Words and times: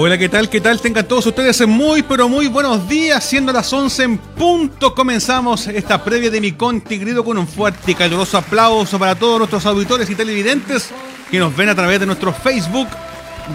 Hola, 0.00 0.16
¿qué 0.16 0.28
tal? 0.28 0.48
¿Qué 0.48 0.60
tal? 0.60 0.80
Tengan 0.80 1.08
todos 1.08 1.26
ustedes 1.26 1.66
muy, 1.66 2.02
pero 2.04 2.28
muy 2.28 2.46
buenos 2.46 2.88
días. 2.88 3.24
Siendo 3.24 3.52
las 3.52 3.72
11 3.72 4.02
en 4.04 4.18
punto, 4.18 4.94
comenzamos 4.94 5.66
esta 5.66 6.04
previa 6.04 6.30
de 6.30 6.40
mi 6.40 6.52
Conti 6.52 6.98
Grido 6.98 7.24
con 7.24 7.36
un 7.36 7.48
fuerte 7.48 7.90
y 7.90 7.94
caluroso 7.96 8.38
aplauso 8.38 8.96
para 8.96 9.16
todos 9.16 9.38
nuestros 9.38 9.66
auditores 9.66 10.08
y 10.08 10.14
televidentes 10.14 10.90
que 11.32 11.40
nos 11.40 11.56
ven 11.56 11.68
a 11.68 11.74
través 11.74 11.98
de 11.98 12.06
nuestro 12.06 12.32
Facebook 12.32 12.86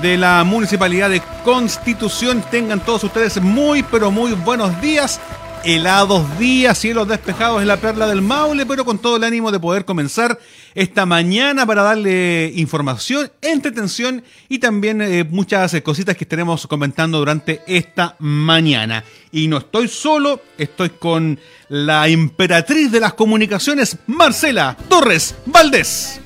de 0.01 0.17
la 0.17 0.43
Municipalidad 0.43 1.09
de 1.09 1.21
Constitución. 1.45 2.43
Tengan 2.51 2.81
todos 2.81 3.05
ustedes 3.05 3.41
muy, 3.41 3.81
pero 3.81 4.11
muy 4.11 4.33
buenos 4.33 4.81
días 4.81 5.21
helados 5.63 6.37
días, 6.37 6.77
cielos 6.77 7.07
despejados 7.07 7.61
en 7.61 7.67
la 7.67 7.77
perla 7.77 8.05
del 8.07 8.21
Maule, 8.21 8.65
pero 8.65 8.83
con 8.83 8.99
todo 8.99 9.15
el 9.15 9.23
ánimo 9.23 9.51
de 9.51 9.59
poder 9.59 9.85
comenzar 9.85 10.37
esta 10.75 11.05
mañana 11.05 11.65
para 11.65 11.83
darle 11.83 12.51
información, 12.55 13.31
entretención 13.41 14.23
y 14.49 14.59
también 14.59 15.01
eh, 15.01 15.23
muchas 15.23 15.73
eh, 15.73 15.83
cositas 15.83 16.17
que 16.17 16.23
estaremos 16.23 16.67
comentando 16.67 17.19
durante 17.19 17.61
esta 17.67 18.15
mañana. 18.19 19.03
Y 19.31 19.47
no 19.47 19.57
estoy 19.57 19.87
solo, 19.87 20.41
estoy 20.57 20.89
con 20.91 21.39
la 21.69 22.07
emperatriz 22.07 22.91
de 22.91 22.99
las 22.99 23.13
comunicaciones, 23.13 23.97
Marcela 24.07 24.77
Torres 24.89 25.35
Valdés. 25.45 26.21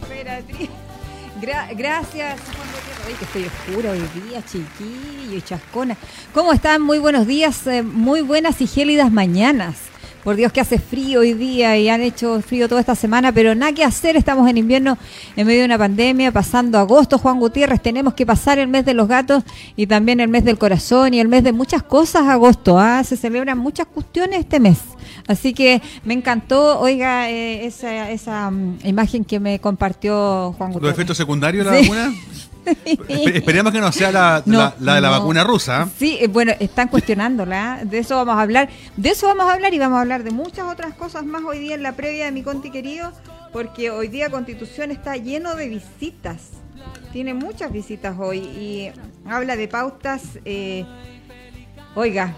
gracias, 1.76 2.40
que 3.18 3.26
estoy 3.26 3.46
oscura 3.46 3.92
hoy 3.92 4.04
día, 4.22 4.44
chiquillo 4.44 5.38
y 5.38 5.42
chascona. 5.42 5.96
¿Cómo 6.34 6.54
están? 6.54 6.82
Muy 6.82 7.00
buenos 7.00 7.26
días, 7.26 7.66
eh, 7.68 7.82
muy 7.82 8.22
buenas 8.22 8.62
y 8.62 8.68
gélidas 8.68 9.12
mañanas. 9.12 9.76
Por 10.28 10.36
Dios 10.36 10.52
que 10.52 10.60
hace 10.60 10.78
frío 10.78 11.22
hoy 11.22 11.34
día 11.36 11.78
y 11.78 11.88
han 11.88 12.02
hecho 12.02 12.42
frío 12.42 12.68
toda 12.68 12.82
esta 12.82 12.96
semana, 12.96 13.32
pero 13.32 13.56
nada 13.56 13.72
que 13.72 13.86
hacer, 13.86 14.18
estamos 14.18 14.50
en 14.50 14.58
invierno 14.58 14.98
en 15.38 15.48
medio 15.48 15.62
de 15.62 15.68
una 15.68 15.78
pandemia, 15.78 16.34
pasando 16.34 16.78
agosto, 16.78 17.18
Juan 17.18 17.40
Gutiérrez, 17.40 17.82
tenemos 17.82 18.14
que 18.14 18.26
pasar 18.26 18.60
el 18.60 18.68
mes 18.68 18.84
de 18.84 18.94
los 18.94 19.08
gatos 19.08 19.46
y 19.78 19.88
también 19.88 20.20
el 20.20 20.28
mes 20.28 20.44
del 20.44 20.58
corazón 20.58 21.14
y 21.14 21.22
el 21.22 21.30
mes 21.30 21.46
de 21.46 21.54
muchas 21.54 21.82
cosas, 21.82 22.24
agosto, 22.24 22.78
¿ah? 22.78 23.06
se 23.06 23.16
celebran 23.16 23.58
muchas 23.58 23.88
cuestiones 23.88 24.42
este 24.42 24.60
mes. 24.60 24.80
Así 25.30 25.54
que 25.54 25.82
me 26.04 26.14
encantó, 26.14 26.78
oiga, 26.78 27.30
eh, 27.30 27.66
esa, 27.66 28.12
esa 28.12 28.52
mm, 28.52 28.80
imagen 28.84 29.24
que 29.24 29.40
me 29.40 29.60
compartió 29.60 30.54
Juan 30.58 30.74
Gutiérrez. 30.74 30.90
¿Los 30.90 30.94
efectos 30.94 31.16
secundarios 31.16 31.64
de 31.64 31.72
la 31.72 31.80
vacuna? 31.80 32.14
Esperemos 33.08 33.72
que 33.74 33.80
no 33.80 33.92
sea 33.92 34.12
la, 34.12 34.42
de 34.42 35.02
la 35.02 35.10
vacuna 35.10 35.44
rusa. 35.44 35.90
Sí, 35.98 36.18
eh, 36.20 36.28
bueno, 36.28 36.54
están 36.60 36.88
cuestionándola. 36.88 37.82
De 37.84 38.00
eso 38.00 38.16
vamos 38.16 38.36
a 38.36 38.42
hablar. 38.42 38.70
De 38.96 39.10
eso 39.10 39.28
vamos 39.28 39.46
a 39.46 39.54
hablar 39.54 39.74
y 39.74 39.80
vamos 39.80 39.98
a 39.98 40.02
hablar 40.02 40.24
de 40.24 40.32
muchas 40.32 40.66
otras 40.72 40.94
cosas 40.94 41.26
más 41.26 41.44
hoy 41.44 41.60
día 41.60 41.76
en 41.76 41.84
la 41.84 41.94
previa 41.94 42.26
de 42.26 42.32
mi 42.32 42.44
conti 42.44 42.72
querido, 42.72 43.12
porque 43.54 43.90
hoy 43.90 44.08
día 44.08 44.30
Constitución 44.30 44.92
está 44.92 45.16
lleno 45.18 45.56
de 45.56 45.70
visitas. 45.70 46.50
Tiene 47.12 47.34
muchas 47.34 47.72
visitas 47.72 48.16
hoy 48.20 48.40
y 48.40 48.92
habla 49.26 49.56
de 49.56 49.68
pautas. 49.68 50.24
Eh, 50.46 50.86
oiga, 51.96 52.34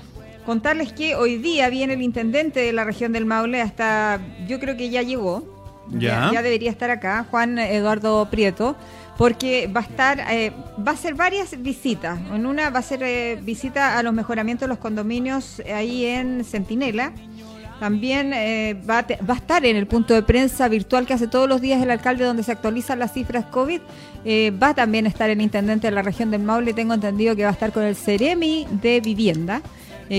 contarles 0.46 0.94
que 0.94 1.16
hoy 1.16 1.38
día 1.38 1.70
viene 1.70 1.94
el 1.94 2.02
intendente 2.02 2.60
de 2.60 2.74
la 2.74 2.84
región 2.84 3.12
del 3.12 3.26
Maule, 3.26 3.62
hasta 3.62 4.20
yo 4.48 4.60
creo 4.60 4.78
que 4.78 4.90
ya 4.90 5.02
llegó. 5.02 5.44
ya, 5.92 6.30
ya 6.32 6.44
debería 6.44 6.70
estar 6.70 6.92
acá, 6.92 7.26
Juan 7.32 7.58
Eduardo 7.58 8.28
Prieto 8.30 8.76
porque 9.20 9.68
va 9.68 9.82
a 9.82 9.84
estar, 9.84 10.20
eh, 10.32 10.54
va 10.88 10.94
a 10.94 10.96
ser 10.96 11.14
varias 11.14 11.62
visitas. 11.62 12.18
En 12.34 12.46
una 12.46 12.70
va 12.70 12.80
a 12.80 12.82
ser 12.82 13.04
eh, 13.04 13.38
visita 13.44 14.00
a 14.00 14.02
los 14.02 14.14
mejoramientos 14.14 14.62
de 14.62 14.70
los 14.70 14.78
condominios 14.78 15.62
ahí 15.76 16.06
en 16.06 16.46
Centinela. 16.46 17.12
También 17.82 18.32
eh, 18.34 18.82
va, 18.90 19.00
a 19.00 19.06
va, 19.30 19.34
a 19.34 19.38
estar 19.38 19.66
en 19.66 19.76
el 19.76 19.88
punto 19.88 20.14
de 20.14 20.24
prensa 20.24 20.70
virtual 20.70 21.06
que 21.06 21.14
hace 21.14 21.28
todos 21.28 21.50
los 21.50 21.60
días 21.60 21.82
el 21.84 21.92
alcalde 21.92 22.24
donde 22.24 22.44
se 22.44 22.54
actualizan 22.54 22.98
las 22.98 23.12
cifras 23.12 23.44
COVID. 23.48 23.82
va 24.52 24.74
también 24.74 25.06
a 25.06 25.10
estar 25.10 25.30
el 25.30 25.42
intendente 25.42 25.88
de 25.88 25.92
la 25.92 26.02
región 26.02 26.32
del 26.32 26.44
Maule. 26.44 26.74
Tengo 26.74 26.94
entendido 26.94 27.36
que 27.36 27.44
va 27.44 27.50
a 27.50 27.54
estar 27.54 27.74
con 27.74 27.84
el 27.84 27.98
Ceremi 27.98 28.68
de 28.72 29.02
Vivienda. 29.02 29.62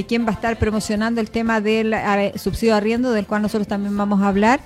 Quien 0.07 0.25
va 0.25 0.31
a 0.31 0.35
estar 0.35 0.57
promocionando 0.59 1.21
el 1.21 1.31
tema 1.31 1.61
del 1.61 1.95
subsidio 2.37 2.75
de 2.75 2.79
arriendo, 2.79 3.13
del 3.13 3.27
cual 3.27 3.43
nosotros 3.43 3.67
también 3.67 3.97
vamos 3.97 4.23
a 4.23 4.29
hablar. 4.29 4.61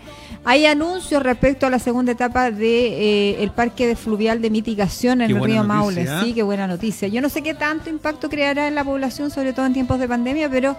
Hay 0.47 0.67
anuncios 0.67 1.23
respecto 1.23 1.67
a 1.67 1.71
la 1.71 1.79
segunda 1.79 2.13
etapa 2.13 2.51
de 2.51 3.33
eh, 3.33 3.43
el 3.43 3.51
parque 3.51 3.87
de 3.87 3.97
fluvial 3.97 4.43
de 4.43 4.51
mitigación 4.51 5.23
en 5.23 5.31
el 5.31 5.43
río 5.43 5.65
Maule. 5.65 6.03
¿eh? 6.03 6.09
Sí, 6.23 6.35
qué 6.35 6.43
buena 6.43 6.67
noticia. 6.67 7.09
Yo 7.09 7.23
no 7.23 7.31
sé 7.31 7.43
qué 7.43 7.55
tanto 7.55 7.89
impacto 7.89 8.29
creará 8.29 8.69
en 8.69 8.75
la 8.75 8.85
población, 8.85 9.31
sobre 9.31 9.55
todo 9.55 9.65
en 9.65 9.73
tiempos 9.73 9.99
de 9.99 10.07
pandemia, 10.07 10.51
pero 10.51 10.77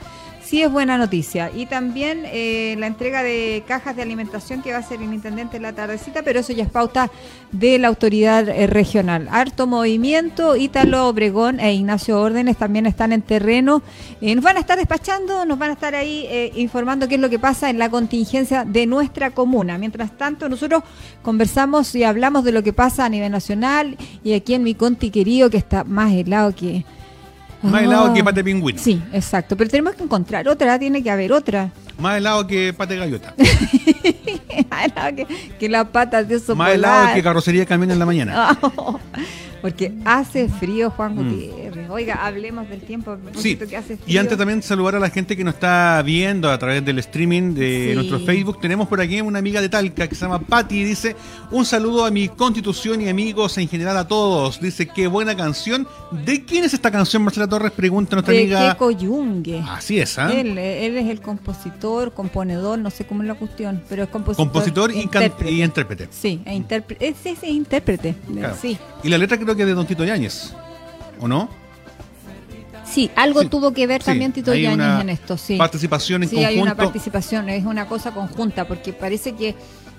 sí 0.55 0.63
es 0.63 0.71
buena 0.71 0.97
noticia. 0.97 1.51
Y 1.53 1.65
también 1.65 2.23
eh, 2.27 2.77
la 2.79 2.87
entrega 2.87 3.23
de 3.23 3.65
cajas 3.67 3.97
de 3.97 4.01
alimentación 4.01 4.61
que 4.61 4.71
va 4.71 4.77
a 4.77 4.79
hacer 4.79 5.01
el 5.01 5.13
intendente 5.13 5.57
en 5.57 5.63
la 5.63 5.73
tardecita, 5.73 6.23
pero 6.23 6.39
eso 6.39 6.53
ya 6.53 6.63
es 6.63 6.69
pauta 6.69 7.11
de 7.51 7.77
la 7.77 7.89
autoridad 7.89 8.47
eh, 8.47 8.65
regional. 8.65 9.27
Harto 9.29 9.67
movimiento, 9.67 10.55
Ítalo 10.55 11.09
Obregón 11.09 11.59
e 11.59 11.73
Ignacio 11.73 12.21
Órdenes 12.21 12.55
también 12.55 12.85
están 12.85 13.11
en 13.11 13.21
terreno. 13.21 13.81
Eh, 14.21 14.33
nos 14.33 14.45
van 14.45 14.55
a 14.55 14.61
estar 14.61 14.77
despachando, 14.77 15.43
nos 15.43 15.59
van 15.59 15.71
a 15.71 15.73
estar 15.73 15.93
ahí 15.93 16.25
informando 16.55 17.09
qué 17.09 17.15
es 17.15 17.21
lo 17.21 17.29
que 17.29 17.37
pasa 17.37 17.69
en 17.69 17.77
la 17.77 17.89
contingencia 17.89 18.63
de 18.63 18.85
nuestra 18.85 19.31
comuna. 19.31 19.77
Mientras 19.77 20.17
tanto, 20.17 20.47
nosotros 20.47 20.83
conversamos 21.21 21.93
y 21.95 22.05
hablamos 22.05 22.45
de 22.45 22.53
lo 22.53 22.63
que 22.63 22.71
pasa 22.71 23.03
a 23.03 23.09
nivel 23.09 23.33
nacional 23.33 23.97
y 24.23 24.31
aquí 24.31 24.53
en 24.53 24.63
mi 24.63 24.73
conti 24.73 25.09
querido 25.09 25.49
que 25.49 25.57
está 25.57 25.83
más 25.83 26.13
helado 26.13 26.55
que 26.55 26.85
más 27.65 27.83
helado 27.83 28.13
que 28.13 28.23
pate 28.23 28.43
pingüino. 28.43 28.79
Sí, 28.81 29.01
exacto. 29.13 29.55
Pero 29.57 29.69
tenemos 29.69 29.95
que 29.95 30.03
encontrar 30.03 30.47
otra, 30.47 30.77
tiene 30.79 31.03
que 31.03 31.11
haber 31.11 31.31
otra. 31.33 31.71
Más 31.97 32.17
helado 32.17 32.45
que 32.45 32.73
pate 32.73 32.97
gaviota. 32.97 33.33
Más 34.69 34.85
helado 34.85 35.15
que, 35.15 35.27
que 35.57 35.69
las 35.69 35.87
patas 35.87 36.27
de 36.27 36.41
Más 36.53 36.73
helado 36.73 37.13
que 37.13 37.23
carrocería 37.23 37.65
camina 37.65 37.93
en 37.93 37.99
la 37.99 38.05
mañana. 38.05 38.59
porque 39.65 39.91
hace 40.05 40.47
frío, 40.47 40.91
Juan 40.91 41.15
mm. 41.15 41.17
Gutiérrez. 41.17 41.89
Oiga, 41.89 42.23
hablemos 42.23 42.69
del 42.69 42.81
tiempo. 42.81 43.17
Sí. 43.35 43.55
Que 43.55 43.75
hace 43.75 43.97
frío. 43.97 44.05
Y 44.05 44.19
antes 44.19 44.37
también 44.37 44.61
saludar 44.61 44.93
a 44.93 44.99
la 44.99 45.09
gente 45.09 45.35
que 45.35 45.43
nos 45.43 45.55
está 45.55 46.03
viendo 46.05 46.51
a 46.51 46.59
través 46.59 46.85
del 46.85 46.99
streaming 46.99 47.55
de 47.55 47.93
nuestro 47.95 48.19
Facebook. 48.19 48.61
Tenemos 48.61 48.87
por 48.87 49.01
aquí 49.01 49.19
una 49.21 49.39
amiga 49.39 49.61
de 49.61 49.69
Talca 49.69 50.07
que 50.07 50.13
se 50.13 50.21
llama 50.21 50.37
Patti 50.37 50.81
y 50.81 50.83
dice: 50.83 51.15
Un 51.49 51.65
saludo 51.65 52.05
a 52.05 52.11
mi 52.11 52.27
constitución 52.27 53.01
y 53.01 53.09
amigos 53.09 53.57
en 53.57 53.67
general 53.67 53.97
a 53.97 54.07
todos. 54.07 54.61
Dice: 54.61 54.85
Qué 54.85 55.07
buena 55.07 55.35
canción. 55.35 55.87
¿De 56.11 56.45
quién 56.45 56.63
es 56.63 56.75
esta 56.75 56.91
canción, 56.91 57.23
Marcela 57.23 57.47
Torres? 57.47 57.71
Pregunta 57.71 58.17
nuestra 58.17 58.35
de 58.35 58.41
amiga. 58.41 58.59
Keiko 58.69 58.91
Yungue. 58.91 59.63
Así 59.67 59.99
es, 59.99 60.19
¿ah? 60.19 60.31
Él, 60.31 60.59
él, 60.59 60.95
es 60.95 61.09
el 61.09 61.21
compositor, 61.21 62.13
componedor, 62.13 62.77
no 62.77 62.91
sé 62.91 63.07
cómo 63.07 63.23
es 63.23 63.27
la 63.27 63.33
cuestión, 63.33 63.81
pero 63.89 64.03
es 64.03 64.09
compositor. 64.09 64.45
Compositor 64.45 64.91
y 64.91 65.01
intérprete. 65.01 65.51
Y 65.51 65.63
intérprete. 65.63 66.07
Sí, 66.11 66.39
e 66.45 66.53
intérprete. 66.53 67.15
Sí, 67.23 67.35
sí, 67.41 67.47
intérprete. 67.47 68.13
Sí. 68.61 68.77
Y 69.03 69.09
la 69.09 69.17
letra 69.17 69.39
creo 69.39 69.54
que 69.55 69.65
de 69.65 69.73
Don 69.73 69.85
Tito 69.85 70.03
Yáñez, 70.03 70.53
¿o 71.19 71.27
no? 71.27 71.49
Sí, 72.85 73.09
algo 73.15 73.43
tuvo 73.49 73.73
que 73.73 73.87
ver 73.87 74.03
también 74.03 74.31
Tito 74.31 74.53
Yáñez 74.53 75.01
en 75.01 75.09
esto, 75.09 75.37
sí. 75.37 75.57
Participación 75.57 76.23
en 76.23 76.29
sí, 76.29 76.43
hay 76.43 76.59
una 76.59 76.75
participación, 76.75 77.49
es 77.49 77.65
una 77.65 77.87
cosa 77.87 78.11
conjunta, 78.11 78.67
porque 78.67 78.93
parece 78.93 79.33
que 79.33 79.55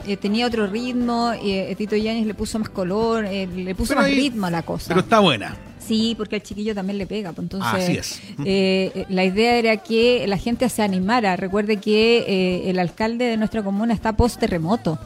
eh, 0.06 0.16
tenía 0.16 0.46
otro 0.46 0.66
ritmo, 0.66 1.32
eh, 1.42 1.74
Tito 1.76 1.96
Yáñez 1.96 2.26
le 2.26 2.34
puso 2.34 2.58
más 2.58 2.68
color, 2.68 3.24
eh, 3.24 3.46
le 3.46 3.74
puso 3.74 3.94
más 3.94 4.06
ritmo 4.06 4.46
a 4.46 4.50
la 4.50 4.62
cosa. 4.62 4.88
Pero 4.88 5.00
está 5.00 5.18
buena. 5.18 5.56
Sí, 5.78 6.14
porque 6.16 6.36
al 6.36 6.42
chiquillo 6.42 6.74
también 6.74 6.98
le 6.98 7.06
pega. 7.06 7.32
Pues, 7.32 7.44
entonces, 7.44 7.84
Así 7.84 7.96
es. 7.96 8.20
Eh, 8.44 9.04
la 9.08 9.24
idea 9.24 9.56
era 9.56 9.76
que 9.76 10.26
la 10.26 10.36
gente 10.36 10.68
se 10.68 10.82
animara. 10.82 11.36
Recuerde 11.36 11.76
que 11.76 12.68
el 12.68 12.78
alcalde 12.80 13.26
de 13.26 13.36
nuestra 13.36 13.62
comuna 13.62 13.94
está 13.94 14.16
post 14.16 14.40
terremoto 14.40 14.98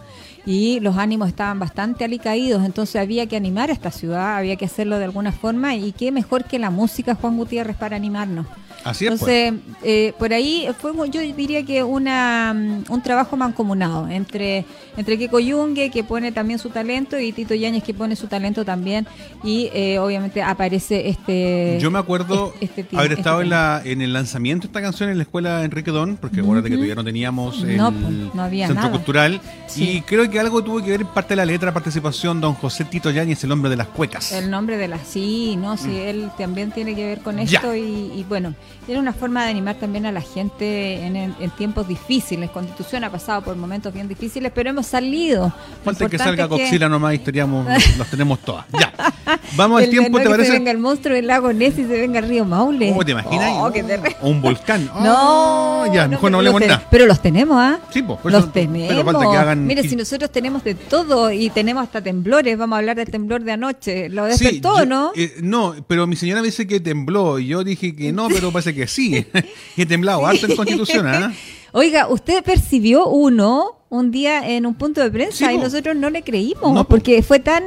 y 0.46 0.80
los 0.80 0.96
ánimos 0.96 1.28
estaban 1.28 1.58
bastante 1.58 2.04
alicaídos, 2.04 2.64
entonces 2.64 2.96
había 2.96 3.26
que 3.26 3.36
animar 3.36 3.70
a 3.70 3.72
esta 3.72 3.90
ciudad, 3.90 4.36
había 4.36 4.56
que 4.56 4.64
hacerlo 4.64 4.98
de 4.98 5.04
alguna 5.04 5.32
forma 5.32 5.74
y 5.74 5.92
qué 5.92 6.12
mejor 6.12 6.44
que 6.44 6.58
la 6.58 6.70
música 6.70 7.14
Juan 7.14 7.36
Gutiérrez 7.36 7.76
para 7.76 7.96
animarnos. 7.96 8.46
Así 8.82 9.06
es. 9.06 9.12
Entonces, 9.12 9.52
pues. 9.52 9.76
eh, 9.82 10.14
por 10.18 10.32
ahí 10.32 10.66
fue, 10.78 10.92
yo 11.10 11.20
diría 11.20 11.64
que 11.64 11.82
una, 11.82 12.54
mm, 12.54 12.84
un 12.88 13.02
trabajo 13.02 13.36
mancomunado 13.36 14.08
entre, 14.08 14.64
entre 14.96 15.18
Kiko 15.18 15.38
Yungue, 15.38 15.90
que 15.90 16.02
pone 16.02 16.32
también 16.32 16.58
su 16.58 16.70
talento, 16.70 17.18
y 17.18 17.32
Tito 17.32 17.54
Yáñez, 17.54 17.82
que 17.82 17.92
pone 17.92 18.16
su 18.16 18.26
talento 18.26 18.64
también, 18.64 19.06
y 19.44 19.70
eh, 19.74 19.98
obviamente 19.98 20.42
aparece 20.42 21.08
este... 21.08 21.78
Yo 21.80 21.90
me 21.90 21.98
acuerdo 21.98 22.54
este, 22.60 22.80
este 22.82 22.96
haber 22.96 23.12
este 23.12 23.20
estado 23.20 23.42
en, 23.42 23.50
la, 23.50 23.82
en 23.84 24.00
el 24.00 24.12
lanzamiento 24.12 24.62
de 24.62 24.68
esta 24.68 24.80
canción 24.80 25.10
en 25.10 25.18
la 25.18 25.24
escuela 25.24 25.62
Enrique 25.64 25.90
Don, 25.90 26.16
porque 26.16 26.40
acuérdate 26.40 26.70
que 26.70 26.76
todavía 26.76 26.94
no 26.94 27.04
teníamos 27.04 27.62
el 27.62 27.76
no, 27.76 27.92
pues, 27.92 28.66
Centro 28.66 28.90
Cultural, 28.92 29.40
y 29.76 30.00
creo 30.02 30.30
que 30.30 30.40
algo 30.40 30.64
tuvo 30.64 30.82
que 30.82 30.90
ver 30.90 31.04
parte 31.06 31.30
de 31.30 31.36
la 31.36 31.44
letra, 31.44 31.72
participación, 31.74 32.40
don 32.40 32.54
José 32.54 32.84
Tito 32.84 33.10
Yáñez, 33.10 33.42
el 33.42 33.50
nombre 33.50 33.68
de 33.70 33.76
las 33.76 33.88
cuecas. 33.88 34.32
El 34.32 34.50
nombre 34.50 34.78
de 34.78 34.88
las, 34.88 35.06
sí, 35.06 35.56
no, 35.56 35.76
sí, 35.76 35.88
mm. 35.88 36.08
él 36.08 36.30
también 36.38 36.70
tiene 36.70 36.94
que 36.94 37.04
ver 37.04 37.20
con 37.20 37.38
esto, 37.38 37.74
y, 37.74 38.12
y 38.16 38.24
bueno... 38.26 38.54
era 38.88 38.98
una 39.00 39.12
forma 39.12 39.44
de 39.44 39.50
animar 39.50 39.76
también 39.76 40.06
a 40.06 40.12
la 40.12 40.20
gente 40.20 41.04
en, 41.04 41.16
en- 41.16 41.34
en 41.40 41.50
tiempos 41.50 41.86
difíciles. 41.86 42.50
Constitución 42.50 43.04
ha 43.04 43.10
pasado 43.10 43.42
por 43.42 43.56
momentos 43.56 43.92
bien 43.94 44.08
difíciles, 44.08 44.50
pero 44.54 44.70
hemos 44.70 44.86
salido. 44.86 45.52
Falta 45.84 46.08
que 46.08 46.18
salga 46.18 46.44
es 46.44 46.50
que- 46.50 46.56
Coxila 46.56 46.88
nomás, 46.88 47.14
historiamos, 47.14 47.66
los 47.98 48.06
tenemos 48.10 48.38
todas. 48.40 48.64
Ya. 48.78 48.92
Vamos 49.56 49.82
al 49.82 49.90
tiempo, 49.90 50.10
no 50.10 50.16
¿te 50.18 50.22
que 50.24 50.30
se 50.30 50.30
parece? 50.36 50.52
venga 50.52 50.70
el 50.70 50.78
monstruo 50.78 51.14
del 51.14 51.26
lago 51.26 51.52
Ness 51.52 51.78
y 51.78 51.84
se 51.84 52.00
venga 52.00 52.18
el 52.18 52.28
río 52.28 52.44
Maule. 52.44 52.92
Oh, 52.96 53.04
¿te 53.04 53.12
imaginas? 53.12 53.50
Oh. 53.54 53.70
O 54.22 54.28
un 54.28 54.40
volcán. 54.42 54.90
Oh, 55.02 55.84
No, 55.86 55.94
ya, 55.94 56.08
mejor 56.08 56.30
no 56.30 56.38
pero 56.38 56.38
hablemos 56.38 56.60
los 56.60 56.68
nada. 56.68 56.86
Pero 56.90 57.06
los 57.06 57.20
tenemos, 57.22 57.56
¿ah? 57.58 57.78
Sí, 57.92 58.02
pues, 58.02 58.18
por 58.20 58.30
eso- 58.30 58.40
los 58.40 58.52
tenemos. 58.52 58.88
pero 58.88 59.04
falta 59.04 59.30
que 59.30 59.36
hagan- 59.36 59.66
Mire, 59.66 59.82
si 59.88 59.96
nosotros 59.96 60.30
tenemos 60.30 60.62
de 60.64 60.74
todo 60.74 61.30
y 61.30 61.48
tenemos 61.50 61.82
hasta 61.82 62.00
temblores, 62.02 62.56
vamos 62.58 62.76
a 62.76 62.78
hablar 62.78 62.96
del 62.96 63.10
temblor 63.10 63.42
de 63.42 63.52
anoche. 63.52 64.08
¿Lo 64.08 64.24
Sí, 64.32 64.44
despertó, 64.44 64.78
yo- 64.80 64.86
no? 64.86 65.12
eh, 65.16 65.36
no, 65.42 65.74
pero 65.86 66.06
mi 66.06 66.16
señora 66.16 66.40
me 66.40 66.46
dice 66.48 66.66
que 66.66 66.80
tembló 66.80 67.38
y 67.38 67.46
yo 67.48 67.64
dije 67.64 67.94
que 67.94 68.12
no, 68.12 68.28
pero 68.28 68.50
parece 68.62 68.74
que 68.74 68.86
sí. 68.86 69.26
He 69.76 69.86
temblado 69.86 70.26
harto 70.26 70.46
en 70.46 70.56
Constitución, 70.56 71.06
¿ah? 71.06 71.32
Oiga, 71.72 72.08
usted 72.08 72.42
percibió 72.42 73.06
uno 73.06 73.76
un 73.90 74.10
día 74.10 74.48
en 74.48 74.66
un 74.66 74.74
punto 74.74 75.00
de 75.00 75.10
prensa 75.10 75.48
Sí, 75.48 75.54
y 75.54 75.58
nosotros 75.58 75.96
no 75.96 76.10
le 76.10 76.22
creímos 76.22 76.72
No, 76.72 76.84
porque 76.84 77.22
fue 77.22 77.38
tan 77.40 77.62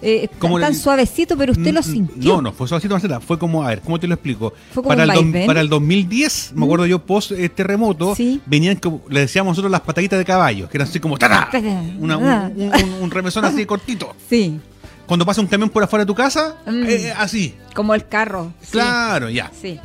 eh, 0.00 0.28
Como 0.38 0.60
tan 0.60 0.72
le- 0.72 0.78
suavecito, 0.78 1.36
pero 1.36 1.52
usted 1.52 1.72
lo 1.72 1.80
Mm, 1.80 1.84
sintió. 1.84 2.36
No, 2.36 2.42
no, 2.42 2.52
fue 2.52 2.68
suavecito, 2.68 2.94
Marcela. 2.94 3.20
Fue 3.20 3.38
como, 3.38 3.64
a 3.64 3.68
ver, 3.68 3.80
¿cómo 3.80 3.98
te 3.98 4.06
lo 4.06 4.14
explico? 4.14 4.52
Fue 4.72 4.82
como 4.82 4.94
para, 4.96 5.18
un 5.18 5.34
el 5.34 5.46
para 5.46 5.60
el 5.60 5.68
2010, 5.68 6.52
me 6.54 6.64
acuerdo 6.66 6.86
yo, 6.86 7.00
post 7.04 7.32
eh, 7.32 7.48
terremoto, 7.48 8.14
Sí. 8.14 8.40
venían, 8.46 8.76
como, 8.76 9.00
le 9.10 9.20
decíamos 9.20 9.52
nosotros 9.52 9.72
las 9.72 9.80
pataditas 9.80 10.18
de 10.18 10.24
caballo, 10.24 10.68
que 10.68 10.76
eran 10.76 10.88
así 10.88 11.00
como. 11.00 11.16
Una- 11.16 12.16
un, 12.18 12.62
un- 12.62 12.92
un- 13.02 13.10
remesón 13.10 13.44
así 13.44 13.64
cortito. 13.66 14.14
Sí, 14.28 14.60
Cuando 15.06 15.24
pasa 15.26 15.40
un 15.40 15.46
camión 15.46 15.70
por 15.70 15.82
afuera 15.82 16.04
de 16.04 16.06
tu 16.06 16.14
casa, 16.14 16.56
Mm. 16.66 16.82
eh, 16.86 17.12
así. 17.16 17.54
como 17.74 17.94
el 17.94 18.06
carro. 18.06 18.52
sí, 18.60 18.68
Claro, 18.72 19.30
ya. 19.30 19.50
Sí. 19.60 19.80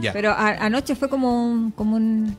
Ya. 0.00 0.12
Pero 0.12 0.30
a- 0.30 0.56
anoche 0.64 0.94
fue 0.96 1.08
como 1.08 1.44
un, 1.50 1.70
como 1.72 1.96
un, 1.96 2.36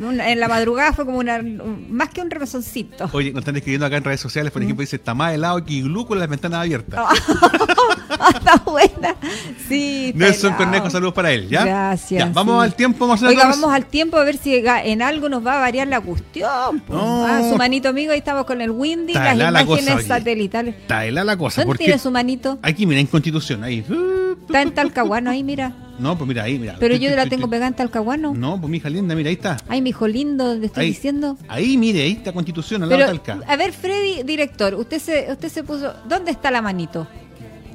en 0.00 0.40
la 0.40 0.48
madrugada 0.48 0.92
fue 0.92 1.04
como 1.06 1.18
una 1.18 1.36
un- 1.36 1.86
más 1.90 2.08
que 2.10 2.20
un 2.20 2.30
remesoncito. 2.30 3.08
oye, 3.12 3.32
nos 3.32 3.40
están 3.40 3.56
escribiendo 3.56 3.86
acá 3.86 3.96
en 3.96 4.04
redes 4.04 4.20
sociales, 4.20 4.50
Mm. 4.50 4.54
por 4.54 4.62
ejemplo, 4.62 4.80
dice, 4.82 4.96
está 4.96 5.14
más 5.14 5.34
helado 5.34 5.64
que 5.64 5.74
iglú 5.74 6.06
con 6.06 6.18
las 6.18 6.28
ventanas 6.28 6.60
abiertas. 6.60 7.00
Ah, 8.18 8.30
está 8.34 8.56
buena. 8.64 9.14
Sí. 9.68 10.12
Nelson. 10.14 10.54
Cornejo, 10.54 10.90
saludos 10.90 11.14
para 11.14 11.30
él, 11.32 11.48
¿ya? 11.48 11.64
Gracias. 11.64 12.18
Ya, 12.26 12.32
vamos 12.32 12.62
sí. 12.62 12.70
al 12.70 12.74
tiempo, 12.74 13.06
Marcelo 13.06 13.30
Oiga, 13.30 13.46
vamos 13.48 13.72
al 13.72 13.86
tiempo 13.86 14.16
a 14.16 14.24
ver 14.24 14.36
si 14.36 14.54
en 14.54 15.02
algo 15.02 15.28
nos 15.28 15.46
va 15.46 15.56
a 15.58 15.60
variar 15.60 15.88
la 15.88 16.00
cuestión. 16.00 16.82
No. 16.88 17.26
Ah, 17.26 17.42
su 17.50 17.56
manito 17.56 17.88
amigo, 17.88 18.12
ahí 18.12 18.18
estamos 18.18 18.44
con 18.44 18.60
el 18.60 18.70
Windy, 18.70 19.12
las 19.14 19.32
helada 19.34 19.50
la 19.50 19.62
imágenes 19.62 19.94
cosa, 19.94 20.06
satelitales. 20.18 20.74
Está 20.76 21.04
helada 21.06 21.24
la 21.24 21.36
cosa, 21.36 21.62
¿Dónde 21.64 21.78
tiene 21.78 21.98
su 21.98 22.10
manito? 22.10 22.58
aquí, 22.62 22.86
mira, 22.86 23.00
en 23.00 23.06
Constitución, 23.06 23.62
ahí. 23.64 23.84
Está 24.46 24.62
en 24.62 24.72
Talcahuano, 24.74 25.30
ahí 25.30 25.44
mira. 25.44 25.72
No, 25.98 26.16
pues 26.16 26.26
mira 26.26 26.44
ahí, 26.44 26.58
mira. 26.58 26.76
Pero 26.80 26.96
yo 26.96 27.14
la 27.14 27.26
tengo 27.26 27.48
pegada 27.48 27.68
en 27.68 27.74
Talcahuano. 27.74 28.34
No, 28.34 28.58
pues 28.60 28.70
mi 28.70 28.78
hija 28.78 28.88
linda, 28.88 29.14
mira, 29.14 29.28
ahí 29.28 29.34
está. 29.34 29.58
Ay, 29.68 29.80
mi 29.82 29.90
hijo 29.90 30.08
lindo, 30.08 30.54
le 30.54 30.66
estoy 30.66 30.84
Ahí, 30.84 30.90
diciendo. 30.90 31.36
ahí, 31.46 31.76
mire, 31.76 32.02
ahí 32.02 32.12
está 32.12 32.32
Constitución, 32.32 32.82
al 32.82 32.88
lado 32.88 33.00
Pero, 33.00 33.12
de 33.12 33.18
Talca. 33.18 33.52
a 33.52 33.56
ver, 33.56 33.72
Freddy, 33.72 34.22
director, 34.22 34.74
usted 34.74 34.98
se, 34.98 35.26
usted 35.30 35.48
se 35.48 35.62
puso. 35.62 35.92
¿Dónde 36.08 36.30
está 36.30 36.50
la 36.50 36.62
manito? 36.62 37.06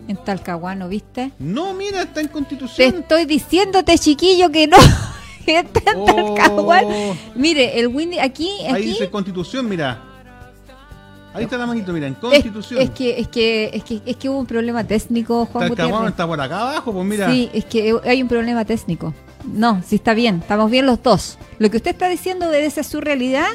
En 0.08 0.18
Talcahuano, 0.18 0.88
¿viste? 0.90 1.32
No, 1.40 1.74
mira, 1.74 2.02
está 2.02 2.20
en 2.22 2.28
Te 2.28 2.34
Constitución. 2.34 2.96
estoy 3.00 3.26
diciéndote, 3.26 3.98
chiquillo, 3.98 4.52
que 4.52 4.68
no. 4.68 4.78
está 5.46 5.92
en 5.92 5.98
Oh. 6.00 6.06
Talcahuano. 6.06 7.16
Mire, 7.36 7.80
el 7.80 7.88
Windy, 7.88 8.20
aquí, 8.20 8.50
Ahí 8.66 8.74
aquí. 8.74 8.84
dice 8.88 9.10
Constitución, 9.10 9.70
mira. 9.70 10.04
Ahí 11.36 11.44
está 11.44 11.58
la 11.58 11.66
manito, 11.66 11.92
mira, 11.94 12.08
en 12.08 12.14
Es, 12.14 12.20
Constitución. 12.20 12.82
es 12.82 12.90
que, 12.92 13.20
es, 13.20 13.28
que, 13.28 13.70
es, 13.74 13.84
que, 13.84 14.02
es 14.06 14.16
que 14.18 14.30
hubo 14.30 14.40
un 14.40 14.46
problema 14.46 14.84
técnico, 14.84 15.46
Juan 15.46 15.68
Talcahuano 15.68 15.96
Gutiérrez. 15.98 16.12
está 16.12 16.28
por 16.28 16.40
acá 16.42 16.62
abajo, 16.62 16.94
pues 16.94 17.06
mira. 17.06 17.30
Sí, 17.30 17.50
es 17.54 17.66
que 17.66 17.94
hay 18.06 18.22
un 18.22 18.28
problema 18.28 18.64
técnico. 18.66 19.14
No, 19.44 19.82
sí 19.86 19.96
está 19.98 20.14
bien, 20.14 20.38
estamos 20.42 20.72
bien 20.72 20.86
los 20.86 21.04
dos. 21.04 21.38
Lo 21.60 21.70
que 21.70 21.78
usted 21.78 21.92
está 21.92 22.08
diciendo 22.10 22.48
obedece 22.48 22.80
a 22.80 22.84
su 22.84 23.00
realidad 23.02 23.48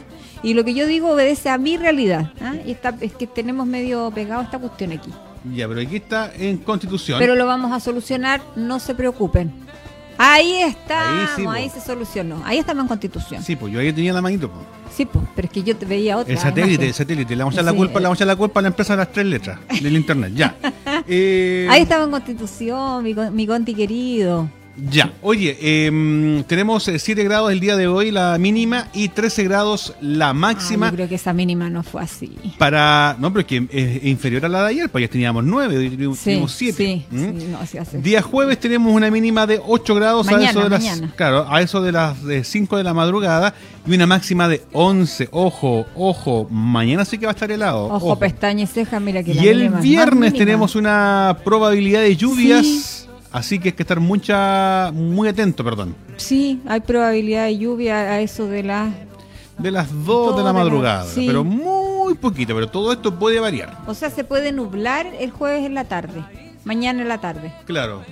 y 0.43 0.55
lo 0.55 0.65
que 0.65 0.75
yo 0.75 0.87
digo 0.87 1.11
obedece 1.11 1.49
a 1.49 1.59
mi 1.59 1.77
realidad. 1.77 2.33
¿ah? 2.41 2.55
Y 2.65 2.71
está, 2.73 2.95
es 3.01 3.13
que 3.15 3.27
tenemos 3.27 3.67
medio 3.67 4.11
pegado 4.13 4.43
esta 4.43 4.59
cuestión 4.59 4.93
aquí. 4.93 5.11
Ya, 5.55 5.67
pero 5.67 5.81
aquí 5.81 5.97
está 5.97 6.33
en 6.35 6.59
Constitución. 6.59 7.19
Pero 7.19 7.35
lo 7.35 7.47
vamos 7.47 7.73
a 7.73 7.81
solucionar, 7.81 8.41
no 8.57 8.79
se 8.79 8.95
preocupen. 8.95 9.53
Ahí 10.23 10.63
está, 10.63 11.23
Ahí 11.53 11.71
sí, 11.71 11.81
se 11.81 11.87
solucionó. 11.87 12.43
Ahí 12.45 12.59
estamos 12.59 12.83
en 12.83 12.89
constitución. 12.89 13.41
Sí, 13.41 13.47
Sí, 13.53 13.57
pues 13.57 13.73
yo 13.73 13.81
ahí 13.81 13.91
tenía 13.93 14.13
la 14.13 14.21
manito. 14.21 14.51
Pues. 14.51 15.09
pues, 15.11 15.25
pero 15.35 15.47
es 15.47 15.53
que 15.53 15.63
yo 15.63 15.75
te 15.77 15.87
veía 15.87 16.19
otra. 16.19 16.31
El 16.33 16.39
satélite, 16.39 16.73
imagen. 16.75 16.89
el 16.89 16.95
satélite. 16.95 17.35
Le 17.37 17.43
vamos 17.43 17.55
a 17.55 17.57
echar 17.57 17.65
la 17.65 17.71
Sí, 17.71 17.77
culpa, 17.79 17.93
eh. 17.95 18.01
le 18.01 18.05
vamos 18.05 18.17
a 18.17 18.19
echar 18.19 18.27
la 18.27 18.37
culpa 18.37 18.61
a 18.61 18.63
la 18.63 18.69
empresa 18.69 18.93
de 18.93 18.97
las 18.99 19.13
tres 19.13 19.27
letras 19.27 19.59
del 19.83 19.97
internet. 19.97 20.33
Ya. 20.35 20.55
Eh, 21.13 21.67
Ahí 21.71 21.83
estamos 21.83 22.05
en 22.07 22.11
constitución, 22.13 23.03
mi, 23.03 23.15
con- 23.15 23.35
mi 23.35 23.47
conti 23.47 23.75
querido. 23.75 24.49
Ya. 24.91 25.13
Oye, 25.21 25.59
em, 25.87 26.43
tenemos 26.45 26.85
7 26.97 27.23
grados 27.25 27.53
el 27.53 27.61
día 27.61 27.77
de 27.77 27.87
hoy, 27.87 28.11
la 28.11 28.39
mínima, 28.39 28.89
y 28.95 29.09
13 29.09 29.45
grados 29.45 29.95
la 30.01 30.31
Ah, 30.31 30.33
máxima. 30.33 30.89
yo 30.91 30.95
creo 30.97 31.09
que 31.09 31.17
esa 31.17 31.33
mínima 31.33 31.69
no 31.69 31.83
fue 31.83 32.03
así. 32.03 32.33
Para. 32.57 33.17
No, 33.19 33.31
pero 33.33 33.41
es 33.41 33.47
que 33.47 33.67
es 33.71 34.05
inferior 34.05 34.45
a 34.47 34.49
la 34.49 34.63
de 34.63 34.69
ayer, 34.71 34.89
pues 34.89 35.03
ya 35.05 35.09
teníamos 35.11 35.45
9, 35.45 35.77
hoy 35.77 35.91
Sí, 36.17 36.25
tenemos 36.25 36.53
7. 36.53 36.77
sí, 36.77 37.05
sí, 37.11 37.47
no, 37.51 37.67
sí 37.67 37.79
hace. 37.79 37.99
Día 38.01 38.23
jueves 38.23 38.59
tenemos 38.61 38.95
una 38.95 39.11
mínima 39.11 39.47
de 39.47 39.61
8 39.67 39.95
grados 39.97 40.29
a 40.29 40.43
eso 40.43 40.63
de 40.63 40.69
las 40.71 40.81
mañana. 40.83 41.13
claro, 41.17 41.47
a 41.51 41.61
eso 41.61 41.83
de 41.83 41.93
las 41.93 42.23
de 42.25 42.45
5 42.45 42.77
de 42.79 42.85
la 42.85 42.95
madrugada 42.95 43.55
y 43.87 43.95
una 43.95 44.07
máxima 44.07 44.49
de 44.49 44.63
11. 44.73 45.29
Ojo, 45.33 45.85
ojo, 45.95 46.47
mañana 46.51 47.05
sí 47.05 47.19
que 47.19 47.27
va 47.27 47.33
a 47.33 47.35
estar 47.35 47.51
helado. 47.51 47.87
Ojo, 47.87 48.19
pestaña 48.19 48.65
y 48.65 48.67
ceja, 48.67 48.99
mira 49.01 49.23
que 49.23 49.35
la 49.35 49.43
Y 49.45 49.49
el 49.49 49.69
viernes 49.69 50.33
tenemos 50.33 50.75
una 50.75 51.37
probabilidad 51.45 52.01
de 52.03 52.17
lluvias, 52.17 52.65
Sí. 52.67 53.00
Así 53.33 53.59
que 53.59 53.69
hay 53.71 53.73
que 53.73 53.83
estar 53.83 54.01
mucha 54.01 54.91
muy 54.93 55.29
atento, 55.29 55.65
perdón. 55.65 55.95
Sí, 56.17 56.61
hay 56.67 56.81
probabilidad 56.81 57.45
de 57.45 57.59
lluvia 57.59 57.97
a 57.99 58.21
eso 58.21 58.47
de 58.47 58.63
las... 58.63 58.93
De 59.59 59.71
las 59.71 59.91
2 59.91 60.05
Dos 60.07 60.37
de 60.39 60.43
la 60.43 60.53
madrugada, 60.55 61.05
sí. 61.05 61.25
pero 61.27 61.45
muy 61.45 62.15
poquito, 62.15 62.55
pero 62.55 62.69
todo 62.69 62.93
esto 62.93 63.19
puede 63.19 63.41
variar. 63.41 63.77
O 63.87 63.93
sea, 63.95 64.09
se 64.09 64.25
puede 64.25 64.53
nublar 64.53 65.07
el 65.19 65.31
jueves 65.31 65.67
en 65.67 65.75
la 65.75 65.85
tarde, 65.85 66.25
mañana 66.65 67.03
en 67.03 67.09
la 67.09 67.19
tarde. 67.21 67.53
Claro, 67.67 68.03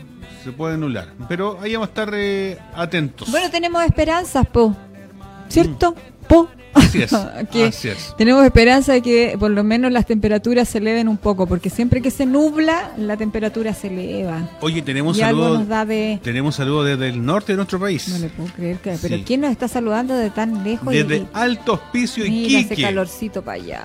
se 0.44 0.52
puede 0.52 0.74
anular, 0.74 1.08
pero 1.26 1.58
ahí 1.62 1.72
vamos 1.72 1.88
a 1.88 1.90
estar 1.90 2.10
eh, 2.12 2.58
atentos. 2.74 3.30
Bueno, 3.30 3.50
tenemos 3.50 3.82
esperanzas, 3.82 4.46
Po. 4.46 4.76
¿Cierto? 5.48 5.94
Po. 6.28 6.48
Así 6.78 7.02
es, 7.02 7.12
Que 7.52 7.64
así 7.66 7.88
es. 7.88 8.14
Tenemos 8.16 8.44
esperanza 8.44 8.92
de 8.92 9.02
que 9.02 9.36
por 9.38 9.50
lo 9.50 9.64
menos 9.64 9.92
las 9.92 10.06
temperaturas 10.06 10.68
se 10.68 10.78
eleven 10.78 11.08
un 11.08 11.16
poco, 11.16 11.46
porque 11.46 11.70
siempre 11.70 12.00
que 12.02 12.10
se 12.10 12.26
nubla, 12.26 12.92
la 12.96 13.16
temperatura 13.16 13.74
se 13.74 13.88
eleva. 13.88 14.48
Oye, 14.60 14.82
tenemos 14.82 15.16
saludos. 15.18 15.66
de... 15.88 16.20
Tenemos 16.22 16.54
saludos 16.56 16.86
desde 16.86 17.08
el 17.08 17.24
norte 17.24 17.52
de 17.52 17.56
nuestro 17.56 17.78
país. 17.80 18.08
No 18.08 18.18
le 18.18 18.28
puedo 18.28 18.50
creer 18.54 18.76
que... 18.78 18.96
Pero 19.00 19.16
Sí. 19.16 19.24
¿quién 19.26 19.40
nos 19.42 19.50
está 19.50 19.68
saludando 19.68 20.14
de 20.14 20.30
tan 20.30 20.64
lejos? 20.64 20.92
Desde 20.92 21.16
y- 21.18 21.26
Alto 21.32 21.74
Hospicio 21.74 22.24
y 22.26 22.46
Quique. 22.46 22.82
calorcito 22.82 23.42
para 23.42 23.62
allá. 23.62 23.82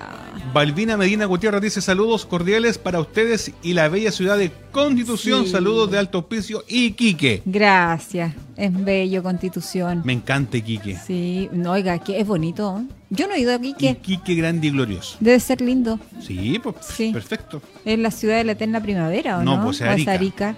Balbina 0.52 0.96
Medina 0.96 1.24
Gutiérrez 1.24 1.60
dice 1.62 1.80
saludos 1.80 2.26
cordiales 2.26 2.78
para 2.78 3.00
ustedes 3.00 3.50
y 3.62 3.72
la 3.72 3.88
bella 3.88 4.12
ciudad 4.12 4.38
de 4.38 4.52
Constitución. 4.70 5.44
Sí. 5.46 5.50
Saludos 5.52 5.90
de 5.90 5.98
Alto 5.98 6.18
Hospicio 6.20 6.62
y 6.68 6.92
Quique. 6.92 7.42
Gracias. 7.44 8.32
Es 8.56 8.84
bello, 8.84 9.22
Constitución. 9.22 10.02
Me 10.04 10.12
encanta 10.12 10.60
Quique. 10.60 10.96
Sí, 10.96 11.48
no, 11.52 11.72
oiga, 11.72 11.98
que 11.98 12.20
es 12.20 12.26
bonito. 12.26 12.78
¿eh? 12.80 12.94
Yo 13.10 13.26
no 13.26 13.34
he 13.34 13.40
ido 13.40 13.54
aquí, 13.54 13.70
Y 13.70 13.74
que 13.74 13.96
Quique 13.96 14.34
grande 14.36 14.68
y 14.68 14.70
glorioso. 14.70 15.16
debe 15.20 15.40
ser 15.40 15.60
lindo. 15.60 15.98
Sí, 16.20 16.60
pues 16.62 16.76
Sí. 16.80 17.10
perfecto. 17.12 17.60
¿Es 17.84 17.98
la 17.98 18.10
ciudad 18.12 18.36
de 18.36 18.44
la 18.44 18.52
eterna 18.52 18.80
primavera 18.80 19.38
o 19.38 19.42
No, 19.42 19.56
no? 19.56 19.64
pues, 19.64 19.80
¿O 19.80 19.84
es 19.84 19.90
Arica. 19.90 20.12
Arica? 20.12 20.56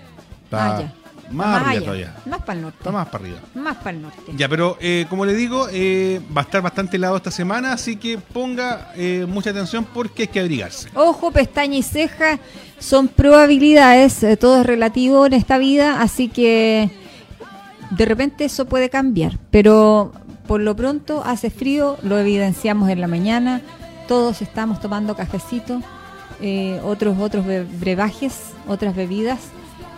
Ah, 0.53 0.79
ya. 0.83 0.93
más 1.33 1.57
arriba 1.57 1.71
allá, 1.71 1.81
todavía. 1.81 2.15
Más 2.27 2.41
para 2.43 2.53
el 2.53 2.63
norte. 2.63 2.79
Está 2.81 2.93
más 2.93 3.09
para 3.09 3.25
arriba. 3.25 3.39
Más 3.55 3.77
para 3.79 3.91
el 3.97 4.03
norte. 4.03 4.33
Ya, 4.37 4.49
pero 4.49 4.77
eh, 4.81 5.07
como 5.09 5.25
le 5.25 5.35
digo, 5.35 5.67
eh, 5.73 6.21
va 6.37 6.43
a 6.43 6.45
estar 6.45 6.61
bastante 6.63 6.99
helado 6.99 7.17
esta 7.17 7.31
semana, 7.31 7.73
así 7.73 7.97
que 7.97 8.19
ponga 8.19 8.93
eh, 8.95 9.25
mucha 9.27 9.51
atención 9.51 9.85
porque 9.93 10.23
hay 10.25 10.29
que 10.29 10.39
abrigarse. 10.41 10.89
Ojo, 10.95 11.31
pestaña 11.33 11.77
y 11.79 11.83
ceja 11.83 12.39
son 12.79 13.09
probabilidades, 13.09 14.23
eh, 14.23 14.37
todo 14.37 14.61
es 14.61 14.67
relativo 14.67 15.27
en 15.27 15.33
esta 15.33 15.57
vida, 15.59 16.01
así 16.03 16.29
que 16.29 16.91
de 17.91 18.05
repente 18.05 18.45
eso 18.45 18.67
puede 18.67 18.91
cambiar, 18.91 19.39
pero 19.51 20.13
por 20.47 20.61
lo 20.61 20.77
pronto 20.77 21.23
hace 21.25 21.51
frío, 21.51 21.97
lo 22.03 22.19
evidenciamos 22.19 22.89
en 22.89 23.01
la 23.01 23.09
mañana, 23.09 23.63
todos 24.09 24.43
estamos 24.43 24.81
tomando 24.81 25.17
cafecito, 25.17 25.83
eh, 26.41 26.81
otros 26.85 27.19
otros 27.19 27.45
brebajes, 27.81 28.53
otras 28.69 28.95
bebidas. 28.95 29.41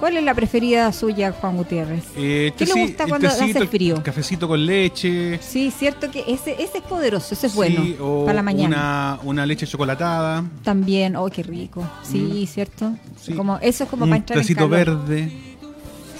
¿Cuál 0.00 0.16
es 0.16 0.22
la 0.22 0.32
preferida 0.32 0.92
suya, 0.92 1.32
Juan 1.32 1.56
Gutiérrez? 1.56 2.04
Eh, 2.16 2.52
¿Qué 2.56 2.66
le 2.66 2.82
gusta 2.82 3.02
el 3.02 3.08
cuando 3.08 3.26
hace 3.26 3.46
tecito, 3.46 3.66
frío? 3.66 4.02
Cafecito 4.02 4.46
con 4.46 4.64
leche. 4.64 5.40
Sí, 5.42 5.72
cierto 5.76 6.08
que 6.08 6.20
ese, 6.28 6.52
ese 6.52 6.78
es 6.78 6.84
poderoso, 6.84 7.34
ese 7.34 7.48
es 7.48 7.52
sí, 7.52 7.56
bueno 7.56 7.82
o 8.00 8.24
para 8.24 8.36
la 8.36 8.42
mañana. 8.42 9.18
Una, 9.18 9.18
una 9.24 9.46
leche 9.46 9.66
chocolatada. 9.66 10.44
También, 10.62 11.16
oh, 11.16 11.28
qué 11.28 11.42
rico. 11.42 11.82
Sí, 12.04 12.46
cierto. 12.46 12.92
Sí. 13.20 13.34
Como, 13.34 13.58
eso 13.58 13.84
es 13.84 13.90
como 13.90 14.04
un 14.04 14.10
para 14.10 14.18
entrar 14.18 14.38
en 14.38 14.54
calor. 14.54 14.70
verde. 14.70 15.47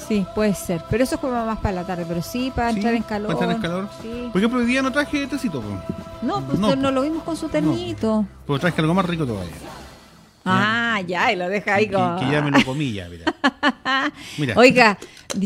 Sí, 0.09 0.27
puede 0.35 0.55
ser. 0.55 0.83
Pero 0.89 1.05
eso 1.05 1.17
es 1.17 1.21
como 1.21 1.33
más 1.45 1.59
para 1.59 1.75
la 1.75 1.87
tarde. 1.87 2.07
Pero 2.09 2.23
sí, 2.23 2.51
para 2.55 2.71
entrar 2.71 2.95
en 2.95 3.03
calor. 3.03 3.35
para 3.37 3.53
entrar 3.53 3.57
en 3.57 3.63
calor. 3.63 3.89
Sí. 4.03 4.29
Por 4.33 4.41
ejemplo, 4.41 4.61
hoy 4.61 4.67
día 4.67 4.81
no 4.83 4.91
traje 4.91 5.27
tecito, 5.27 5.61
po, 5.61 5.69
No, 6.23 6.45
pues 6.47 6.59
No. 6.59 6.75
no, 6.75 6.91
lo 6.91 7.03
vimos 7.03 7.23
con 7.23 7.37
su 7.37 7.49
termito. 7.49 8.25
pero 8.47 8.59
traje 8.59 8.81
algo 8.81 8.95
más 8.95 9.05
rico 9.05 9.27
todavía. 9.27 9.53
Ah, 10.51 11.03
ya, 11.07 11.31
y 11.31 11.37
lo 11.37 11.47
deja 11.49 11.75
ahí 11.75 11.87
que, 11.89 11.93
como... 11.93 12.19
que 12.19 12.31
ya 12.31 12.41
me 12.41 12.51
lo 12.51 12.65
comí 12.65 12.93
ya, 12.95 13.07
mira. 13.11 13.25
Mira. 14.39 14.55
Oiga, 14.57 14.99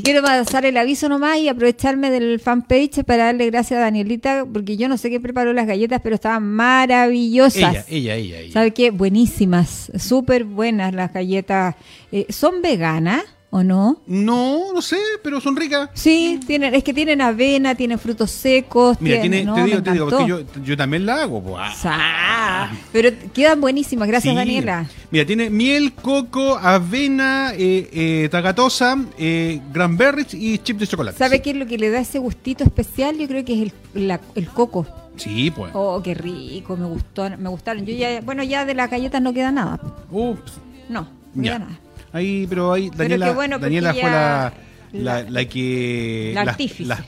quiero 0.05 0.23
pasar 0.23 0.65
el 0.65 0.77
aviso 0.77 1.09
nomás 1.09 1.39
y 1.39 1.49
aprovecharme 1.49 2.11
del 2.11 2.39
fanpage 2.39 3.03
para 3.05 3.25
darle 3.25 3.47
gracias 3.51 3.79
a 3.79 3.83
Danielita, 3.83 4.45
porque 4.53 4.77
yo 4.77 4.89
no 4.89 4.97
sé 4.97 5.11
qué 5.11 5.19
preparó 5.19 5.53
las 5.53 5.67
galletas, 5.67 6.01
pero 6.05 6.15
estaban 6.15 6.45
maravillosas. 6.45 7.57
Ella, 7.57 7.85
ella, 7.89 8.15
ella, 8.15 8.39
ella. 8.39 8.53
¿Sabe 8.53 8.71
qué? 8.73 8.91
Buenísimas, 8.93 9.91
súper 9.99 10.45
buenas 10.45 10.95
las 10.95 11.13
galletas. 11.13 11.75
Eh, 12.13 12.27
¿Son 12.29 12.63
veganas 12.63 13.25
o 13.55 13.63
no? 13.63 14.01
No, 14.07 14.73
no 14.73 14.81
sé, 14.81 14.97
pero 15.23 15.39
son 15.41 15.55
ricas. 15.55 15.91
Sí, 15.93 16.41
tienen, 16.47 16.75
es 16.75 16.83
que 16.83 16.95
tienen 16.95 17.21
avena, 17.21 17.75
tienen 17.75 17.99
frutos 17.99 18.31
secos. 18.31 18.97
Mira, 18.99 19.21
tiene, 19.21 19.45
no, 19.45 19.55
te 19.55 19.65
digo, 19.65 19.83
te 19.83 19.93
digo, 19.93 20.09
porque 20.09 20.27
yo, 20.27 20.41
yo 20.65 20.75
también 20.77 21.05
la 21.05 21.23
hago. 21.23 21.57
ah. 21.59 22.71
Pero 22.93 23.11
quedan 23.35 23.61
buenísimas, 23.61 24.09
gracias 24.09 24.33
Sí. 24.33 24.37
Daniela. 24.37 24.87
Mira, 25.11 25.27
tiene 25.27 25.51
miel, 25.51 25.93
coco, 25.93 26.57
avena, 26.57 27.53
eh, 27.55 27.89
eh, 27.93 28.29
tagatosa, 28.31 28.97
eh, 29.19 29.61
cranberries 29.73 30.33
y 30.35 30.59
chips 30.59 30.81
de 30.81 30.87
chocolate. 30.87 31.19
¿Sabe 31.19 31.43
qué 31.43 31.51
es 31.51 31.57
lo 31.57 31.67
que 31.67 31.77
le 31.77 31.91
da 31.91 32.01
ese 32.01 32.19
gustito 32.19 32.65
especial? 32.65 33.19
Yo 33.19 33.29
creo 33.29 33.45
que 33.45 33.53
es 33.63 33.73
el, 33.95 34.09
la- 34.09 34.21
el 34.35 34.49
coco. 34.49 34.87
Sí, 35.17 35.51
pues. 35.51 35.73
Oh, 35.75 36.01
qué 36.03 36.15
rico, 36.15 36.75
me 36.77 36.87
gustó, 36.87 37.29
me 37.37 37.51
gustaron. 37.51 37.85
Yo 37.85 37.95
ya, 37.95 38.23
bueno, 38.23 38.43
ya 38.43 38.65
de 38.65 38.73
las 38.75 38.91
galletas 38.91 39.21
no 39.21 39.35
queda 39.35 39.53
nada. 39.53 39.79
Ups, 40.11 40.53
No, 40.89 41.07
no 41.35 41.43
queda 41.43 41.59
nada. 41.59 41.79
Ahí, 42.13 42.47
pero 42.49 42.73
ahí 42.73 42.89
Pero 42.91 42.99
Daniela, 43.05 43.27
qué 43.29 43.35
bueno, 43.35 43.59
Daniela 43.59 43.93
fue 43.95 44.03
la, 44.03 44.53
la, 44.93 45.23
la- 45.23 45.31
la 45.31 45.45
que 45.47 46.33
la 46.35 46.41
artífice. 46.43 46.85
las, 46.85 47.01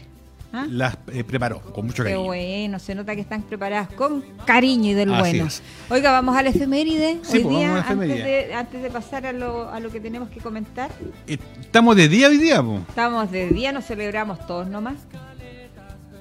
¿Ah? 0.52 0.66
las, 0.70 0.96
eh, 1.12 1.24
preparó 1.24 1.60
con 1.60 1.86
mucho 1.86 2.04
Qué 2.04 2.10
cariño. 2.10 2.26
bueno, 2.26 2.78
se 2.78 2.94
nota 2.94 3.14
que 3.14 3.20
están 3.22 3.42
preparadas 3.42 3.88
con 3.92 4.24
cariño 4.46 4.90
y 4.90 4.94
del 4.94 5.12
Así 5.12 5.20
bueno. 5.32 5.46
es. 5.46 5.62
Oiga, 5.90 6.12
vamos 6.12 6.36
al 6.36 6.46
efeméride. 6.46 7.18
Sí, 7.22 7.38
Hoy 7.38 7.42
pues, 7.42 7.56
día, 7.56 7.70
antes, 7.76 7.84
efeméride. 7.90 8.24
de, 8.46 8.54
antes 8.54 8.82
de 8.82 8.90
pasar 8.90 9.26
a 9.26 9.32
lo, 9.32 9.68
a 9.68 9.80
lo 9.80 9.90
que 9.90 10.00
tenemos 10.00 10.28
que 10.30 10.40
comentar, 10.40 10.90
Eh, 11.26 11.38
Estamos 11.60 11.96
de 11.96 12.08
día 12.08 12.28
hoy 12.28 12.38
día, 12.38 12.62
pues. 12.62 12.80
estamos 12.88 13.30
de 13.32 13.48
día, 13.48 13.72
nos 13.72 13.84
celebramos 13.84 14.46
todos 14.46 14.68
nomás. 14.68 14.94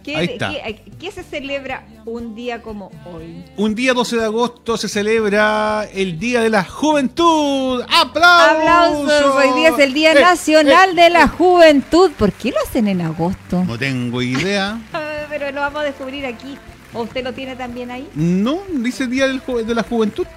¿Qué, 0.03 0.15
Ahí 0.17 0.25
está. 0.25 0.49
qué- 0.49 0.81
qué 0.99 1.11
se 1.11 1.23
celebra 1.23 1.85
un 2.05 2.35
día 2.35 2.61
como 2.61 2.91
hoy? 3.05 3.45
Un 3.55 3.73
día 3.73 3.93
12 3.93 4.17
de 4.17 4.25
agosto 4.25 4.75
se 4.75 4.89
celebra 4.89 5.85
el 5.93 6.19
Día 6.19 6.41
de 6.41 6.49
la 6.49 6.63
Juventud. 6.65 7.81
¡Aplausos! 7.83 8.59
Aplausos, 8.59 9.35
hoy 9.35 9.59
día 9.59 9.69
es 9.69 9.79
el 9.79 9.93
Día 9.93 10.11
Eh, 10.11 10.21
Nacional 10.21 10.89
eh, 10.97 11.01
de 11.03 11.09
la 11.09 11.27
Juventud. 11.29 12.11
¿Por 12.17 12.33
qué 12.33 12.51
lo 12.51 12.57
hacen 12.67 12.87
en 12.89 13.01
agosto? 13.01 13.63
No 13.63 13.77
tengo 13.77 14.21
idea. 14.21 14.79
Pero 15.29 15.51
lo 15.51 15.61
vamos 15.61 15.81
a 15.81 15.85
descubrir 15.85 16.25
aquí. 16.25 16.57
¿O 16.93 17.03
usted 17.03 17.23
lo 17.23 17.33
tiene 17.33 17.55
también 17.55 17.89
ahí? 17.89 18.07
No, 18.13 18.59
dice 18.71 19.07
Día 19.07 19.27
del 19.27 19.41
Ju- 19.43 19.63
de 19.63 19.73
la 19.73 19.83
Juventud. 19.83 20.27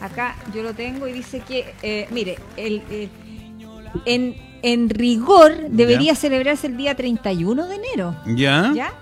Acá 0.00 0.34
yo 0.52 0.62
lo 0.64 0.74
tengo 0.74 1.06
y 1.06 1.12
dice 1.12 1.40
que, 1.40 1.74
eh, 1.82 2.08
mire, 2.10 2.36
el, 2.56 2.82
eh, 2.90 3.08
en, 4.04 4.34
en 4.62 4.90
rigor 4.90 5.54
debería 5.70 6.12
Ya. 6.12 6.16
celebrarse 6.18 6.66
el 6.66 6.76
día 6.76 6.94
31 6.96 7.66
de 7.68 7.76
enero. 7.76 8.16
¿Ya? 8.26 8.72
¿Ya? 8.74 8.92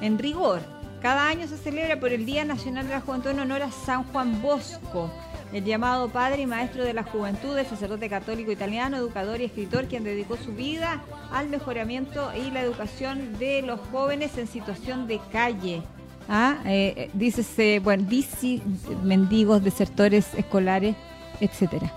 En 0.00 0.18
rigor. 0.18 0.60
Cada 1.02 1.28
año 1.28 1.46
se 1.46 1.56
celebra 1.56 2.00
por 2.00 2.12
el 2.12 2.26
Día 2.26 2.44
Nacional 2.44 2.86
de 2.88 2.94
la 2.94 3.00
Juventud 3.00 3.30
en 3.30 3.40
honor 3.40 3.62
a 3.62 3.70
San 3.70 4.02
Juan 4.04 4.42
Bosco, 4.42 5.10
el 5.52 5.64
llamado 5.64 6.08
padre 6.08 6.42
y 6.42 6.46
maestro 6.46 6.84
de 6.84 6.92
la 6.92 7.04
juventud, 7.04 7.56
el 7.56 7.66
sacerdote 7.66 8.08
católico 8.08 8.50
italiano, 8.50 8.96
educador 8.96 9.40
y 9.40 9.44
escritor, 9.44 9.86
quien 9.86 10.02
dedicó 10.02 10.36
su 10.36 10.52
vida 10.52 11.02
al 11.32 11.48
mejoramiento 11.48 12.30
y 12.34 12.50
la 12.50 12.62
educación 12.62 13.38
de 13.38 13.62
los 13.62 13.80
jóvenes 13.92 14.36
en 14.38 14.48
situación 14.48 15.06
de 15.06 15.20
calle. 15.30 15.82
Ah, 16.28 16.58
eh, 16.66 16.94
eh, 16.96 17.10
dícese, 17.14 17.78
bueno, 17.78 18.04
dice 18.06 18.60
mendigos, 19.02 19.62
desertores 19.62 20.34
escolares, 20.34 20.96
etcétera. 21.40 21.92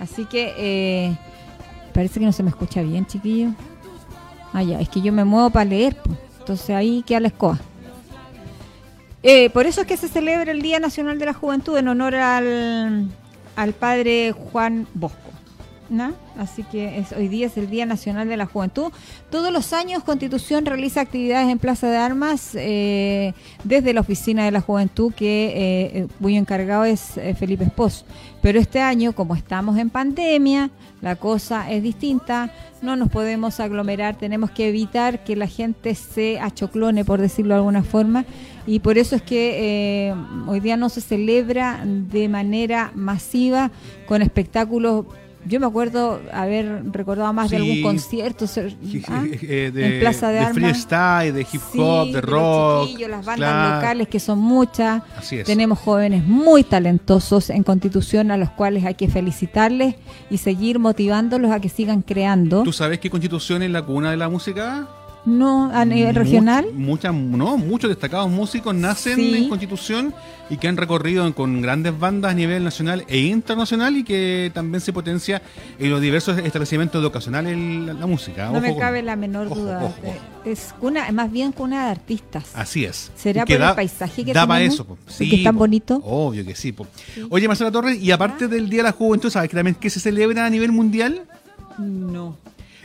Así 0.00 0.24
que 0.24 0.52
eh, 0.56 1.16
parece 1.92 2.18
que 2.18 2.26
no 2.26 2.32
se 2.32 2.42
me 2.42 2.50
escucha 2.50 2.82
bien, 2.82 3.06
chiquillo. 3.06 3.50
Ah, 4.52 4.62
ya, 4.62 4.80
es 4.80 4.88
que 4.88 5.00
yo 5.00 5.12
me 5.12 5.24
muevo 5.24 5.50
para 5.50 5.66
leer, 5.66 5.96
pues. 6.02 6.23
Entonces 6.44 6.76
ahí 6.76 7.02
queda 7.06 7.20
la 7.20 7.28
escoba. 7.28 7.58
Eh, 9.22 9.48
por 9.48 9.64
eso 9.64 9.80
es 9.80 9.86
que 9.86 9.96
se 9.96 10.08
celebra 10.08 10.52
el 10.52 10.60
Día 10.60 10.78
Nacional 10.78 11.18
de 11.18 11.24
la 11.24 11.32
Juventud 11.32 11.78
en 11.78 11.88
honor 11.88 12.14
al, 12.14 13.08
al 13.56 13.72
padre 13.72 14.32
Juan 14.32 14.86
Bosco. 14.92 15.24
Así 16.38 16.64
que 16.64 17.04
hoy 17.16 17.28
día 17.28 17.46
es 17.46 17.56
el 17.56 17.70
Día 17.70 17.86
Nacional 17.86 18.28
de 18.28 18.36
la 18.36 18.46
Juventud. 18.46 18.90
Todos 19.30 19.52
los 19.52 19.72
años 19.72 20.02
Constitución 20.02 20.66
realiza 20.66 21.00
actividades 21.00 21.48
en 21.48 21.58
Plaza 21.58 21.88
de 21.88 21.96
Armas 21.96 22.50
eh, 22.54 23.34
desde 23.62 23.92
la 23.92 24.00
Oficina 24.00 24.44
de 24.44 24.50
la 24.50 24.60
Juventud, 24.60 25.12
que 25.14 25.46
eh, 25.46 26.08
eh, 26.22 26.36
encargado 26.36 26.84
es 26.84 27.20
Felipe 27.38 27.64
Espos. 27.64 28.04
Pero 28.44 28.60
este 28.60 28.78
año, 28.78 29.14
como 29.14 29.34
estamos 29.34 29.78
en 29.78 29.88
pandemia, 29.88 30.68
la 31.00 31.16
cosa 31.16 31.70
es 31.70 31.82
distinta, 31.82 32.52
no 32.82 32.94
nos 32.94 33.08
podemos 33.08 33.58
aglomerar, 33.58 34.18
tenemos 34.18 34.50
que 34.50 34.68
evitar 34.68 35.24
que 35.24 35.34
la 35.34 35.46
gente 35.46 35.94
se 35.94 36.38
achoclone, 36.38 37.06
por 37.06 37.22
decirlo 37.22 37.54
de 37.54 37.60
alguna 37.60 37.82
forma, 37.82 38.26
y 38.66 38.80
por 38.80 38.98
eso 38.98 39.16
es 39.16 39.22
que 39.22 40.08
eh, 40.10 40.14
hoy 40.46 40.60
día 40.60 40.76
no 40.76 40.90
se 40.90 41.00
celebra 41.00 41.82
de 41.86 42.28
manera 42.28 42.92
masiva 42.94 43.70
con 44.04 44.20
espectáculos. 44.20 45.06
Yo 45.46 45.60
me 45.60 45.66
acuerdo 45.66 46.20
haber 46.32 46.82
recordado 46.92 47.32
más 47.32 47.50
de 47.50 47.56
algún 47.58 47.82
concierto 47.82 48.46
ser- 48.46 48.74
¿ah? 49.08 49.24
Eh, 49.26 49.70
de, 49.74 49.94
en 49.96 50.00
Plaza 50.00 50.28
de, 50.28 50.34
de 50.34 50.38
Armas. 50.40 50.54
freestyle, 50.54 51.34
de 51.34 51.40
hip 51.42 51.60
hop, 51.76 52.06
Sí, 52.06 52.12
de 52.12 52.22
los 52.22 52.30
rock. 52.30 52.86
chiquillos, 52.86 53.10
las 53.10 53.24
bandas 53.26 53.50
claro. 53.50 53.74
locales 53.76 54.08
que 54.08 54.20
son 54.20 54.38
muchas. 54.38 55.02
Así 55.16 55.36
es. 55.38 55.46
Tenemos 55.46 55.78
jóvenes 55.78 56.24
muy 56.24 56.64
talentosos 56.64 57.50
en 57.50 57.62
Constitución 57.62 58.30
a 58.30 58.36
los 58.36 58.50
cuales 58.50 58.84
hay 58.84 58.94
que 58.94 59.08
felicitarles 59.08 59.96
y 60.30 60.38
seguir 60.38 60.78
motivándolos 60.78 61.50
a 61.50 61.60
que 61.60 61.68
sigan 61.68 62.02
creando. 62.02 62.62
¿Tú 62.62 62.72
sabes 62.72 62.98
que 62.98 63.10
Constitución 63.10 63.62
es 63.62 63.70
la 63.70 63.82
cuna 63.82 64.10
de 64.10 64.16
la 64.16 64.28
música? 64.28 64.88
No 65.26 65.70
a 65.72 65.86
nivel 65.86 66.14
regional. 66.14 66.66
Muchas, 66.74 67.14
no, 67.14 67.56
muchos 67.56 67.88
destacados 67.88 68.28
músicos 68.30 68.74
nacen 68.74 69.16
Sí. 69.16 69.34
en 69.34 69.48
Constitución 69.48 70.14
y 70.50 70.58
que 70.58 70.68
han 70.68 70.76
recorrido 70.76 71.34
con 71.34 71.62
grandes 71.62 71.98
bandas 71.98 72.32
a 72.32 72.34
nivel 72.34 72.62
nacional 72.62 73.04
e 73.08 73.18
internacional 73.20 73.96
y 73.96 74.04
que 74.04 74.50
también 74.52 74.82
se 74.82 74.92
potencia 74.92 75.40
en 75.78 75.88
los 75.90 76.02
diversos 76.02 76.36
establecimientos 76.38 77.00
educacionales 77.00 77.56
la, 77.56 77.94
la 77.94 78.06
música. 78.06 78.46
No 78.50 78.58
Ojo 78.58 78.60
me 78.60 78.76
cabe 78.76 79.02
la 79.02 79.16
menor 79.16 79.46
ojo, 79.46 79.60
duda. 79.60 79.82
ojo, 79.84 79.94
Eh. 80.04 80.18
Es 80.44 80.74
cuna, 80.78 81.10
más 81.12 81.32
bien 81.32 81.52
cuna 81.52 81.86
de 81.86 81.90
artistas. 81.92 82.50
Así 82.54 82.84
es. 82.84 83.10
¿Será 83.16 83.46
que 83.46 83.56
por 83.58 83.66
el 83.68 83.74
paisaje 83.74 84.26
que 84.26 84.34
da 84.34 84.46
pa' 84.46 84.56
tenemos? 84.56 84.74
eso, 84.74 84.98
Sí, 85.06 85.34
es 85.36 85.42
tan 85.42 85.54
po. 85.54 85.60
bonito. 85.60 86.02
Obvio 86.04 86.44
que 86.44 86.54
sí. 86.54 86.72
po. 86.72 86.86
Oye, 87.30 87.48
Marcela 87.48 87.70
Torres, 87.72 87.98
y 87.98 88.10
aparte 88.10 88.46
del 88.46 88.68
Día 88.68 88.80
de 88.80 88.90
la 88.90 88.92
Juventud, 88.92 89.30
¿sabes 89.30 89.48
que 89.48 89.56
también 89.56 89.74
que 89.76 89.88
se 89.88 90.00
celebra 90.00 90.44
a 90.44 90.50
nivel 90.50 90.70
mundial? 90.70 91.22
No. 91.78 92.36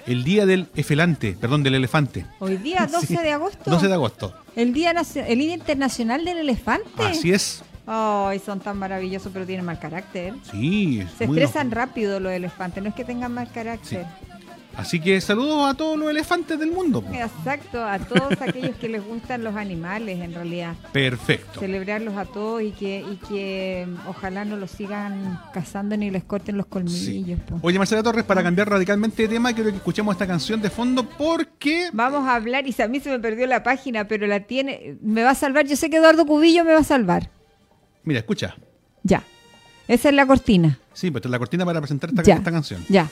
El 0.09 0.23
Día 0.23 0.47
del 0.47 0.67
Efelante, 0.75 1.37
perdón, 1.39 1.61
del 1.61 1.75
Elefante. 1.75 2.25
Hoy 2.39 2.57
día 2.57 2.87
12 2.91 3.05
Sí. 3.07 3.15
de 3.15 3.31
agosto. 3.31 3.69
12 3.69 3.87
de 3.87 3.93
agosto. 3.93 4.33
El 4.55 4.73
día 4.73 4.91
el 5.15 5.37
día 5.39 5.53
internacional 5.53 6.25
del 6.25 6.39
elefante. 6.39 7.03
Así 7.03 7.31
es. 7.31 7.61
Ay, 7.85 8.39
son 8.39 8.59
tan 8.59 8.77
maravillosos, 8.77 9.31
pero 9.31 9.45
tienen 9.45 9.65
mal 9.65 9.79
carácter. 9.79 10.33
Sí. 10.49 11.03
Se 11.19 11.27
muy 11.27 11.37
expresan 11.37 11.69
rápido 11.69 12.19
los 12.19 12.31
elefantes, 12.31 12.81
no 12.81 12.89
es 12.89 12.95
que 12.95 13.05
tengan 13.05 13.31
mal 13.33 13.51
carácter. 13.51 14.07
Así 14.79 14.99
que 14.99 15.19
saludos 15.19 15.69
a 15.69 15.73
todos 15.73 15.97
los 15.99 16.09
elefantes 16.09 16.57
del 16.57 16.71
mundo. 16.71 17.01
po. 17.01 17.13
Exacto, 17.13 17.83
a 17.83 17.99
todos 17.99 18.39
aquellos 18.41 18.75
que 18.77 18.87
les 18.87 19.03
gustan 19.05 19.43
los 19.43 19.55
animales, 19.55 20.19
en 20.21 20.33
realidad. 20.33 20.75
Perfecto. 20.93 21.59
Celebrarlos 21.59 22.15
a 22.15 22.25
todos 22.25 22.61
y 22.61 22.71
que, 22.71 22.99
y 23.01 23.15
que 23.27 23.85
mm, 23.87 24.07
ojalá 24.07 24.45
no 24.45 24.55
los 24.55 24.71
sigan 24.71 25.39
cazando 25.53 25.97
ni 25.97 26.09
les 26.11 26.23
corten 26.23 26.55
los 26.57 26.65
Sí. 26.65 26.69
colmillos. 26.71 27.39
po. 27.41 27.59
Oye, 27.61 27.77
Marcela 27.77 28.01
Torres, 28.03 28.23
para 28.23 28.41
cambiar 28.41 28.69
radicalmente 28.69 29.23
de 29.23 29.27
tema, 29.27 29.51
quiero 29.53 29.69
que 29.71 29.77
escuchemos 29.77 30.13
esta 30.13 30.25
canción 30.25 30.61
de 30.61 30.69
fondo 30.69 31.03
porque... 31.09 31.89
Vamos 31.91 32.27
a 32.27 32.35
hablar, 32.35 32.65
y 32.65 32.81
a 32.81 32.87
mí 32.87 32.99
se 33.01 33.09
me 33.09 33.19
perdió 33.19 33.45
la 33.47 33.63
página, 33.63 34.07
pero 34.07 34.27
la 34.27 34.39
tiene, 34.41 34.95
me 35.01 35.23
va 35.23 35.31
a 35.31 35.35
salvar, 35.35 35.65
yo 35.67 35.75
sé 35.75 35.89
que 35.89 35.97
Eduardo 35.97 36.25
Cubillo 36.25 36.63
me 36.63 36.73
va 36.73 36.79
a 36.79 36.83
salvar. 36.83 37.29
Mira, 38.03 38.19
escucha. 38.19 38.55
Ya, 39.03 39.23
esa 39.87 40.09
es 40.09 40.15
la 40.15 40.25
cortina. 40.25 40.79
Sí, 40.93 41.11
pues 41.11 41.19
esta 41.19 41.27
es 41.27 41.31
la 41.31 41.39
cortina 41.39 41.65
para 41.65 41.81
presentar 41.81 42.09
esta, 42.11 42.23
Ya, 42.23 42.35
esta 42.35 42.51
canción. 42.51 42.85
ya. 42.87 43.07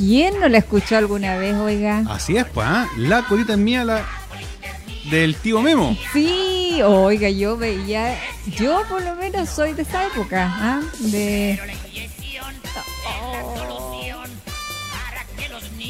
¿Quién 0.00 0.40
no 0.40 0.48
la 0.48 0.56
escuchó 0.56 0.96
alguna 0.96 1.36
vez, 1.36 1.54
oiga? 1.56 2.04
Así 2.08 2.34
es, 2.34 2.46
pues, 2.46 2.66
¿ah? 2.66 2.88
la 2.96 3.22
colita 3.26 3.52
es 3.52 3.58
mía, 3.58 3.84
la 3.84 4.02
del 5.10 5.36
tío 5.36 5.60
Memo. 5.60 5.94
Sí, 6.14 6.80
oiga, 6.82 7.28
yo 7.28 7.58
veía, 7.58 8.18
yo 8.56 8.82
por 8.88 9.02
lo 9.02 9.14
menos 9.16 9.50
soy 9.50 9.74
de 9.74 9.82
esa 9.82 10.06
época, 10.06 10.48
¿ah? 10.50 10.80
de 11.00 11.60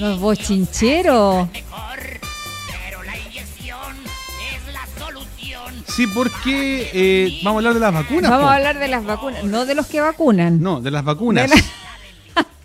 los 0.01 0.19
bochincheros. 0.19 1.49
Sí, 5.87 6.09
porque 6.09 6.91
eh, 6.93 7.41
vamos 7.45 7.59
a 7.59 7.69
hablar 7.69 7.75
de 7.75 7.81
las 7.81 7.95
vacunas. 7.95 8.29
Vamos 8.29 8.47
po. 8.47 8.51
a 8.51 8.57
hablar 8.57 8.79
de 8.81 8.89
las 8.89 9.05
vacunas, 9.05 9.45
no 9.45 9.67
de 9.67 9.77
los 9.77 9.87
que 9.87 10.01
vacunan. 10.01 10.61
No, 10.61 10.81
de 10.81 10.91
las 10.91 11.05
vacunas. 11.05 11.49
De 11.49 11.57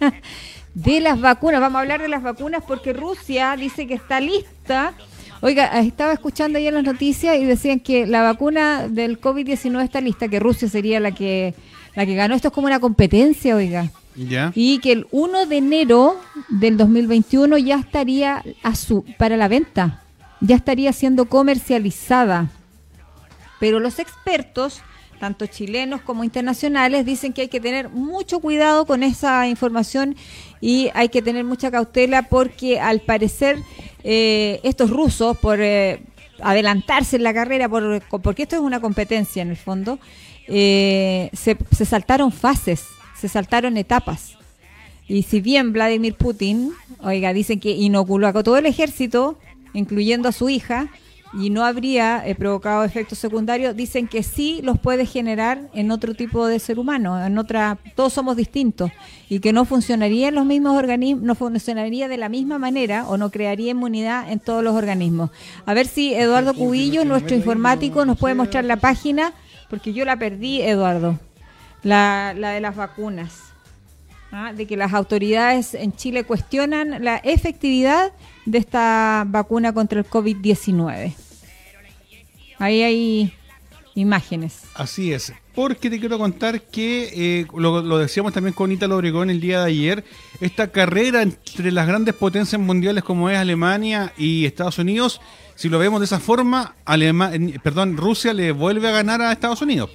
la- 0.09 0.13
De 0.75 0.99
las 0.99 1.19
vacunas, 1.19 1.59
vamos 1.59 1.77
a 1.77 1.81
hablar 1.81 2.01
de 2.01 2.07
las 2.09 2.21
vacunas 2.21 2.63
porque 2.67 2.93
Rusia 2.93 3.55
dice 3.57 3.87
que 3.87 3.95
está 3.95 4.19
lista 4.19 4.93
Oiga, 5.41 5.79
estaba 5.79 6.13
escuchando 6.13 6.57
ayer 6.57 6.73
las 6.73 6.83
noticias 6.83 7.37
y 7.37 7.45
decían 7.45 7.79
que 7.79 8.07
la 8.07 8.23
vacuna 8.23 8.87
del 8.87 9.19
COVID-19 9.19 9.83
está 9.83 10.01
lista, 10.01 10.27
que 10.27 10.39
Rusia 10.39 10.67
sería 10.67 10.99
la 10.99 11.11
que 11.11 11.53
la 11.93 12.05
que 12.05 12.15
ganó. 12.15 12.35
Esto 12.35 12.47
es 12.47 12.53
como 12.53 12.67
una 12.67 12.79
competencia, 12.79 13.55
oiga. 13.55 13.91
Ya. 14.15 14.51
Y 14.55 14.79
que 14.79 14.93
el 14.93 15.07
1 15.11 15.45
de 15.45 15.57
enero 15.57 16.19
del 16.49 16.77
2021 16.77 17.57
ya 17.57 17.75
estaría 17.75 18.43
a 18.63 18.75
su, 18.75 19.05
para 19.17 19.37
la 19.37 19.47
venta, 19.47 20.01
ya 20.39 20.55
estaría 20.55 20.91
siendo 20.93 21.25
comercializada. 21.25 22.49
Pero 23.59 23.79
los 23.79 23.99
expertos, 23.99 24.81
tanto 25.19 25.45
chilenos 25.45 26.01
como 26.01 26.23
internacionales, 26.23 27.05
dicen 27.05 27.33
que 27.33 27.41
hay 27.41 27.47
que 27.47 27.59
tener 27.59 27.89
mucho 27.89 28.39
cuidado 28.39 28.85
con 28.85 29.03
esa 29.03 29.47
información 29.47 30.15
y 30.61 30.89
hay 30.93 31.09
que 31.09 31.21
tener 31.21 31.43
mucha 31.43 31.71
cautela 31.71 32.23
porque 32.23 32.79
al 32.79 33.01
parecer 33.01 33.59
eh, 34.03 34.59
estos 34.63 34.89
rusos, 34.89 35.37
por 35.37 35.59
eh, 35.61 36.01
adelantarse 36.41 37.15
en 37.15 37.23
la 37.23 37.33
carrera, 37.33 37.69
por, 37.69 38.01
porque 38.21 38.43
esto 38.43 38.55
es 38.55 38.61
una 38.61 38.79
competencia 38.79 39.41
en 39.41 39.49
el 39.49 39.57
fondo, 39.57 39.99
eh, 40.47 41.29
se, 41.33 41.57
se 41.71 41.85
saltaron 41.85 42.31
fases, 42.31 42.83
se 43.19 43.27
saltaron 43.27 43.77
etapas. 43.77 44.37
Y 45.07 45.23
si 45.23 45.39
bien 45.39 45.71
Vladimir 45.71 46.15
Putin, 46.15 46.71
oiga, 46.99 47.31
dicen 47.33 47.59
que 47.59 47.71
inoculó 47.71 48.27
a 48.27 48.43
todo 48.43 48.57
el 48.57 48.65
ejército, 48.65 49.37
incluyendo 49.73 50.29
a 50.29 50.31
su 50.31 50.49
hija, 50.49 50.89
y 51.37 51.49
no 51.49 51.65
habría 51.65 52.25
eh, 52.25 52.35
provocado 52.35 52.83
efectos 52.83 53.19
secundarios, 53.19 53.75
dicen 53.75 54.07
que 54.07 54.23
sí 54.23 54.61
los 54.63 54.79
puede 54.79 55.05
generar 55.05 55.69
en 55.73 55.91
otro 55.91 56.13
tipo 56.13 56.47
de 56.47 56.59
ser 56.59 56.79
humano, 56.79 57.23
en 57.23 57.37
otra, 57.37 57.77
todos 57.95 58.13
somos 58.13 58.37
distintos, 58.37 58.91
y 59.29 59.39
que 59.39 59.51
no 59.51 59.65
funcionaría 59.65 60.29
en 60.29 60.35
los 60.35 60.45
mismos 60.45 60.77
organismos, 60.77 61.23
no 61.23 61.35
funcionaría 61.35 62.07
de 62.07 62.17
la 62.17 62.29
misma 62.29 62.57
manera 62.57 63.05
o 63.07 63.17
no 63.17 63.31
crearía 63.31 63.71
inmunidad 63.71 64.31
en 64.31 64.39
todos 64.39 64.63
los 64.63 64.75
organismos. 64.75 65.29
A 65.65 65.73
ver 65.73 65.87
si 65.87 66.13
Eduardo 66.13 66.53
Cubillo, 66.53 67.03
nuestro 67.03 67.35
informático, 67.35 68.05
nos 68.05 68.17
puede 68.17 68.35
mostrar 68.35 68.63
la 68.63 68.77
página, 68.77 69.33
porque 69.69 69.93
yo 69.93 70.05
la 70.05 70.17
perdí, 70.17 70.61
Eduardo, 70.61 71.19
la, 71.83 72.33
la 72.37 72.51
de 72.51 72.61
las 72.61 72.75
vacunas. 72.75 73.45
¿ah? 74.31 74.53
de 74.53 74.67
que 74.67 74.77
las 74.77 74.93
autoridades 74.93 75.73
en 75.73 75.93
Chile 75.93 76.23
cuestionan 76.23 77.03
la 77.03 77.17
efectividad 77.17 78.11
de 78.45 78.57
esta 78.57 79.23
vacuna 79.27 79.73
contra 79.73 79.99
el 79.99 80.07
COVID-19. 80.07 81.24
Ahí 82.59 82.81
hay 82.83 83.33
imágenes. 83.95 84.61
Así 84.73 85.13
es. 85.13 85.33
Porque 85.53 85.89
te 85.89 85.99
quiero 85.99 86.17
contar 86.17 86.61
que, 86.63 87.39
eh, 87.41 87.47
lo, 87.57 87.97
decíamos 87.97 88.33
también 88.33 88.53
con 88.53 88.71
Ítalo 88.71 88.97
Obregón 88.97 89.29
el 89.29 89.39
día 89.39 89.61
de 89.61 89.67
ayer, 89.71 90.03
esta 90.41 90.69
carrera 90.69 91.21
entre 91.21 91.71
las 91.71 91.87
grandes 91.87 92.13
potencias 92.13 92.61
mundiales 92.61 93.03
como 93.05 93.29
es 93.29 93.37
Alemania 93.37 94.11
y 94.17 94.45
Estados 94.45 94.77
Unidos, 94.79 95.21
si 95.55 95.69
lo 95.69 95.79
vemos 95.79 96.01
de 96.01 96.05
esa 96.05 96.19
forma, 96.19 96.75
Alema- 96.85 97.31
perdón, 97.63 97.95
Rusia 97.95 98.33
le 98.33 98.51
vuelve 98.51 98.89
a 98.89 98.91
ganar 98.91 99.21
a 99.21 99.31
Estados 99.31 99.61
Unidos. 99.61 99.89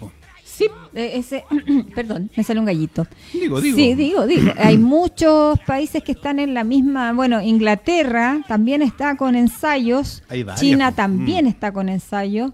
Sí, 0.61 0.67
eh, 0.95 1.13
ese, 1.15 1.45
perdón, 1.95 2.31
me 2.37 2.45
sale 2.45 2.61
un 2.61 2.67
gallito. 2.67 3.07
Digo, 3.33 3.61
digo. 3.61 3.77
Sí, 3.77 3.95
digo, 3.95 4.27
digo. 4.27 4.53
Hay 4.59 4.77
muchos 4.79 5.59
países 5.67 6.03
que 6.05 6.13
están 6.13 6.39
en 6.39 6.53
la 6.55 6.65
misma, 6.65 7.13
bueno, 7.15 7.41
Inglaterra 7.41 8.41
también 8.47 8.83
está 8.83 9.17
con 9.17 9.37
ensayos, 9.37 10.23
China 10.57 10.91
po. 10.91 10.97
también 10.97 11.47
Mm. 11.47 11.49
está 11.49 11.73
con 11.73 11.89
ensayos. 11.89 12.53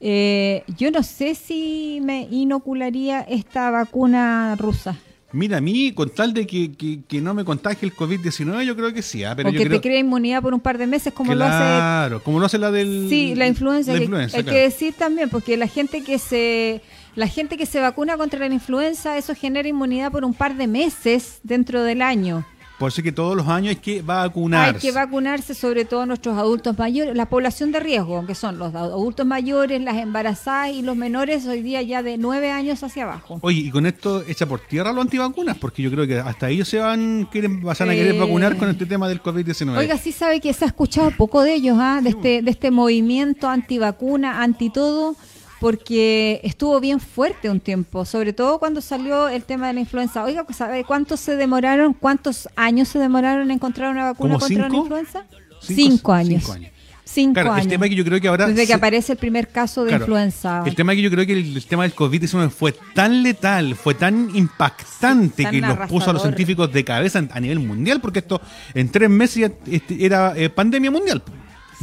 Eh, 0.00 0.64
yo 0.76 0.90
no 0.90 1.02
sé 1.02 1.34
si 1.34 2.00
me 2.02 2.28
inocularía 2.30 3.20
esta 3.20 3.70
vacuna 3.70 4.56
rusa. 4.56 4.96
Mira, 5.32 5.56
a 5.56 5.60
mí, 5.60 5.90
con 5.92 6.10
tal 6.10 6.32
de 6.32 6.46
que, 6.46 6.72
que- 6.72 7.00
que 7.08 7.20
no 7.20 7.34
me 7.34 7.44
contagie 7.44 7.86
el 7.88 7.92
COVID-19, 7.94 8.64
yo 8.64 8.76
creo 8.76 8.92
que 8.92 9.02
sí. 9.02 9.24
ah, 9.24 9.34
Pero 9.34 9.48
o 9.48 9.52
yo 9.52 9.58
que 9.58 9.64
creo, 9.66 9.80
te 9.80 9.88
crea 9.88 9.98
inmunidad 9.98 10.42
por 10.42 10.54
un 10.54 10.60
par 10.60 10.78
de 10.78 10.86
meses, 10.86 11.12
como 11.12 11.34
lo 11.34 11.44
hace 11.44 11.56
Claro, 11.56 12.22
como 12.22 12.38
lo 12.38 12.46
hace 12.46 12.58
la 12.58 12.70
del... 12.70 13.06
Sí, 13.08 13.34
la 13.34 13.46
influenza. 13.48 13.92
la 13.92 13.98
que- 13.98 14.04
influenza, 14.04 14.36
hay 14.36 14.42
claro. 14.44 14.56
que 14.56 14.62
decir 14.62 14.94
también, 14.96 15.28
porque 15.30 15.56
la 15.56 15.66
gente 15.66 16.04
que 16.04 16.18
se 16.20 16.82
la 17.16 17.26
gente 17.28 17.56
que 17.56 17.66
se 17.66 17.80
vacuna 17.80 18.16
contra 18.16 18.48
la 18.48 18.54
influenza, 18.54 19.16
eso 19.18 19.34
genera 19.34 19.68
inmunidad 19.68 20.10
por 20.12 20.24
un 20.24 20.34
par 20.34 20.56
de 20.56 20.66
meses 20.66 21.38
dentro 21.42 21.82
del 21.82 22.02
año. 22.02 22.44
Por 22.76 22.88
eso 22.88 23.04
que 23.04 23.12
todos 23.12 23.36
los 23.36 23.46
años 23.46 23.68
hay 23.70 23.76
que 23.76 24.02
vacunarse. 24.02 24.74
Hay 24.74 24.80
que 24.80 24.90
vacunarse, 24.92 25.54
sobre 25.54 25.84
todo 25.84 26.06
nuestros 26.06 26.36
adultos 26.36 26.76
mayores, 26.76 27.14
la 27.16 27.26
población 27.26 27.70
de 27.70 27.78
riesgo, 27.78 28.26
que 28.26 28.34
son 28.34 28.58
los 28.58 28.74
adultos 28.74 29.24
mayores, 29.24 29.80
las 29.80 29.96
embarazadas 29.96 30.72
y 30.72 30.82
los 30.82 30.96
menores, 30.96 31.46
hoy 31.46 31.62
día 31.62 31.82
ya 31.82 32.02
de 32.02 32.18
nueve 32.18 32.50
años 32.50 32.82
hacia 32.82 33.04
abajo. 33.04 33.38
Oye, 33.42 33.60
y 33.60 33.70
con 33.70 33.86
esto 33.86 34.24
echa 34.26 34.46
por 34.46 34.58
tierra 34.58 34.92
los 34.92 35.02
antivacunas, 35.02 35.56
porque 35.56 35.82
yo 35.82 35.90
creo 35.92 36.04
que 36.04 36.18
hasta 36.18 36.50
ellos 36.50 36.66
se 36.68 36.78
van, 36.80 37.28
quieren, 37.30 37.62
van 37.62 37.76
a 37.80 37.92
querer 37.94 38.16
Eh. 38.16 38.18
vacunar 38.18 38.56
con 38.56 38.68
este 38.68 38.86
tema 38.86 39.06
del 39.08 39.22
COVID-19. 39.22 39.78
Oiga, 39.78 39.96
sí 39.96 40.10
sabe 40.10 40.40
que 40.40 40.52
se 40.52 40.64
ha 40.64 40.68
escuchado 40.68 41.12
poco 41.12 41.42
de 41.44 41.54
ellos, 41.54 41.76
¿ah? 41.80 42.00
de, 42.02 42.08
este, 42.10 42.42
de 42.42 42.50
este 42.50 42.72
movimiento 42.72 43.48
antivacuna, 43.48 44.42
anti 44.42 44.68
todo, 44.70 45.14
porque 45.60 46.40
estuvo 46.44 46.80
bien 46.80 47.00
fuerte 47.00 47.48
un 47.50 47.60
tiempo, 47.60 48.04
sobre 48.04 48.32
todo 48.32 48.58
cuando 48.58 48.80
salió 48.80 49.28
el 49.28 49.44
tema 49.44 49.68
de 49.68 49.74
la 49.74 49.80
influenza. 49.80 50.24
Oiga, 50.24 50.44
pues, 50.44 50.56
¿sabe 50.58 50.84
cuántos 50.84 51.20
se 51.20 51.36
demoraron, 51.36 51.94
cuántos 51.94 52.48
años 52.56 52.88
se 52.88 52.98
demoraron 52.98 53.44
en 53.44 53.50
encontrar 53.52 53.90
una 53.90 54.04
vacuna 54.04 54.34
¿Como 54.34 54.40
contra 54.46 54.68
la 54.68 54.76
influenza? 54.76 55.24
Cinco- 55.60 55.74
Cinco, 55.74 56.12
años. 56.12 56.42
cinco 56.42 56.52
años. 56.52 56.70
Cinco 57.06 57.34
Claro, 57.34 57.56
el 57.58 57.68
tema 57.68 57.88
que 57.88 57.94
yo 57.94 58.04
creo 58.04 58.20
que 58.20 58.28
ahora 58.28 58.46
Desde 58.46 58.66
que 58.66 58.72
aparece 58.74 59.12
el 59.12 59.18
primer 59.18 59.48
caso 59.48 59.84
de 59.84 59.90
Claro, 59.90 60.04
influenza. 60.04 60.62
El 60.66 60.74
tema 60.74 60.94
que 60.94 61.02
yo 61.02 61.10
creo 61.10 61.24
que 61.26 61.34
el, 61.34 61.56
el 61.56 61.64
tema 61.66 61.82
del 61.84 61.94
COVID-19 61.94 62.48
fue 62.50 62.72
tan 62.94 63.22
letal, 63.22 63.74
fue 63.76 63.94
tan 63.94 64.34
impactante 64.34 65.42
Tan 65.44 65.52
que 65.52 65.60
los 65.60 65.78
puso 65.88 66.10
a 66.10 66.12
los 66.14 66.22
científicos 66.22 66.72
de 66.72 66.82
cabeza 66.84 67.22
a 67.30 67.40
nivel 67.40 67.60
mundial, 67.60 68.00
porque 68.00 68.20
esto 68.20 68.40
en 68.72 68.90
tres 68.90 69.10
meses 69.10 69.36
ya 69.36 69.72
este, 69.72 70.04
era 70.04 70.32
eh, 70.36 70.48
pandemia 70.50 70.90
mundial. 70.90 71.22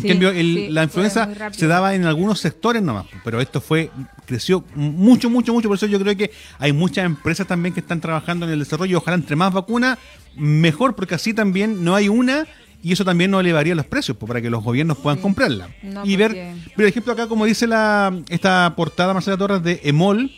En 0.03 0.07
cambio, 0.09 0.29
el- 0.29 0.55
sí, 0.55 0.67
la 0.69 0.83
influenza 0.83 1.29
se 1.51 1.67
daba 1.67 1.93
en 1.95 2.05
algunos 2.05 2.39
sectores 2.39 2.81
nomás, 2.81 3.05
pero 3.23 3.39
esto 3.41 3.61
fue 3.61 3.89
creció 4.25 4.63
mucho, 4.75 5.29
mucho, 5.29 5.53
mucho. 5.53 5.67
Por 5.67 5.77
eso 5.77 5.85
yo 5.87 5.99
creo 5.99 6.15
que 6.15 6.31
hay 6.59 6.73
muchas 6.73 7.05
empresas 7.05 7.45
también 7.47 7.73
que 7.73 7.79
están 7.81 7.99
trabajando 8.01 8.45
en 8.45 8.53
el 8.53 8.59
desarrollo. 8.59 8.97
Ojalá 8.97 9.15
entre 9.15 9.35
más 9.35 9.51
vacunas, 9.53 9.97
mejor, 10.35 10.95
porque 10.95 11.15
así 11.15 11.33
también 11.33 11.83
no 11.83 11.95
hay 11.95 12.07
una 12.09 12.45
y 12.83 12.93
eso 12.93 13.05
también 13.05 13.29
no 13.29 13.39
elevaría 13.39 13.75
los 13.75 13.85
precios 13.85 14.17
pues, 14.17 14.27
para 14.27 14.41
que 14.41 14.49
los 14.49 14.63
gobiernos 14.63 14.97
puedan 14.97 15.19
comprarla. 15.19 15.69
No, 15.83 16.03
y 16.05 16.15
ver, 16.15 16.53
por 16.75 16.85
ejemplo, 16.85 17.13
acá 17.13 17.27
como 17.27 17.45
dice 17.45 17.67
la 17.67 18.11
esta 18.29 18.73
portada 18.75 19.13
Marcela 19.13 19.37
Torres 19.37 19.61
de 19.63 19.81
EMOL, 19.83 20.31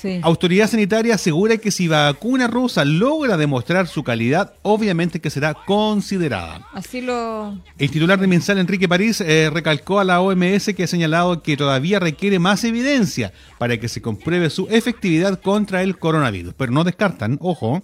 Sí. 0.00 0.18
Autoridad 0.22 0.70
Sanitaria 0.70 1.16
asegura 1.16 1.58
que 1.58 1.70
si 1.70 1.86
vacuna 1.86 2.46
rusa 2.46 2.86
logra 2.86 3.36
demostrar 3.36 3.86
su 3.86 4.02
calidad, 4.02 4.54
obviamente 4.62 5.20
que 5.20 5.28
será 5.28 5.52
considerada. 5.52 6.66
Así 6.72 7.02
lo... 7.02 7.58
El 7.78 7.90
titular 7.90 8.18
de 8.18 8.26
Minsal, 8.26 8.58
Enrique 8.58 8.88
París, 8.88 9.20
eh, 9.20 9.50
recalcó 9.52 10.00
a 10.00 10.04
la 10.04 10.22
OMS 10.22 10.72
que 10.74 10.84
ha 10.84 10.86
señalado 10.86 11.42
que 11.42 11.56
todavía 11.56 11.98
requiere 11.98 12.38
más 12.38 12.64
evidencia 12.64 13.34
para 13.58 13.76
que 13.78 13.88
se 13.88 14.00
compruebe 14.00 14.48
su 14.48 14.68
efectividad 14.70 15.38
contra 15.38 15.82
el 15.82 15.98
coronavirus. 15.98 16.54
Pero 16.56 16.72
no 16.72 16.82
descartan, 16.84 17.36
ojo, 17.40 17.82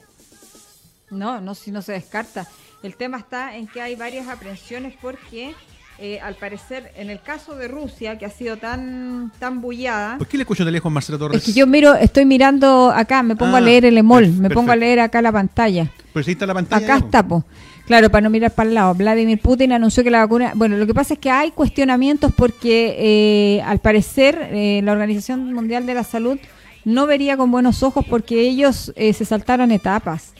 No, 1.10 1.40
no, 1.42 1.54
si 1.54 1.70
no 1.70 1.82
se 1.82 1.92
descarta. 1.92 2.48
El 2.82 2.96
tema 2.96 3.18
está 3.18 3.56
en 3.56 3.66
que 3.66 3.80
hay 3.82 3.94
varias 3.94 4.28
aprehensiones 4.28 4.94
porque, 5.02 5.54
eh, 5.98 6.20
al 6.20 6.34
parecer, 6.34 6.92
en 6.96 7.08
el 7.10 7.20
caso 7.20 7.54
de 7.56 7.68
Rusia, 7.68 8.18
que 8.18 8.26
ha 8.26 8.30
sido 8.30 8.56
tan 8.56 9.32
tan 9.38 9.60
bullada, 9.60 10.18
¿por 10.18 10.26
qué 10.26 10.36
le 10.36 10.42
escucho 10.42 10.64
de 10.64 10.70
lejos 10.70 10.92
Marcela 10.92 11.18
Torres? 11.18 11.38
es 11.38 11.44
que 11.44 11.58
yo 11.58 11.66
miro, 11.66 11.94
estoy 11.94 12.24
mirando 12.24 12.90
acá, 12.94 13.22
me 13.22 13.34
pongo 13.36 13.54
Ah, 13.56 13.58
a 13.58 13.62
leer 13.62 13.84
el 13.86 13.96
emol, 13.96 14.28
me 14.28 14.50
pongo 14.50 14.72
a 14.72 14.76
leer 14.76 15.00
acá 15.00 15.22
la 15.22 15.32
pantalla. 15.32 15.90
Pero 16.12 16.24
si 16.24 16.30
ahí 16.30 16.32
está 16.32 16.46
la 16.46 16.54
pantalla. 16.54 16.84
Acá 16.84 17.04
está, 17.06 17.26
po. 17.26 17.44
Claro, 17.86 18.10
para 18.10 18.22
no 18.22 18.30
mirar 18.30 18.50
para 18.50 18.68
el 18.68 18.74
lado. 18.74 18.94
Vladimir 18.94 19.40
Putin 19.40 19.72
anunció 19.72 20.02
que 20.02 20.10
la 20.10 20.18
vacuna. 20.18 20.52
Bueno, 20.56 20.76
lo 20.76 20.86
que 20.86 20.94
pasa 20.94 21.14
es 21.14 21.20
que 21.20 21.30
hay 21.30 21.52
cuestionamientos 21.52 22.32
porque, 22.36 22.96
eh, 22.98 23.62
al 23.62 23.78
parecer, 23.78 24.48
eh, 24.50 24.80
la 24.82 24.92
Organización 24.92 25.52
Mundial 25.52 25.86
de 25.86 25.94
la 25.94 26.02
Salud 26.02 26.36
no 26.84 27.06
vería 27.06 27.36
con 27.36 27.50
buenos 27.52 27.82
ojos 27.84 28.04
porque 28.08 28.40
ellos 28.40 28.92
eh, 28.96 29.12
se 29.12 29.24
saltaron 29.24 29.70
etapas. 29.70 30.32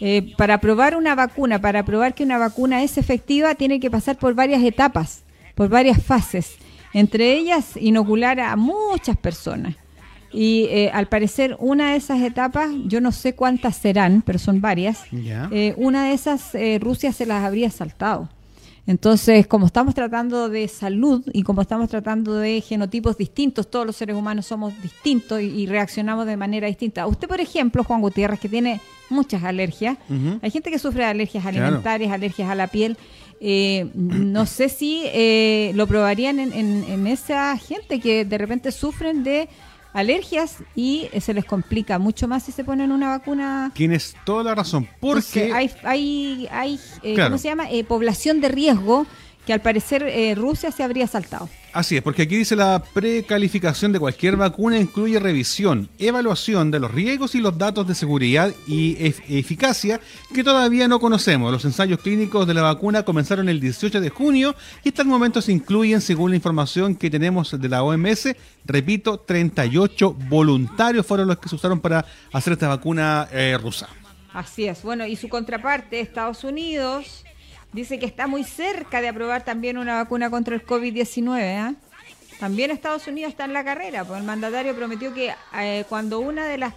Eh, 0.00 0.34
para 0.36 0.60
probar 0.60 0.96
una 0.96 1.14
vacuna, 1.14 1.60
para 1.60 1.84
probar 1.84 2.14
que 2.14 2.24
una 2.24 2.38
vacuna 2.38 2.82
es 2.82 2.98
efectiva, 2.98 3.54
tiene 3.54 3.80
que 3.80 3.90
pasar 3.90 4.16
por 4.18 4.34
varias 4.34 4.62
etapas, 4.62 5.24
por 5.54 5.68
varias 5.68 6.02
fases. 6.02 6.56
Entre 6.92 7.32
ellas, 7.34 7.76
inocular 7.76 8.40
a 8.40 8.56
muchas 8.56 9.16
personas. 9.16 9.76
Y 10.32 10.64
eh, 10.70 10.90
al 10.92 11.06
parecer, 11.06 11.56
una 11.58 11.92
de 11.92 11.96
esas 11.96 12.20
etapas, 12.20 12.70
yo 12.84 13.00
no 13.00 13.12
sé 13.12 13.34
cuántas 13.34 13.76
serán, 13.76 14.22
pero 14.22 14.38
son 14.38 14.60
varias. 14.60 15.04
Eh, 15.10 15.74
una 15.78 16.08
de 16.08 16.12
esas 16.12 16.54
eh, 16.54 16.78
Rusia 16.80 17.12
se 17.12 17.26
las 17.26 17.44
habría 17.44 17.70
saltado. 17.70 18.28
Entonces, 18.86 19.46
como 19.48 19.66
estamos 19.66 19.94
tratando 19.94 20.48
de 20.48 20.68
salud 20.68 21.22
y 21.32 21.42
como 21.42 21.60
estamos 21.62 21.88
tratando 21.88 22.34
de 22.34 22.60
genotipos 22.60 23.16
distintos, 23.18 23.68
todos 23.68 23.84
los 23.84 23.96
seres 23.96 24.14
humanos 24.16 24.46
somos 24.46 24.72
distintos 24.80 25.40
y, 25.40 25.46
y 25.46 25.66
reaccionamos 25.66 26.26
de 26.26 26.36
manera 26.36 26.68
distinta. 26.68 27.06
Usted, 27.06 27.26
por 27.26 27.40
ejemplo, 27.40 27.82
Juan 27.82 28.00
Gutiérrez, 28.00 28.38
que 28.38 28.48
tiene 28.48 28.80
muchas 29.10 29.42
alergias, 29.42 29.98
hay 30.42 30.50
gente 30.50 30.70
que 30.70 30.78
sufre 30.78 31.02
de 31.04 31.10
alergias 31.10 31.42
Claro. 31.42 31.58
alimentarias, 31.64 32.12
alergias 32.12 32.48
a 32.48 32.54
la 32.54 32.68
piel. 32.68 32.96
eh, 33.40 33.90
no 33.94 34.46
sé 34.46 34.70
si 34.70 35.02
eh, 35.06 35.72
lo 35.74 35.86
probarían 35.86 36.38
en, 36.40 36.52
en- 36.54 36.84
en 36.84 37.06
esa 37.06 37.54
gente 37.58 38.00
que 38.00 38.24
de 38.24 38.38
repente 38.38 38.72
sufren 38.72 39.24
de 39.24 39.48
alergias 39.96 40.58
y 40.74 41.08
eh, 41.12 41.22
se 41.22 41.32
les 41.32 41.46
complica 41.46 41.98
mucho 41.98 42.28
más 42.28 42.42
si 42.42 42.52
se 42.52 42.64
ponen 42.64 42.92
una 42.92 43.08
vacuna 43.08 43.70
Tienes 43.74 44.14
toda 44.26 44.44
la 44.44 44.54
razón. 44.54 44.86
Porque 45.00 45.46
entonces, 45.46 45.52
hay, 45.54 45.70
hay, 45.84 46.48
hay 46.50 46.80
eh, 47.02 47.14
Claro. 47.14 47.30
¿cómo 47.30 47.38
se 47.38 47.48
llama? 47.48 47.70
Eh, 47.70 47.82
población 47.82 48.42
de 48.42 48.48
riesgo 48.48 49.06
que 49.46 49.52
al 49.52 49.62
parecer 49.62 50.02
eh, 50.02 50.34
Rusia 50.34 50.72
se 50.72 50.82
habría 50.82 51.06
saltado. 51.06 51.48
Así 51.72 51.96
es, 51.96 52.02
porque 52.02 52.22
aquí 52.22 52.36
dice 52.36 52.56
la 52.56 52.82
precalificación 52.94 53.92
de 53.92 54.00
cualquier 54.00 54.36
vacuna 54.36 54.78
incluye 54.78 55.20
revisión, 55.20 55.90
evaluación 55.98 56.70
de 56.70 56.80
los 56.80 56.90
riesgos 56.90 57.34
y 57.34 57.40
los 57.40 57.58
datos 57.58 57.86
de 57.86 57.94
seguridad 57.94 58.50
y 58.66 58.96
eficacia 59.28 60.00
que 60.34 60.42
todavía 60.42 60.88
no 60.88 60.98
conocemos. 60.98 61.52
Los 61.52 61.66
ensayos 61.66 62.00
clínicos 62.00 62.46
de 62.46 62.54
la 62.54 62.62
vacuna 62.62 63.04
comenzaron 63.04 63.50
el 63.50 63.60
18 63.60 64.00
de 64.00 64.08
junio 64.08 64.56
y 64.84 64.88
hasta 64.88 65.02
el 65.02 65.08
momento 65.08 65.42
se 65.42 65.52
incluyen, 65.52 66.00
según 66.00 66.30
la 66.30 66.36
información 66.36 66.96
que 66.96 67.10
tenemos 67.10 67.60
de 67.60 67.68
la 67.68 67.82
OMS, 67.82 68.34
repito, 68.64 69.20
38 69.20 70.14
voluntarios 70.30 71.04
fueron 71.04 71.28
los 71.28 71.38
que 71.38 71.50
se 71.50 71.56
usaron 71.56 71.80
para 71.80 72.06
hacer 72.32 72.54
esta 72.54 72.68
vacuna 72.68 73.28
eh, 73.30 73.56
rusa. 73.60 73.86
Así 74.32 74.66
es, 74.66 74.82
bueno, 74.82 75.06
y 75.06 75.16
su 75.16 75.28
contraparte, 75.28 76.00
Estados 76.00 76.42
Unidos 76.42 77.25
Dice 77.72 77.98
que 77.98 78.06
está 78.06 78.26
muy 78.26 78.44
cerca 78.44 79.00
de 79.00 79.08
aprobar 79.08 79.44
también 79.44 79.78
una 79.78 79.96
vacuna 79.96 80.30
contra 80.30 80.54
el 80.54 80.64
COVID-19. 80.64 81.40
¿eh? 81.40 81.74
También 82.38 82.70
Estados 82.70 83.06
Unidos 83.06 83.30
está 83.30 83.44
en 83.44 83.52
la 83.52 83.64
carrera, 83.64 84.04
pues 84.04 84.20
el 84.20 84.26
mandatario 84.26 84.74
prometió 84.74 85.12
que 85.14 85.32
eh, 85.58 85.84
cuando 85.88 86.20
una 86.20 86.46
de 86.46 86.58
las 86.58 86.74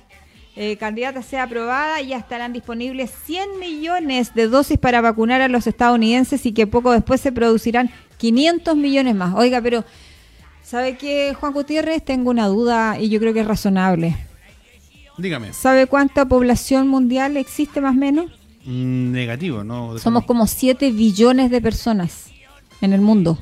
eh, 0.56 0.78
candidatas 0.78 1.26
sea 1.26 1.44
aprobada 1.44 2.02
ya 2.02 2.18
estarán 2.18 2.54
disponibles 2.54 3.12
100 3.26 3.60
millones 3.60 4.34
de 4.34 4.48
dosis 4.48 4.78
para 4.78 5.00
vacunar 5.00 5.42
a 5.42 5.48
los 5.48 5.68
estadounidenses 5.68 6.46
y 6.46 6.54
que 6.54 6.68
poco 6.68 6.92
después 6.92 7.22
se 7.22 7.32
producirán 7.32 7.92
500 8.18 8.76
millones 8.76 9.16
más. 9.16 9.36
Oiga, 9.36 9.62
pero 9.62 9.86
¿sabe 10.64 10.98
qué, 10.98 11.36
Juan 11.40 11.54
Gutiérrez? 11.54 12.04
Tengo 12.04 12.30
una 12.30 12.48
duda 12.48 12.98
y 13.00 13.10
yo 13.10 13.20
creo 13.20 13.34
que 13.34 13.42
es 13.42 13.48
razonable. 13.48 14.16
Dígame. 15.18 15.54
¿Sabe 15.54 15.88
cuánta 15.88 16.26
población 16.26 16.88
mundial 16.88 17.38
existe 17.38 17.82
más 17.82 17.92
o 17.92 18.00
menos? 18.00 18.39
Negativo, 18.70 19.64
¿no? 19.64 19.98
Somos 19.98 20.26
como 20.26 20.46
7 20.46 20.92
billones 20.92 21.50
de 21.50 21.60
personas 21.60 22.30
en 22.82 22.94
el 22.94 23.02
mundo. 23.02 23.40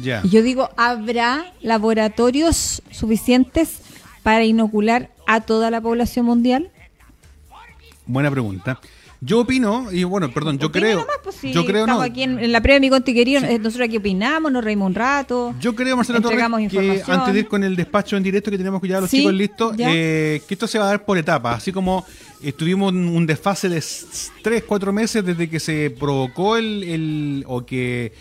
Ya. 0.00 0.20
Y 0.22 0.28
yo 0.28 0.42
digo, 0.42 0.70
¿habrá 0.76 1.52
laboratorios 1.60 2.82
suficientes 2.92 3.80
para 4.22 4.44
inocular 4.44 5.10
a 5.26 5.40
toda 5.40 5.72
la 5.72 5.80
población 5.80 6.26
mundial? 6.26 6.70
Buena 8.06 8.30
pregunta. 8.30 8.80
Yo 9.26 9.40
opino, 9.40 9.90
y 9.90 10.04
bueno, 10.04 10.30
perdón, 10.30 10.56
yo 10.56 10.70
creo. 10.70 11.04
Pues, 11.24 11.42
yo 11.42 11.64
creo 11.64 11.80
estamos 11.80 12.04
aquí 12.04 12.22
en, 12.22 12.52
la 12.52 12.60
prueba 12.60 12.76
de 12.76 12.80
mi 12.80 12.90
contiquería, 12.90 13.40
nosotros 13.40 13.88
aquí 13.88 13.96
opinamos, 13.96 14.52
nos 14.52 14.62
reímos 14.62 14.86
un 14.86 14.94
rato. 14.94 15.52
Yo 15.60 15.74
creo, 15.74 15.96
Marcelo 15.96 16.20
Torres, 16.20 16.38
que 16.70 17.02
antes 17.08 17.34
de 17.34 17.40
ir 17.40 17.48
con 17.48 17.64
el 17.64 17.74
despacho 17.74 18.16
en 18.16 18.22
directo 18.22 18.52
que 18.52 18.56
tenemos 18.56 18.80
que 18.80 18.86
ya 18.86 19.00
los 19.00 19.10
chicos 19.10 19.34
listos, 19.34 19.74
eh, 19.78 20.40
que 20.46 20.54
esto 20.54 20.68
se 20.68 20.78
va 20.78 20.84
a 20.84 20.88
dar 20.88 21.04
por 21.04 21.18
etapas, 21.18 21.56
así 21.56 21.72
como 21.72 22.06
estuvimos 22.40 22.92
un 22.92 23.26
desfase 23.26 23.68
de 23.68 23.82
3, 24.42 24.62
4 24.64 24.92
meses 24.92 25.24
desde 25.24 25.50
que 25.50 25.58
se 25.58 25.90
provocó 25.90 26.56
el, 26.56 26.84
el 26.84 27.44
o 27.48 27.66
que 27.66 28.12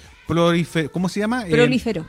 ¿cómo 0.91 1.09
se 1.09 1.19
llama? 1.19 1.45
Prolífero. 1.49 2.05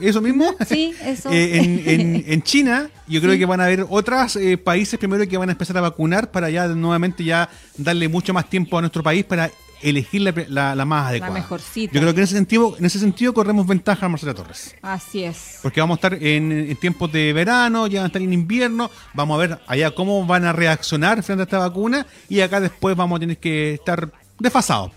¿Eso 0.00 0.20
mismo? 0.20 0.54
Sí, 0.66 0.94
eso. 1.04 1.30
Eh, 1.38 2.24
en, 2.26 2.42
China, 2.42 2.90
yo 3.06 3.20
creo 3.20 3.36
que 3.36 3.44
van 3.44 3.60
a 3.60 3.64
haber 3.64 3.86
otros 3.88 4.36
eh, 4.36 4.56
países 4.56 4.98
primero 4.98 5.26
que 5.28 5.36
van 5.36 5.48
a 5.48 5.52
empezar 5.52 5.76
a 5.76 5.80
vacunar 5.80 6.30
para 6.30 6.50
ya 6.50 6.66
nuevamente 6.68 7.22
ya 7.22 7.48
darle 7.76 8.08
mucho 8.08 8.32
más 8.32 8.48
tiempo 8.48 8.78
a 8.78 8.80
nuestro 8.80 9.02
país 9.02 9.24
para 9.24 9.50
elegir 9.82 10.22
la, 10.22 10.74
la, 10.74 10.84
más 10.84 11.08
adecuada. 11.08 11.34
La 11.34 11.40
mejorcita. 11.40 11.92
Yo 11.92 12.00
creo 12.00 12.14
que 12.14 12.20
en 12.20 12.24
ese 12.24 12.34
sentido, 12.34 12.76
en 12.78 12.84
ese 12.84 12.98
sentido 12.98 13.32
corremos 13.32 13.66
ventaja 13.66 14.08
Marcela 14.08 14.34
Torres. 14.34 14.74
Así 14.82 15.24
es. 15.24 15.60
Porque 15.62 15.80
vamos 15.80 15.96
a 15.96 15.98
estar 15.98 16.14
en, 16.22 16.76
tiempos 16.76 17.12
de 17.12 17.32
verano, 17.32 17.86
ya 17.86 18.00
van 18.00 18.04
a 18.04 18.06
estar 18.08 18.22
en 18.22 18.32
invierno, 18.32 18.90
vamos 19.14 19.36
a 19.36 19.46
ver 19.46 19.58
allá 19.66 19.90
cómo 19.92 20.24
van 20.26 20.44
a 20.44 20.52
reaccionar 20.52 21.22
frente 21.22 21.42
a 21.42 21.44
esta 21.44 21.58
vacuna 21.58 22.06
y 22.28 22.40
acá 22.40 22.60
después 22.60 22.96
vamos 22.96 23.18
a 23.18 23.20
tener 23.20 23.38
que 23.38 23.74
estar 23.74 24.10
desfasados. 24.38 24.92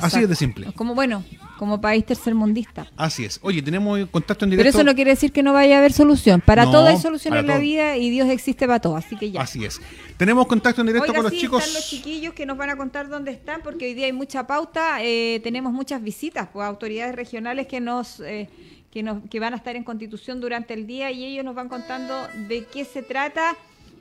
Así 0.00 0.20
es 0.20 0.28
de 0.28 0.36
simple. 0.36 0.72
Como 0.74 0.94
bueno, 0.94 1.24
como 1.58 1.80
país 1.80 2.06
tercermundista. 2.06 2.86
Así 2.96 3.24
es. 3.24 3.38
Oye, 3.42 3.60
tenemos 3.60 3.98
contacto 4.10 4.44
en 4.44 4.50
directo. 4.50 4.64
Pero 4.64 4.78
eso 4.78 4.84
no 4.84 4.94
quiere 4.94 5.10
decir 5.10 5.32
que 5.32 5.42
no 5.42 5.52
vaya 5.52 5.76
a 5.76 5.78
haber 5.78 5.92
solución. 5.92 6.40
Para 6.40 6.64
todo 6.64 6.86
hay 6.86 6.96
solución 6.96 7.36
en 7.36 7.46
la 7.46 7.58
vida 7.58 7.96
y 7.96 8.08
Dios 8.08 8.28
existe 8.28 8.66
para 8.66 8.80
todo, 8.80 8.96
así 8.96 9.16
que 9.16 9.30
ya. 9.30 9.42
Así 9.42 9.64
es. 9.64 9.80
Tenemos 10.16 10.46
contacto 10.46 10.80
en 10.80 10.86
directo 10.86 11.12
con 11.12 11.22
los 11.22 11.32
chicos. 11.32 11.62
Están 11.62 11.74
los 11.74 11.88
chiquillos 11.88 12.34
que 12.34 12.46
nos 12.46 12.56
van 12.56 12.70
a 12.70 12.76
contar 12.76 13.08
dónde 13.08 13.32
están, 13.32 13.62
porque 13.62 13.86
hoy 13.86 13.94
día 13.94 14.06
hay 14.06 14.12
mucha 14.12 14.46
pauta. 14.46 15.02
Eh, 15.02 15.40
tenemos 15.42 15.72
muchas 15.72 16.02
visitas, 16.02 16.48
pues 16.52 16.66
autoridades 16.66 17.14
regionales 17.14 17.66
que 17.66 17.80
nos. 17.80 18.20
Eh, 18.20 18.48
que, 18.90 19.02
nos, 19.02 19.22
que 19.28 19.38
van 19.38 19.52
a 19.52 19.56
estar 19.56 19.76
en 19.76 19.84
Constitución 19.84 20.40
durante 20.40 20.74
el 20.74 20.86
día 20.86 21.12
y 21.12 21.24
ellos 21.24 21.44
nos 21.44 21.54
van 21.54 21.68
contando 21.68 22.26
de 22.48 22.64
qué 22.64 22.84
se 22.84 23.02
trata 23.02 23.54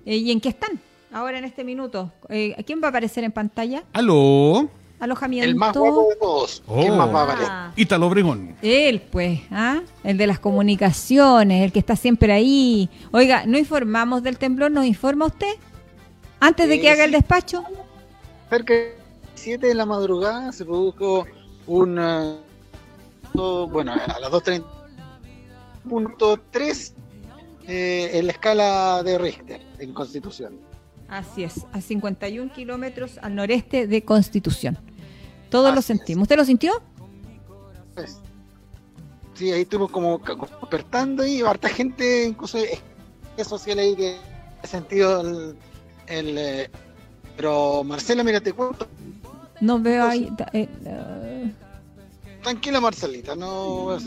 eh, 0.06 0.16
y 0.16 0.32
en 0.32 0.42
qué 0.42 0.50
están 0.50 0.80
ahora 1.12 1.38
en 1.38 1.46
este 1.46 1.64
minuto. 1.64 2.12
¿Quién 2.66 2.82
va 2.82 2.88
a 2.88 2.90
aparecer 2.90 3.24
en 3.24 3.32
pantalla? 3.32 3.84
¿Aló? 3.94 4.70
Alojamiento. 5.00 5.50
El 5.50 5.56
más 5.56 5.76
guapo 5.76 6.10
de 6.10 6.16
todos. 6.16 6.64
¿Quién 6.68 6.98
más 6.98 7.14
va 7.14 7.24
a 7.24 7.26
valer? 7.26 7.48
Ítalo 7.76 8.08
Obregón. 8.08 8.56
Él, 8.62 9.02
pues, 9.02 9.42
¿ah? 9.52 9.82
El 10.04 10.18
de 10.18 10.28
las 10.28 10.40
comunicaciones, 10.40 11.64
el 11.64 11.72
que 11.72 11.80
está 11.80 11.96
siempre 11.96 12.34
ahí. 12.34 12.90
Oiga, 13.12 13.46
¿no 13.46 13.58
informamos 13.58 14.24
del 14.24 14.38
temblor? 14.38 14.72
¿Nos 14.72 14.86
informa 14.86 15.26
usted? 15.26 15.54
Antes 16.40 16.70
de 16.70 16.80
que 16.80 16.90
haga 16.90 17.06
el 17.06 17.12
despacho. 17.12 17.64
Cerca 18.50 18.74
de 18.74 18.96
7 19.36 19.68
de 19.68 19.76
la 19.76 19.86
madrugada 19.86 20.52
se 20.52 20.66
produjo 20.66 21.26
un. 21.68 21.96
bueno, 23.34 23.94
a 23.94 24.20
las 24.20 24.32
2.30. 24.32 24.64
Punto 25.88 26.40
3 26.52 26.94
eh, 27.68 28.12
en 28.14 28.26
la 28.26 28.32
escala 28.32 29.04
de 29.04 29.18
Richter 29.18 29.62
en 29.80 29.94
Constitución. 29.94 30.60
Así 31.08 31.44
es, 31.44 31.66
a 31.72 31.82
51 31.82 32.52
kilómetros 32.54 33.18
al 33.22 33.36
noreste 33.36 33.88
de 33.88 34.04
Constitución. 34.04 34.78
Todos 35.50 35.74
lo 35.74 35.82
sentimos. 35.82 36.24
¿Usted 36.24 36.38
lo 36.38 36.46
sintió? 36.46 36.82
Pues, 37.96 38.20
sí, 39.34 39.52
ahí 39.52 39.62
estuvo 39.62 39.88
como 39.88 40.20
despertando 40.20 41.26
y 41.26 41.42
harta 41.42 41.70
gente, 41.70 42.26
incluso 42.26 42.58
es 43.38 43.48
social 43.48 43.80
ahí 43.80 43.96
que 43.96 44.18
ha 44.62 44.68
sentido 44.68 45.22
el, 46.08 46.38
eh, 46.38 46.70
pero 47.36 47.84
Marcela, 47.84 48.24
mira, 48.24 48.42
te 48.42 48.54
cuento. 48.54 48.88
No 49.62 49.80
veo 49.80 50.04
ahí. 50.04 50.30
Eh, 50.54 51.54
Tranquila, 52.42 52.80
Marcelita, 52.80 53.36
no 53.36 53.98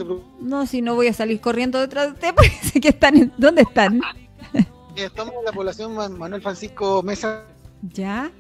No, 0.40 0.66
si 0.66 0.81
no 0.81 0.94
voy 0.94 1.09
a 1.09 1.12
salir 1.12 1.40
corriendo 1.40 1.81
detrás 1.81 2.07
de 2.07 2.12
usted, 2.12 2.35
porque 2.35 2.81
que 2.81 2.88
están. 2.88 3.33
¿Dónde 3.37 3.62
están? 3.62 4.00
Estamos 4.96 5.35
en 5.38 5.44
la 5.44 5.52
población 5.52 5.94
Manuel 5.94 6.42
Francisco 6.42 7.02
Mesa. 7.02 7.44
¿Ya? 7.83 8.31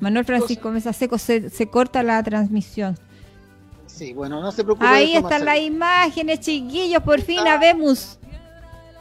Manuel 0.00 0.24
Francisco 0.24 0.70
Mesa 0.70 0.92
Seco, 0.92 1.18
se, 1.18 1.50
se 1.50 1.66
corta 1.68 2.02
la 2.02 2.22
transmisión. 2.22 2.98
Sí, 3.86 4.14
bueno, 4.14 4.40
no 4.40 4.50
se 4.50 4.64
preocupe. 4.64 4.86
Ahí 4.86 5.14
están 5.14 5.44
las 5.44 5.58
imágenes, 5.58 6.40
chiquillos, 6.40 7.02
por 7.02 7.20
fin 7.20 7.44
la 7.44 7.58
vemos. 7.58 8.18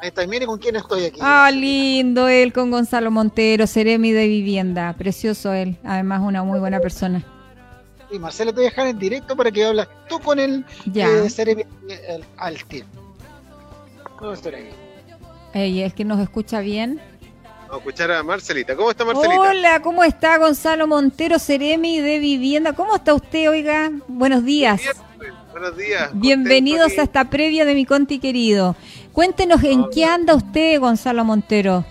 Ahí 0.02 0.10
está, 0.10 0.24
y 0.24 0.28
mire 0.28 0.46
con 0.46 0.60
quién 0.60 0.76
estoy 0.76 1.06
aquí. 1.06 1.20
Ah, 1.22 1.50
lindo 1.54 2.28
él 2.28 2.54
con 2.54 2.72
Gonzalo 2.72 3.12
Montero, 3.12 3.66
Seremi 3.68 4.12
de 4.12 4.28
Vivienda. 4.28 4.94
Precioso 4.98 5.54
él, 5.54 5.78
además 5.84 6.22
una 6.22 6.44
muy 6.44 6.60
buena 6.60 6.80
persona. 6.80 7.24
Y 8.12 8.18
Marcelo 8.18 8.52
te 8.52 8.58
voy 8.58 8.68
a 8.68 8.70
dejar 8.70 8.88
en 8.88 9.00
directo 9.00 9.36
para 9.36 9.52
que 9.52 9.64
hables 9.66 9.88
tú 10.08 10.20
con 10.20 10.40
él 10.40 10.66
ya. 10.86 11.08
Eh, 11.08 11.30
Seremi 11.30 11.64
eh, 11.90 12.22
al 12.38 12.64
tiempo. 12.66 13.00
¿Cómo 14.18 14.34
estoy 14.34 14.56
aquí? 14.56 14.70
Ey, 15.54 15.82
es 15.82 15.94
que 15.94 16.04
nos 16.06 16.20
escucha 16.20 16.60
bien. 16.60 17.00
Vamos 17.70 17.86
a 17.86 17.90
escuchar 17.90 18.12
a 18.12 18.24
Marcelita. 18.24 18.76
¿Cómo 18.76 18.90
está 18.90 19.06
Marcelita? 19.06 19.40
Hola, 19.42 19.80
¿cómo 19.84 20.04
está 20.04 20.38
Gonzalo 20.40 20.88
Montero 20.88 21.38
Ceremi 21.38 22.02
de 22.02 22.18
Vivienda? 22.18 22.74
¿Cómo 22.74 22.96
está 22.96 23.14
usted, 23.14 23.48
oiga? 23.48 23.92
Buenos 24.08 24.44
días. 24.44 24.82
Pues, 25.18 25.32
buenos 25.52 25.78
días. 25.78 26.10
Bienvenidos 26.14 26.98
a 26.98 27.04
esta 27.04 27.30
previa 27.30 27.66
de 27.66 27.76
mi 27.76 27.86
Conti 27.86 28.18
querido. 28.18 28.76
Cuéntenos 29.14 29.64
en 29.64 29.88
qué 29.92 30.06
anda 30.06 30.34
usted, 30.34 30.80
Gonzalo 30.80 31.24
Montero. 31.24 31.86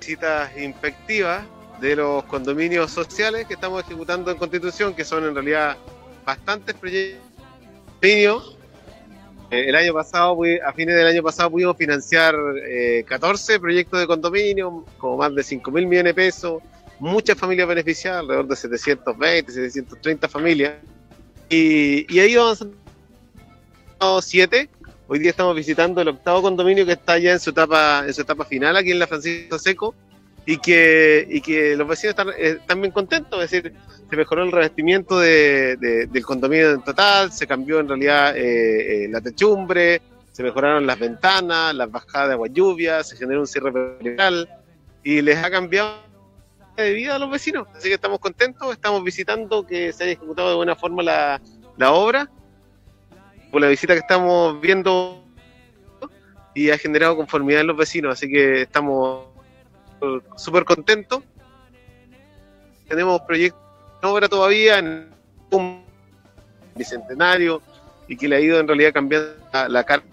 Visitas 0.00 0.56
inspectivas 0.56 1.44
de 1.78 1.96
los 1.96 2.24
condominios 2.24 2.90
sociales 2.90 3.46
que 3.46 3.52
estamos 3.52 3.84
ejecutando 3.84 4.30
en 4.30 4.38
Constitución, 4.38 4.94
que 4.94 5.04
son 5.04 5.24
en 5.24 5.34
realidad 5.34 5.76
bastantes 6.24 6.74
proyectos 6.74 8.53
el 9.50 9.74
año 9.74 9.94
pasado, 9.94 10.36
a 10.64 10.72
fines 10.72 10.94
del 10.94 11.06
año 11.06 11.22
pasado, 11.22 11.50
pudimos 11.50 11.76
financiar 11.76 12.34
14 13.06 13.54
eh, 13.54 13.60
proyectos 13.60 14.00
de 14.00 14.06
condominio, 14.06 14.84
como 14.98 15.16
más 15.18 15.34
de 15.34 15.42
5 15.42 15.70
mil 15.70 15.86
millones 15.86 16.10
de 16.10 16.14
pesos, 16.14 16.62
muchas 16.98 17.36
familias 17.36 17.68
beneficiadas, 17.68 18.20
alrededor 18.20 18.48
de 18.48 18.56
720, 18.56 19.52
730 19.52 20.28
familias. 20.28 20.74
Y, 21.48 22.18
ahí 22.18 22.34
avanzando 22.34 22.74
siete. 24.20 24.68
Hoy 25.06 25.18
día 25.18 25.30
estamos 25.30 25.54
visitando 25.54 26.00
el 26.00 26.08
octavo 26.08 26.42
condominio 26.42 26.86
que 26.86 26.92
está 26.92 27.18
ya 27.18 27.32
en 27.32 27.40
su 27.40 27.50
etapa, 27.50 28.04
en 28.06 28.14
su 28.14 28.22
etapa 28.22 28.44
final 28.44 28.76
aquí 28.76 28.90
en 28.90 28.98
la 28.98 29.06
Francisco 29.06 29.58
Seco 29.58 29.94
y 30.46 30.58
que, 30.58 31.26
y 31.28 31.40
que 31.40 31.76
los 31.76 31.88
vecinos 31.88 32.10
están, 32.10 32.28
eh, 32.30 32.58
están 32.60 32.80
bien 32.80 32.92
contentos, 32.92 33.42
es 33.42 33.50
decir, 33.50 33.74
se 34.08 34.16
mejoró 34.16 34.42
el 34.42 34.52
revestimiento 34.52 35.18
de, 35.18 35.76
del 36.10 36.24
condominio 36.24 36.72
en 36.72 36.82
total, 36.82 37.32
se 37.32 37.46
cambió 37.46 37.80
en 37.80 37.88
realidad 37.88 38.36
eh, 38.36 39.04
eh, 39.04 39.08
la 39.08 39.20
techumbre, 39.20 40.02
se 40.32 40.42
mejoraron 40.42 40.86
las 40.86 40.98
ventanas, 40.98 41.74
las 41.74 41.90
bajadas 41.90 42.28
de 42.28 42.34
agua 42.34 42.48
lluvia, 42.48 43.02
se 43.02 43.16
generó 43.16 43.40
un 43.40 43.46
cierre 43.46 43.72
perimetral 43.72 44.48
y 45.02 45.22
les 45.22 45.42
ha 45.42 45.50
cambiado 45.50 46.02
de 46.76 46.92
vida 46.92 47.14
a 47.14 47.18
los 47.18 47.30
vecinos. 47.30 47.68
Así 47.74 47.88
que 47.88 47.94
estamos 47.94 48.18
contentos, 48.18 48.72
estamos 48.72 49.02
visitando 49.02 49.66
que 49.66 49.92
se 49.92 50.04
haya 50.04 50.12
ejecutado 50.14 50.50
de 50.50 50.56
buena 50.56 50.74
forma 50.74 51.02
la, 51.02 51.40
la 51.76 51.92
obra, 51.92 52.28
por 53.50 53.62
la 53.62 53.68
visita 53.68 53.94
que 53.94 54.00
estamos 54.00 54.60
viendo 54.60 55.24
y 56.54 56.70
ha 56.70 56.78
generado 56.78 57.16
conformidad 57.16 57.62
en 57.62 57.68
los 57.68 57.76
vecinos, 57.76 58.12
así 58.12 58.28
que 58.28 58.62
estamos 58.62 59.33
súper 60.36 60.64
contentos. 60.64 61.22
Tenemos 62.88 63.20
proyectos 63.22 63.60
de 64.02 64.08
obra 64.08 64.28
todavía 64.28 64.78
en 64.78 65.10
un 65.50 65.84
bicentenario 66.74 67.62
y 68.08 68.16
que 68.16 68.28
le 68.28 68.36
ha 68.36 68.40
ido 68.40 68.60
en 68.60 68.68
realidad 68.68 68.92
cambiando 68.92 69.34
la, 69.52 69.68
la 69.68 69.84
carta. 69.84 70.06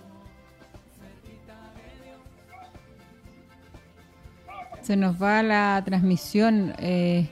Se 4.81 4.95
nos 4.95 5.21
va 5.21 5.43
la 5.43 5.81
transmisión. 5.85 6.73
eh, 6.79 7.29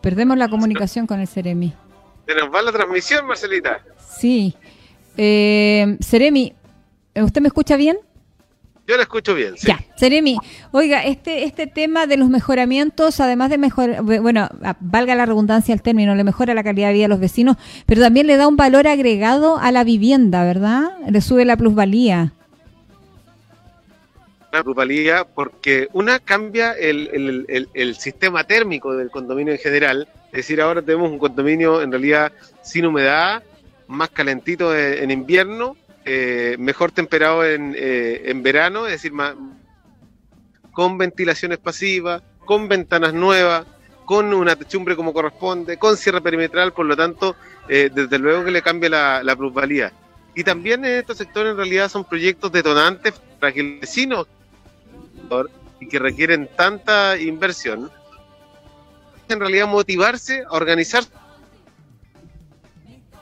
perdemos 0.00 0.36
la 0.36 0.48
comunicación 0.48 1.06
con 1.06 1.20
el 1.20 1.28
Ceremi. 1.28 1.74
Se 2.26 2.34
nos 2.34 2.52
va 2.52 2.62
la 2.62 2.72
transmisión, 2.72 3.26
Marcelita. 3.26 3.80
Sí. 3.98 4.54
Eh, 5.16 5.98
Ceremi, 6.02 6.54
¿usted 7.14 7.40
me 7.40 7.48
escucha 7.48 7.76
bien? 7.76 7.98
Yo 8.86 8.96
la 8.96 9.02
escucho 9.04 9.34
bien. 9.34 9.54
sí. 9.56 9.68
Ya, 9.68 9.78
Seremi, 9.96 10.36
oiga, 10.72 11.04
este 11.04 11.44
este 11.44 11.66
tema 11.68 12.06
de 12.08 12.16
los 12.16 12.28
mejoramientos, 12.28 13.20
además 13.20 13.48
de 13.50 13.58
mejorar, 13.58 14.02
bueno, 14.02 14.48
valga 14.80 15.14
la 15.14 15.24
redundancia 15.24 15.72
el 15.72 15.82
término, 15.82 16.14
le 16.16 16.24
mejora 16.24 16.52
la 16.52 16.64
calidad 16.64 16.88
de 16.88 16.94
vida 16.94 17.04
a 17.06 17.08
los 17.08 17.20
vecinos, 17.20 17.56
pero 17.86 18.00
también 18.00 18.26
le 18.26 18.36
da 18.36 18.48
un 18.48 18.56
valor 18.56 18.88
agregado 18.88 19.56
a 19.58 19.70
la 19.70 19.84
vivienda, 19.84 20.42
¿verdad? 20.44 20.90
Le 21.08 21.20
sube 21.20 21.44
la 21.44 21.56
plusvalía. 21.56 22.32
la 24.52 24.62
plusvalía 24.62 25.24
porque 25.24 25.88
una 25.94 26.18
cambia 26.18 26.72
el, 26.72 27.08
el- 27.14 27.46
el- 27.48 27.68
el 27.72 27.94
sistema 27.94 28.44
térmico 28.44 28.94
del 28.94 29.10
condominio 29.10 29.54
en 29.54 29.58
general. 29.58 30.08
Es 30.26 30.32
decir, 30.38 30.60
ahora 30.60 30.82
tenemos 30.82 31.10
un 31.10 31.18
condominio 31.18 31.80
en 31.80 31.90
realidad 31.90 32.32
sin 32.62 32.84
humedad, 32.84 33.42
más 33.86 34.10
calentito 34.10 34.76
en, 34.76 35.04
en 35.04 35.10
invierno, 35.10 35.74
eh, 36.04 36.56
mejor 36.58 36.92
temperado 36.92 37.44
en, 37.44 37.74
eh, 37.76 38.22
en 38.26 38.42
verano, 38.42 38.86
es 38.86 38.92
decir, 38.92 39.12
con 40.72 40.98
ventilaciones 40.98 41.58
pasivas, 41.58 42.22
con 42.44 42.68
ventanas 42.68 43.14
nuevas, 43.14 43.66
con 44.04 44.34
una 44.34 44.56
techumbre 44.56 44.96
como 44.96 45.12
corresponde, 45.12 45.78
con 45.78 45.96
cierre 45.96 46.20
perimetral, 46.20 46.72
por 46.72 46.86
lo 46.86 46.96
tanto, 46.96 47.36
eh, 47.68 47.90
desde 47.92 48.18
luego 48.18 48.44
que 48.44 48.50
le 48.50 48.62
cambia 48.62 48.90
la, 48.90 49.22
la 49.22 49.36
plusvalía. 49.36 49.92
Y 50.34 50.44
también 50.44 50.84
en 50.84 50.98
estos 50.98 51.18
sectores 51.18 51.52
en 51.52 51.56
realidad 51.56 51.88
son 51.88 52.04
proyectos 52.04 52.50
detonantes 52.50 53.14
para 53.38 53.52
que 53.52 53.60
el 53.60 53.80
vecino 53.80 54.26
y 55.80 55.88
que 55.88 55.98
requieren 55.98 56.48
tanta 56.56 57.18
inversión, 57.18 57.90
en 59.28 59.40
realidad 59.40 59.66
motivarse 59.66 60.44
a 60.46 60.52
organizar 60.52 61.04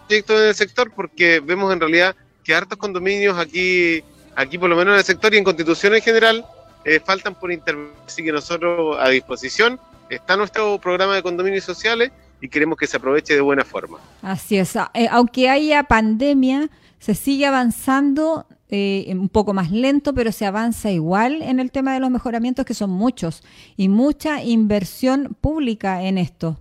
proyectos 0.08 0.40
en 0.40 0.48
el 0.48 0.54
sector 0.54 0.92
porque 0.92 1.40
vemos 1.40 1.72
en 1.72 1.80
realidad 1.80 2.16
que 2.44 2.54
hartos 2.54 2.78
condominios 2.78 3.38
aquí, 3.38 4.02
aquí 4.34 4.58
por 4.58 4.70
lo 4.70 4.76
menos 4.76 4.92
en 4.92 4.98
el 4.98 5.04
sector 5.04 5.34
y 5.34 5.38
en 5.38 5.44
Constitución 5.44 5.94
en 5.94 6.02
general, 6.02 6.46
eh, 6.84 7.00
faltan 7.00 7.34
por 7.34 7.52
intervenir. 7.52 7.92
Así 8.06 8.22
que 8.24 8.32
nosotros 8.32 8.96
a 8.98 9.08
disposición 9.08 9.78
está 10.08 10.36
nuestro 10.36 10.78
programa 10.78 11.14
de 11.14 11.22
condominios 11.22 11.64
sociales 11.64 12.10
y 12.40 12.48
queremos 12.48 12.78
que 12.78 12.86
se 12.86 12.96
aproveche 12.96 13.34
de 13.34 13.40
buena 13.40 13.64
forma. 13.64 13.98
Así 14.22 14.56
es. 14.56 14.74
Eh, 14.94 15.08
aunque 15.10 15.48
haya 15.48 15.82
pandemia, 15.84 16.70
se 16.98 17.14
sigue 17.14 17.46
avanzando 17.46 18.46
eh, 18.68 19.06
un 19.10 19.28
poco 19.28 19.52
más 19.52 19.70
lento, 19.70 20.14
pero 20.14 20.32
se 20.32 20.46
avanza 20.46 20.90
igual 20.90 21.42
en 21.42 21.60
el 21.60 21.70
tema 21.70 21.92
de 21.92 22.00
los 22.00 22.10
mejoramientos, 22.10 22.64
que 22.64 22.74
son 22.74 22.90
muchos, 22.90 23.42
y 23.76 23.88
mucha 23.88 24.42
inversión 24.42 25.36
pública 25.40 26.02
en 26.02 26.18
esto. 26.18 26.60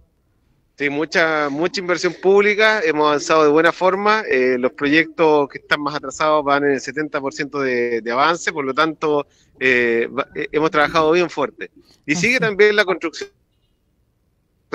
Sí, 0.80 0.90
mucha, 0.90 1.50
mucha 1.50 1.82
inversión 1.82 2.14
pública, 2.14 2.80
hemos 2.80 3.06
avanzado 3.08 3.44
de 3.44 3.50
buena 3.50 3.74
forma, 3.74 4.24
eh, 4.32 4.56
los 4.58 4.72
proyectos 4.72 5.50
que 5.50 5.58
están 5.58 5.82
más 5.82 5.94
atrasados 5.94 6.42
van 6.46 6.64
en 6.64 6.72
el 6.72 6.80
70% 6.80 7.60
de, 7.60 8.00
de 8.00 8.12
avance, 8.14 8.54
por 8.54 8.64
lo 8.64 8.74
tanto 8.74 9.28
eh, 9.60 10.08
eh, 10.36 10.48
hemos 10.54 10.72
trabajado 10.72 11.12
bien 11.12 11.30
fuerte. 11.30 11.70
Y 12.06 12.16
sigue 12.16 12.40
también 12.40 12.78
la 12.78 12.86
construcción, 12.86 13.30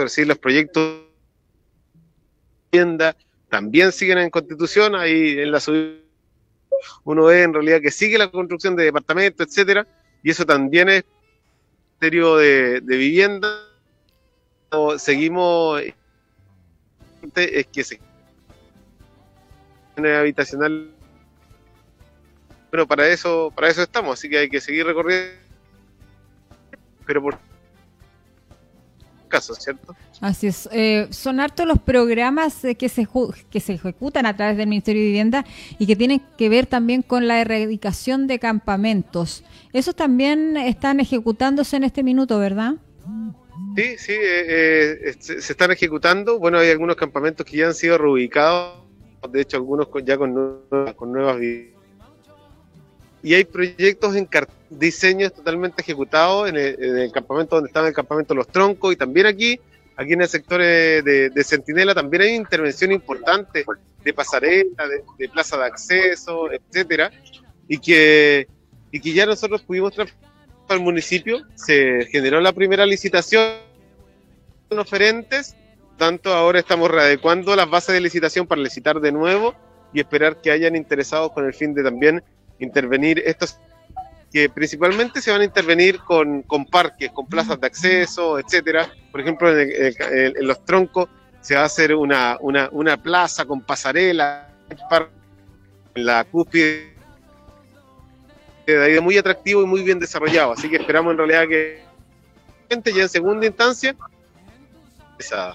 sí, 0.08 0.26
los 0.26 0.36
proyectos 0.36 1.04
de 1.94 2.00
vivienda 2.70 3.16
también 3.48 3.90
siguen 3.90 4.18
en 4.18 4.28
constitución, 4.28 4.94
ahí 4.96 5.38
en 5.38 5.52
la 5.52 5.58
subida 5.58 6.02
uno 7.04 7.24
ve 7.24 7.44
en 7.44 7.54
realidad 7.54 7.80
que 7.80 7.90
sigue 7.90 8.18
la 8.18 8.30
construcción 8.30 8.76
de 8.76 8.84
departamentos, 8.84 9.46
etcétera, 9.46 9.88
y 10.22 10.28
eso 10.28 10.44
también 10.44 10.90
es 10.90 11.04
ministerio 11.98 12.36
de, 12.36 12.82
de 12.82 12.96
vivienda 12.98 13.63
seguimos 14.98 15.82
es 17.34 17.66
que 17.66 17.84
se 17.84 18.00
habitacional 19.96 20.90
bueno 22.70 22.86
para 22.86 23.08
eso 23.08 23.52
para 23.54 23.68
eso 23.68 23.82
estamos 23.82 24.18
así 24.18 24.28
que 24.28 24.38
hay 24.38 24.48
que 24.48 24.60
seguir 24.60 24.86
recorriendo 24.86 25.34
pero 27.06 27.22
por 27.22 27.38
caso 29.28 29.54
cierto 29.54 29.94
Así 30.20 30.46
es. 30.46 30.68
Eh, 30.72 31.08
son 31.10 31.38
hartos 31.38 31.66
los 31.66 31.78
programas 31.78 32.64
eh, 32.64 32.76
que 32.76 32.88
se 32.88 33.06
que 33.50 33.60
se 33.60 33.74
ejecutan 33.74 34.24
a 34.24 34.34
través 34.34 34.56
del 34.56 34.68
Ministerio 34.68 35.02
de 35.02 35.08
Vivienda 35.08 35.44
y 35.78 35.86
que 35.86 35.96
tienen 35.96 36.22
que 36.38 36.48
ver 36.48 36.66
también 36.66 37.02
con 37.02 37.28
la 37.28 37.40
erradicación 37.40 38.26
de 38.26 38.38
campamentos. 38.38 39.44
Esos 39.72 39.94
también 39.94 40.56
están 40.56 41.00
ejecutándose 41.00 41.76
en 41.76 41.84
este 41.84 42.02
minuto, 42.02 42.38
¿verdad? 42.38 42.76
Sí 43.76 43.96
sí 43.98 44.12
eh, 44.12 44.98
eh, 45.10 45.14
se, 45.18 45.34
están 45.38 45.70
ejecutando. 45.70 46.38
Bueno 46.38 46.58
hay 46.58 46.70
algunos 46.70 46.96
campamentos 46.96 47.44
que 47.46 47.56
ya 47.58 47.66
han 47.68 47.74
sido 47.74 47.98
reubicados 47.98 48.82
de 49.30 49.40
hecho 49.40 49.56
algunos 49.56 49.88
con- 49.88 50.04
ya 50.04 50.18
con 50.18 50.34
nuevas, 50.34 50.94
con 50.94 51.12
nuevas 51.12 51.40
y 53.22 53.32
hay 53.32 53.44
proyectos 53.44 54.14
en 54.16 54.28
diseños 54.68 55.32
totalmente 55.32 55.80
ejecutados 55.80 56.46
en 56.48 56.56
el, 56.56 56.76
en 56.84 56.98
el 56.98 57.10
campamento 57.12 57.56
donde 57.56 57.68
estaba 57.68 57.88
el 57.88 57.94
campamento 57.94 58.34
Los 58.34 58.48
Troncos 58.48 58.92
y 58.92 58.96
también 58.96 59.26
aquí, 59.26 59.58
aquí 59.96 60.12
en 60.12 60.20
el 60.20 60.28
sector 60.28 60.60
eh, 60.60 61.00
de, 61.02 61.30
de 61.30 61.44
Centinela 61.44 61.94
también 61.94 62.22
hay 62.22 62.34
intervención 62.34 62.92
importante 62.92 63.64
de 64.04 64.12
pasarela, 64.12 64.86
de, 64.86 65.02
de 65.18 65.28
plaza 65.30 65.56
de 65.56 65.64
acceso, 65.64 66.52
etcétera, 66.52 67.10
y 67.66 67.78
que, 67.78 68.46
y 68.90 69.00
que 69.00 69.14
ya 69.14 69.24
nosotros 69.24 69.62
pudimos 69.62 69.94
transformar 69.94 70.33
al 70.68 70.80
municipio, 70.80 71.42
se 71.54 72.06
generó 72.10 72.40
la 72.40 72.52
primera 72.52 72.86
licitación 72.86 73.58
con 74.68 74.78
oferentes, 74.78 75.56
tanto 75.98 76.32
ahora 76.32 76.58
estamos 76.58 76.90
readecuando 76.90 77.54
las 77.54 77.68
bases 77.68 77.94
de 77.94 78.00
licitación 78.00 78.46
para 78.46 78.60
licitar 78.60 79.00
de 79.00 79.12
nuevo 79.12 79.54
y 79.92 80.00
esperar 80.00 80.40
que 80.40 80.50
hayan 80.50 80.74
interesados 80.74 81.32
con 81.32 81.44
el 81.44 81.54
fin 81.54 81.74
de 81.74 81.82
también 81.82 82.22
intervenir 82.58 83.22
estos 83.24 83.58
que 84.32 84.48
principalmente 84.48 85.20
se 85.20 85.30
van 85.30 85.42
a 85.42 85.44
intervenir 85.44 86.00
con, 86.00 86.42
con 86.42 86.66
parques, 86.66 87.08
con 87.12 87.26
plazas 87.26 87.60
de 87.60 87.68
acceso, 87.68 88.36
etcétera. 88.40 88.92
Por 89.12 89.20
ejemplo, 89.20 89.56
en, 89.56 90.34
los 90.40 90.64
troncos 90.64 91.08
se 91.40 91.54
va 91.54 91.60
a 91.60 91.66
hacer 91.66 91.94
una, 91.94 92.36
una, 92.40 92.68
una 92.72 92.96
plaza 92.96 93.44
con 93.44 93.60
pasarela, 93.60 94.48
en 95.94 96.04
la 96.04 96.24
cúspide 96.24 96.93
de 98.72 98.84
ahí 98.84 99.00
muy 99.00 99.18
atractivo 99.18 99.62
y 99.62 99.66
muy 99.66 99.82
bien 99.82 99.98
desarrollado. 99.98 100.52
Así 100.52 100.68
que 100.68 100.76
esperamos 100.76 101.12
en 101.12 101.18
realidad 101.18 101.48
que 101.48 101.82
gente 102.68 102.92
ya 102.92 103.02
en 103.02 103.08
segunda 103.08 103.46
instancia 103.46 103.94
esa, 105.18 105.54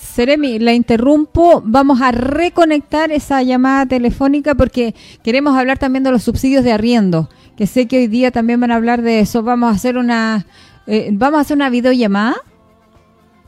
Seremi, 0.00 0.58
la 0.58 0.72
interrumpo. 0.72 1.62
Vamos 1.64 2.00
a 2.00 2.10
reconectar 2.10 3.12
esa 3.12 3.42
llamada 3.42 3.86
telefónica 3.86 4.54
porque 4.54 4.94
queremos 5.22 5.56
hablar 5.56 5.78
también 5.78 6.02
de 6.02 6.10
los 6.10 6.22
subsidios 6.22 6.64
de 6.64 6.72
arriendo, 6.72 7.28
que 7.56 7.66
sé 7.66 7.86
que 7.86 7.98
hoy 7.98 8.06
día 8.06 8.30
también 8.30 8.60
van 8.60 8.70
a 8.72 8.76
hablar 8.76 9.02
de 9.02 9.20
eso. 9.20 9.42
Vamos 9.42 9.70
a 9.70 9.76
hacer 9.76 9.98
una, 9.98 10.46
eh, 10.86 11.10
vamos 11.12 11.38
a 11.38 11.40
hacer 11.42 11.56
una 11.56 11.70
videollamada, 11.70 12.36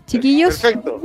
chiquillos. 0.06 0.58
Perfecto, 0.58 1.02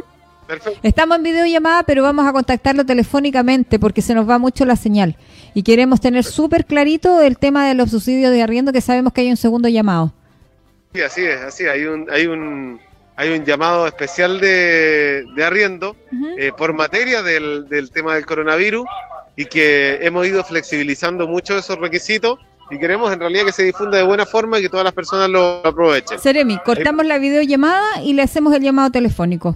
perfecto. 0.48 0.80
Estamos 0.84 1.18
en 1.18 1.24
videollamada, 1.24 1.84
pero 1.84 2.04
vamos 2.04 2.26
a 2.26 2.32
contactarlo 2.34 2.86
telefónicamente 2.86 3.78
porque 3.80 4.02
se 4.02 4.14
nos 4.16 4.28
va 4.30 4.38
mucho 4.38 4.66
la 4.66 4.76
señal. 4.76 5.16
Y 5.54 5.64
queremos 5.64 6.00
tener 6.02 6.24
súper 6.24 6.66
clarito 6.66 7.22
el 7.22 7.38
tema 7.38 7.68
de 7.68 7.74
los 7.74 7.92
subsidios 7.92 8.32
de 8.32 8.42
arriendo, 8.42 8.72
que 8.72 8.82
sabemos 8.82 9.14
que 9.14 9.22
hay 9.22 9.30
un 9.30 9.38
segundo 9.38 9.68
llamado. 9.70 10.14
Sí, 10.94 11.02
así 11.02 11.22
es, 11.26 11.42
así 11.42 11.64
es. 11.66 11.70
hay 11.70 11.84
un, 11.86 12.08
hay 12.10 12.28
un, 12.28 12.80
hay 13.16 13.30
un 13.38 13.44
llamado 13.46 13.86
especial 13.88 14.40
de, 14.40 15.26
de 15.36 15.44
arriendo 15.44 15.96
Ujú. 16.12 16.28
eh, 16.38 16.52
por 16.58 16.74
materia 16.74 17.22
del, 17.22 17.68
del 17.70 17.92
tema 17.92 18.16
del 18.16 18.26
coronavirus 18.26 18.86
y 19.36 19.46
que 19.46 20.00
hemos 20.02 20.26
ido 20.26 20.44
flexibilizando 20.44 21.28
mucho 21.28 21.58
esos 21.58 21.78
requisitos 21.80 22.40
y 22.70 22.80
queremos 22.80 23.14
en 23.14 23.20
realidad 23.20 23.46
que 23.46 23.52
se 23.52 23.64
difunda 23.64 23.98
de 23.98 24.04
buena 24.04 24.26
forma 24.26 24.60
y 24.60 24.62
que 24.64 24.70
todas 24.70 24.84
las 24.84 24.94
personas 24.94 25.30
lo 25.30 25.66
aprovechen. 25.66 26.20
Seremi, 26.20 26.58
cortamos 26.60 27.06
la 27.06 27.18
videollamada 27.18 28.02
y 28.04 28.14
le 28.14 28.24
hacemos 28.24 28.54
el 28.54 28.62
llamado 28.62 28.90
telefónico. 28.92 29.56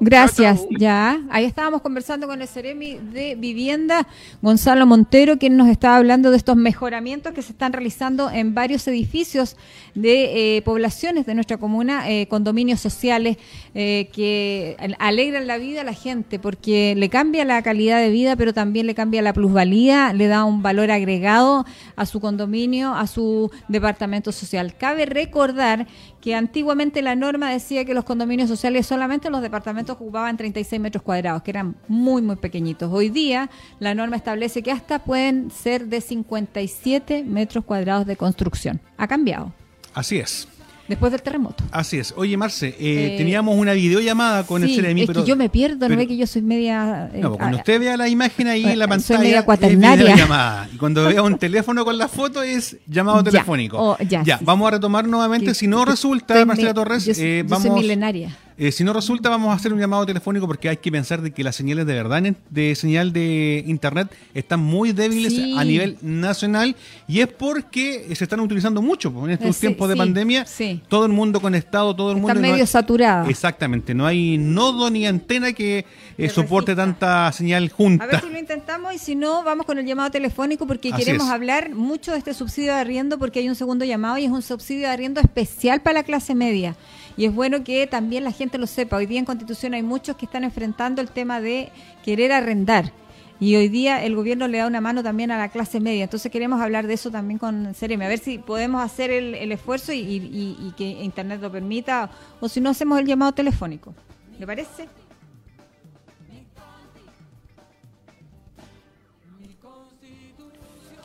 Gracias, 0.00 0.62
ya. 0.78 1.20
Ahí 1.30 1.44
estábamos 1.44 1.82
conversando 1.82 2.26
con 2.26 2.40
el 2.40 2.48
Ceremi 2.48 2.94
de 2.94 3.34
Vivienda, 3.34 4.06
Gonzalo 4.42 4.86
Montero, 4.86 5.38
quien 5.38 5.56
nos 5.56 5.68
estaba 5.68 5.96
hablando 5.96 6.30
de 6.30 6.36
estos 6.36 6.56
mejoramientos 6.56 7.32
que 7.32 7.42
se 7.42 7.52
están 7.52 7.72
realizando 7.72 8.30
en 8.30 8.54
varios 8.54 8.86
edificios 8.88 9.56
de 9.94 10.56
eh, 10.56 10.62
poblaciones 10.62 11.26
de 11.26 11.34
nuestra 11.34 11.58
comuna, 11.58 12.10
eh, 12.10 12.26
condominios 12.28 12.80
sociales 12.80 13.36
eh, 13.74 14.08
que 14.12 14.76
alegran 14.98 15.46
la 15.46 15.58
vida 15.58 15.82
a 15.82 15.84
la 15.84 15.94
gente 15.94 16.38
porque 16.38 16.94
le 16.96 17.08
cambia 17.08 17.44
la 17.44 17.62
calidad 17.62 18.00
de 18.00 18.10
vida, 18.10 18.36
pero 18.36 18.52
también 18.52 18.86
le 18.86 18.94
cambia 18.94 19.22
la 19.22 19.32
plusvalía, 19.32 20.12
le 20.12 20.26
da 20.26 20.44
un 20.44 20.62
valor 20.62 20.90
agregado 20.90 21.64
a 21.96 22.06
su 22.06 22.20
condominio, 22.20 22.94
a 22.94 23.06
su 23.06 23.50
departamento 23.68 24.32
social. 24.32 24.76
Cabe 24.76 25.06
recordar 25.06 25.86
que 26.20 26.34
antiguamente 26.34 27.02
la 27.02 27.16
norma 27.16 27.50
decía 27.50 27.84
que 27.84 27.92
los 27.92 28.04
condominios 28.04 28.48
sociales 28.48 28.86
solamente 28.94 29.28
los 29.28 29.42
departamentos 29.42 29.94
ocupaban 29.96 30.36
36 30.36 30.80
metros 30.80 31.02
cuadrados, 31.02 31.42
que 31.42 31.50
eran 31.50 31.74
muy, 31.88 32.22
muy 32.22 32.36
pequeñitos. 32.36 32.92
Hoy 32.92 33.08
día 33.08 33.50
la 33.80 33.92
norma 33.94 34.14
establece 34.16 34.62
que 34.62 34.70
hasta 34.70 35.00
pueden 35.00 35.50
ser 35.50 35.86
de 35.86 36.00
57 36.00 37.24
metros 37.24 37.64
cuadrados 37.64 38.06
de 38.06 38.16
construcción. 38.16 38.80
Ha 38.96 39.08
cambiado 39.08 39.52
Así 39.94 40.18
es. 40.18 40.46
después 40.88 41.10
del 41.12 41.22
terremoto. 41.22 41.64
Así 41.72 41.98
es. 41.98 42.12
Oye, 42.16 42.36
Marce, 42.36 42.68
eh, 42.68 42.74
Eh, 42.78 43.14
teníamos 43.16 43.56
una 43.58 43.72
videollamada 43.72 44.44
con 44.44 44.62
el 44.62 44.68
Sí, 44.68 44.76
Ceremi, 44.76 45.00
es 45.02 45.06
pero... 45.06 45.22
que 45.24 45.28
yo 45.28 45.34
me 45.36 45.48
pierdo, 45.48 45.76
no 45.86 45.88
pero- 45.88 45.96
ve 45.98 46.06
que 46.06 46.16
yo 46.16 46.26
soy 46.26 46.42
media... 46.42 47.10
eh, 47.12 47.20
No, 47.20 47.36
cuando 47.36 47.56
ah, 47.56 47.60
usted 47.60 47.80
vea 47.80 47.96
la 47.96 48.08
imagen 48.08 48.48
ahí 48.48 48.64
en 48.64 48.78
la 48.78 48.84
Soy 48.84 48.90
pantalla, 48.90 49.18
media 49.20 49.38
es 49.38 49.44
cuaternaria. 49.44 50.68
Y 50.72 50.76
cuando 50.76 51.04
vea 51.06 51.22
un 51.22 51.38
teléfono 51.46 51.84
con 51.84 51.96
la 51.98 52.06
foto 52.08 52.42
es 52.42 52.76
llamado 52.86 53.18
Ya, 53.24 53.30
telefónico. 53.30 53.78
oh, 53.78 53.96
ya, 53.98 54.22
sí, 54.24 54.30
vamos 54.42 54.68
a 54.68 54.72
retomar 54.72 55.06
nuevamente. 55.08 55.46
que- 55.46 55.54
si 55.54 55.66
no 55.66 55.84
que 55.84 55.90
resulta, 55.92 56.44
Marcela 56.44 56.74
Torres, 56.74 57.04
yo 57.06 57.14
soy- 57.14 57.24
eh, 57.24 57.44
yo 57.48 57.56
soy 57.56 57.64
vamos... 57.68 57.80
milenaria. 57.82 58.36
Eh, 58.56 58.70
si 58.70 58.84
no 58.84 58.92
resulta, 58.92 59.28
vamos 59.30 59.50
a 59.50 59.54
hacer 59.54 59.72
un 59.72 59.80
llamado 59.80 60.06
telefónico 60.06 60.46
porque 60.46 60.68
hay 60.68 60.76
que 60.76 60.92
pensar 60.92 61.20
de 61.20 61.32
que 61.32 61.42
las 61.42 61.56
señales 61.56 61.86
de 61.86 61.94
verdad 61.94 62.22
de 62.50 62.74
señal 62.76 63.12
de 63.12 63.64
internet 63.66 64.14
están 64.32 64.60
muy 64.60 64.92
débiles 64.92 65.32
Sí. 65.34 65.56
a 65.58 65.64
nivel 65.64 65.96
nacional 66.02 66.76
y 67.08 67.18
es 67.20 67.26
porque 67.26 68.06
se 68.14 68.22
están 68.24 68.38
utilizando 68.38 68.80
mucho 68.80 69.12
en 69.24 69.30
estos 69.32 69.48
Eh, 69.48 69.52
sí, 69.54 69.60
tiempos 69.60 69.88
de 69.88 69.94
sí, 69.94 69.98
pandemia. 69.98 70.46
Todo 70.88 71.04
el 71.06 71.12
mundo 71.12 71.40
conectado, 71.40 71.96
todo 71.96 72.12
el 72.12 72.18
Está 72.18 72.28
mundo. 72.28 72.34
no 72.40 72.40
medio 72.52 72.62
hay- 72.62 72.66
saturada. 72.68 73.28
Exactamente, 73.28 73.92
no 73.92 74.06
hay 74.06 74.38
nodo 74.38 74.88
ni 74.88 75.04
antena 75.06 75.52
que 75.52 75.84
eh, 76.16 76.28
soporte 76.28 76.76
tanta 76.76 77.32
señal 77.32 77.64
A 77.72 77.74
junta. 77.76 78.06
ver 78.06 78.20
si 78.20 78.30
lo 78.30 78.38
intentamos 78.38 78.94
y 78.94 78.98
si 78.98 79.16
no, 79.16 79.42
vamos 79.42 79.66
con 79.66 79.78
el 79.78 79.84
llamado 79.86 80.12
telefónico 80.12 80.64
porque 80.64 80.90
Así 80.92 81.04
queremos 81.04 81.26
es. 81.26 81.32
hablar 81.32 81.74
mucho 81.74 82.12
de 82.12 82.18
este 82.18 82.34
subsidio 82.34 82.72
de 82.74 82.78
arriendo 82.78 83.18
porque 83.18 83.40
hay 83.40 83.48
un 83.48 83.56
segundo 83.56 83.84
llamado 83.84 84.16
y 84.18 84.26
es 84.26 84.30
un 84.30 84.42
subsidio 84.42 84.82
de 84.82 84.86
arriendo 84.92 85.20
especial 85.20 85.80
para 85.82 85.94
la 85.94 86.02
clase 86.04 86.36
media. 86.36 86.76
Y 87.16 87.26
es 87.26 87.34
bueno 87.34 87.62
que 87.62 87.86
también 87.86 88.24
la 88.24 88.32
gente 88.32 88.58
lo 88.58 88.66
sepa. 88.66 88.96
Hoy 88.96 89.06
día 89.06 89.18
en 89.18 89.24
Constitución 89.24 89.74
hay 89.74 89.82
muchos 89.82 90.16
que 90.16 90.26
están 90.26 90.44
enfrentando 90.44 91.00
el 91.00 91.10
tema 91.10 91.40
de 91.40 91.70
querer 92.04 92.32
arrendar. 92.32 92.92
Y 93.40 93.56
hoy 93.56 93.68
día 93.68 94.04
el 94.04 94.14
gobierno 94.16 94.48
le 94.48 94.58
da 94.58 94.66
una 94.66 94.80
mano 94.80 95.02
también 95.02 95.30
a 95.30 95.38
la 95.38 95.48
clase 95.48 95.80
media. 95.80 96.04
Entonces 96.04 96.30
queremos 96.30 96.60
hablar 96.60 96.86
de 96.86 96.94
eso 96.94 97.10
también 97.10 97.38
con 97.38 97.74
Ceremi. 97.74 98.04
A 98.04 98.08
ver 98.08 98.18
si 98.18 98.38
podemos 98.38 98.82
hacer 98.82 99.10
el, 99.10 99.52
esfuerzo 99.52 99.92
y 99.92 100.72
que 100.76 100.84
Internet 100.84 101.40
lo 101.40 101.50
permita. 101.50 102.10
O 102.40 102.48
si 102.48 102.60
no, 102.60 102.70
hacemos 102.70 102.98
el 102.98 103.06
llamado 103.06 103.32
telefónico. 103.32 103.94
¿Le 104.38 104.46
parece? 104.46 104.88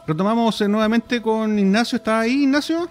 Retomamos 0.09 0.59
eh, 0.61 0.67
nuevamente 0.67 1.21
con 1.21 1.59
Ignacio. 1.59 1.97
¿Está 1.97 2.21
ahí, 2.21 2.41
Ignacio? 2.41 2.89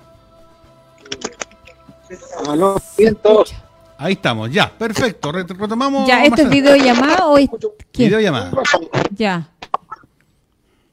Aló, 2.49 2.81
bien, 2.97 3.15
todos. 3.17 3.55
Ahí 3.99 4.13
estamos, 4.15 4.51
ya, 4.51 4.71
perfecto. 4.77 5.33
Re- 5.33 5.43
retomamos. 5.45 6.07
Ya, 6.07 6.25
¿esto 6.25 6.43
es 6.43 6.51
videollamada 6.51 7.27
o 7.27 7.37
es 7.39 7.49
qué? 7.93 8.05
Videollamada. 8.05 8.53
Ya. 9.11 9.51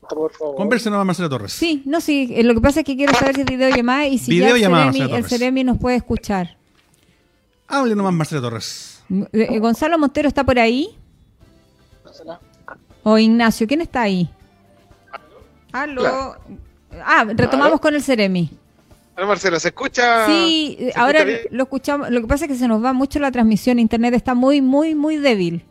Por 0.09 0.31
favor. 0.33 0.55
Converse 0.55 0.89
nomás, 0.89 1.05
Marcela 1.05 1.29
Torres. 1.29 1.53
Sí, 1.53 1.81
no, 1.85 1.99
sí. 2.01 2.31
eh, 2.35 2.43
Lo 2.43 2.53
que 2.53 2.61
pasa 2.61 2.79
es 2.81 2.85
que 2.85 2.95
quiero 2.95 3.13
saber 3.13 3.35
si 3.35 3.41
es 3.41 3.47
videollamada 3.47 4.07
y 4.07 4.17
si 4.17 4.31
Videollamada, 4.31 4.91
ya 4.91 5.05
el 5.17 5.25
Ceremi, 5.25 5.61
el 5.61 5.67
nos 5.67 5.77
puede 5.79 5.95
escuchar. 5.97 6.57
Hable 7.67 7.95
nomás, 7.95 8.13
Marcela 8.13 8.41
Torres. 8.41 9.03
Eh, 9.09 9.27
eh, 9.33 9.59
¿Gonzalo 9.59 9.97
Montero 9.97 10.27
está 10.27 10.43
por 10.43 10.59
ahí? 10.59 10.95
¿O 13.03 13.17
Ignacio? 13.17 13.67
¿Quién 13.67 13.81
está 13.81 14.01
ahí? 14.01 14.29
Aló. 15.71 16.35
Ah, 17.03 17.25
retomamos 17.27 17.73
Aló. 17.73 17.81
con 17.81 17.93
el 17.95 18.01
Ceremi. 18.03 18.49
Hola, 19.17 19.27
Marcela, 19.27 19.59
¿se 19.59 19.69
escucha? 19.69 20.25
Sí, 20.27 20.75
¿Se 20.79 20.93
ahora 20.99 21.19
escucha 21.21 21.47
lo 21.51 21.63
escuchamos. 21.63 22.09
Lo 22.09 22.21
que 22.21 22.27
pasa 22.27 22.45
es 22.45 22.51
que 22.51 22.57
se 22.57 22.67
nos 22.67 22.83
va 22.83 22.91
mucho 22.93 23.19
la 23.19 23.31
transmisión. 23.31 23.79
Internet 23.79 24.13
está 24.13 24.33
muy, 24.35 24.61
muy, 24.61 24.93
muy 24.93 25.17
débil. 25.17 25.63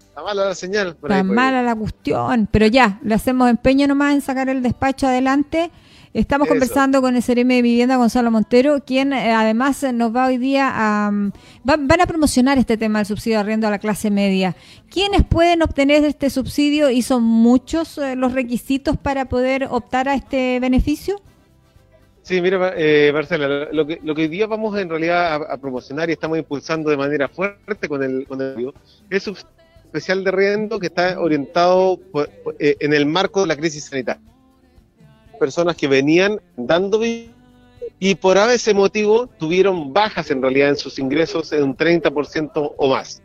Está 0.00 0.22
mala 0.22 0.44
la 0.46 0.54
señal. 0.54 0.96
por 0.96 1.10
ahí, 1.12 1.20
Está 1.20 1.30
ahí. 1.30 1.34
mala 1.34 1.62
la 1.62 1.74
cuestión, 1.74 2.48
pero 2.50 2.66
ya, 2.66 2.98
le 3.02 3.14
hacemos 3.14 3.48
empeño 3.48 3.86
nomás 3.86 4.14
en 4.14 4.20
sacar 4.20 4.48
el 4.50 4.62
despacho 4.62 5.06
adelante. 5.06 5.70
Estamos 6.12 6.46
Eso. 6.46 6.54
conversando 6.54 7.00
con 7.00 7.14
el 7.14 7.22
CRM 7.22 7.46
de 7.48 7.62
Vivienda, 7.62 7.94
Gonzalo 7.96 8.32
Montero, 8.32 8.82
quien 8.84 9.12
eh, 9.12 9.32
además 9.32 9.82
nos 9.94 10.14
va 10.14 10.26
hoy 10.26 10.38
día 10.38 10.68
a... 10.74 11.10
mm, 11.12 11.30
va- 11.68 11.76
van 11.78 12.00
a 12.00 12.06
promocionar 12.06 12.58
este 12.58 12.76
tema 12.76 12.98
del 12.98 13.06
subsidio 13.06 13.36
de 13.36 13.42
arriendo 13.42 13.68
a 13.68 13.70
la 13.70 13.78
clase 13.78 14.10
media. 14.10 14.56
¿Quiénes 14.90 15.22
pueden 15.24 15.62
obtener 15.62 16.04
este 16.04 16.28
subsidio 16.28 16.90
y 16.90 17.02
son 17.02 17.22
muchos 17.22 17.96
eh, 17.98 18.16
los 18.16 18.32
requisitos 18.32 18.96
para 18.98 19.26
poder 19.26 19.68
optar 19.70 20.08
a 20.08 20.14
este 20.14 20.58
beneficio? 20.60 21.22
Sí, 22.30 22.40
mira, 22.40 22.74
eh, 22.76 23.10
Marcela, 23.12 23.66
lo 23.72 23.84
que, 23.84 23.98
lo 24.04 24.14
que 24.14 24.22
hoy 24.22 24.28
día 24.28 24.46
vamos 24.46 24.78
en 24.78 24.88
realidad 24.88 25.34
a, 25.50 25.56
promocionar 25.56 26.08
y 26.08 26.12
estamos 26.12 26.38
impulsando 26.38 26.88
de 26.88 26.96
manera 26.96 27.26
fuerte 27.26 27.88
con 27.88 28.04
el, 28.04 28.24
con 28.24 28.40
el 28.40 28.72
es 29.10 29.26
un 29.26 29.36
especial 29.86 30.22
de 30.22 30.30
riendo 30.30 30.78
que 30.78 30.86
está 30.86 31.18
orientado 31.18 31.98
eh, 32.60 32.76
en 32.78 32.94
el 32.94 33.04
marco 33.04 33.40
de 33.40 33.48
la 33.48 33.56
crisis 33.56 33.86
sanitaria. 33.86 34.22
Personas 35.40 35.74
que 35.74 35.88
venían 35.88 36.40
dando 36.56 37.00
y 37.04 38.14
por 38.14 38.36
ese 38.36 38.74
motivo 38.74 39.26
tuvieron 39.26 39.92
bajas 39.92 40.30
en 40.30 40.40
realidad 40.40 40.68
en 40.68 40.76
sus 40.76 41.00
ingresos 41.00 41.52
en 41.52 41.64
un 41.64 41.76
30% 41.76 42.74
o 42.76 42.88
más. 42.88 43.20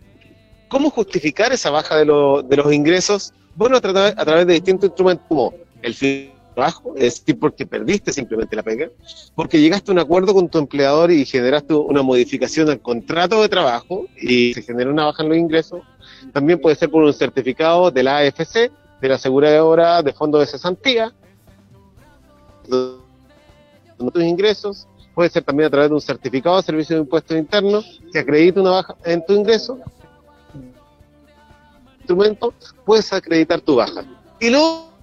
¿Cómo 0.68 0.90
justificar 0.90 1.54
esa 1.54 1.70
baja 1.70 1.96
de, 1.96 2.06
lo- 2.06 2.42
de 2.42 2.58
los 2.58 2.74
ingresos? 2.74 3.36
Bueno, 3.54 3.78
a, 3.78 3.82
tra- 3.84 4.16
a 4.18 4.26
través 4.26 4.48
de 4.48 4.54
distintos 4.54 4.88
instrumentos 4.90 5.28
como 5.30 5.54
el 5.84 5.94
fin 5.94 6.32
trabajo, 6.56 6.94
es 6.96 7.20
decir, 7.20 7.38
porque 7.38 7.66
perdiste 7.66 8.12
simplemente 8.12 8.56
la 8.56 8.64
pega, 8.64 8.90
porque 9.36 9.60
llegaste 9.60 9.92
a 9.92 9.94
un 9.94 10.00
acuerdo 10.00 10.34
con 10.34 10.50
tu 10.50 10.58
empleador 10.58 11.12
y 11.12 11.26
generaste 11.26 11.74
una 11.74 12.02
modificación 12.02 12.70
al 12.70 12.80
contrato 12.80 13.42
de 13.42 13.50
trabajo 13.50 14.06
y 14.20 14.54
se 14.54 14.64
genera 14.64 14.90
una 14.90 15.06
baja 15.06 15.24
en 15.24 15.30
los 15.30 15.38
ingresos. 15.38 15.82
También 16.34 16.60
puede 16.60 16.76
ser 16.76 16.90
por 16.90 17.04
un 17.04 17.14
certificado 17.14 17.92
de 17.92 18.04
la 18.04 18.18
AFC, 18.18 18.72
de 19.02 19.10
la 19.10 19.16
aseguradora 19.16 20.02
de 20.02 20.14
fondo 20.14 20.40
de 20.40 20.48
cesantía, 20.48 21.14
de 22.68 22.96
tus 23.98 24.24
ingresos. 24.24 24.88
Puede 25.14 25.30
ser 25.30 25.44
también 25.44 25.68
a 25.68 25.70
través 25.70 25.90
de 25.90 25.96
un 25.96 26.02
certificado 26.02 26.58
de 26.58 26.64
servicio 26.64 26.96
de 26.96 27.02
impuestos 27.04 27.38
internos 27.38 28.02
que 28.12 28.20
acredite 28.20 28.60
una 28.60 28.72
baja 28.72 28.96
en 29.06 29.26
tu 29.26 29.34
ingreso. 29.34 29.80
Instrumento, 32.00 32.54
puedes 32.86 33.12
acreditar 33.14 33.62
tu 33.62 33.76
baja. 33.76 34.04
Y 34.40 34.50
luego 34.50 34.95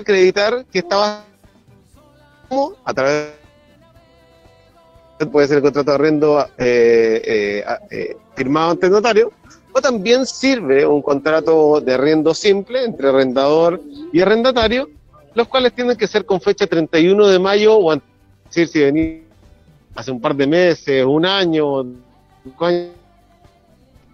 acreditar 0.00 0.64
que 0.66 0.80
estabas 0.80 1.24
a 2.84 2.94
través 2.94 3.40
puede 5.30 5.48
ser 5.48 5.58
el 5.58 5.62
contrato 5.62 5.90
de 5.90 5.94
arrendo 5.94 6.40
eh, 6.58 7.22
eh, 7.24 7.64
eh, 7.90 8.16
firmado 8.34 8.70
ante 8.72 8.86
el 8.86 8.92
notario 8.92 9.32
o 9.72 9.80
también 9.80 10.26
sirve 10.26 10.86
un 10.86 11.02
contrato 11.02 11.80
de 11.80 11.94
arriendo 11.94 12.34
simple 12.34 12.84
entre 12.84 13.08
arrendador 13.08 13.80
y 14.12 14.20
arrendatario 14.20 14.88
los 15.34 15.46
cuales 15.48 15.72
tienen 15.72 15.96
que 15.96 16.06
ser 16.06 16.24
con 16.24 16.40
fecha 16.40 16.66
31 16.66 17.28
de 17.28 17.38
mayo 17.38 17.76
o 17.76 17.92
antes, 17.92 18.08
es 18.48 18.54
decir, 18.54 18.68
si 18.68 18.80
venís 18.80 19.22
hace 19.94 20.10
un 20.10 20.20
par 20.20 20.34
de 20.34 20.46
meses, 20.46 21.04
un 21.04 21.24
año, 21.24 21.84
cinco 22.42 22.66
años, 22.66 22.90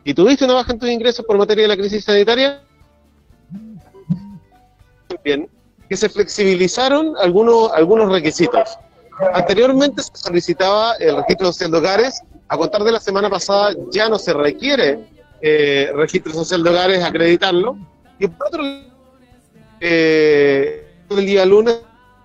y 0.04 0.14
tuviste 0.14 0.44
una 0.44 0.54
baja 0.54 0.72
en 0.72 0.78
tus 0.78 0.88
ingresos 0.88 1.24
por 1.24 1.38
materia 1.38 1.62
de 1.62 1.68
la 1.68 1.76
crisis 1.76 2.04
sanitaria, 2.04 2.62
bien, 5.24 5.48
que 5.88 5.96
se 5.96 6.08
flexibilizaron 6.08 7.14
algunos, 7.18 7.72
algunos 7.72 8.10
requisitos. 8.10 8.78
Anteriormente 9.32 10.02
se 10.02 10.10
solicitaba 10.14 10.94
el 10.96 11.16
registro 11.16 11.46
social 11.46 11.70
de 11.70 11.78
hogares, 11.78 12.22
a 12.48 12.56
contar 12.56 12.84
de 12.84 12.92
la 12.92 13.00
semana 13.00 13.30
pasada 13.30 13.74
ya 13.90 14.08
no 14.08 14.18
se 14.18 14.32
requiere 14.32 15.00
eh, 15.40 15.90
registro 15.94 16.32
social 16.32 16.62
de 16.62 16.70
hogares, 16.70 17.04
acreditarlo, 17.04 17.76
y 18.18 18.26
por 18.28 18.46
otro 18.48 18.62
lado, 18.62 18.84
eh, 19.80 20.86
el 21.10 21.26
día 21.26 21.44
lunes 21.44 21.80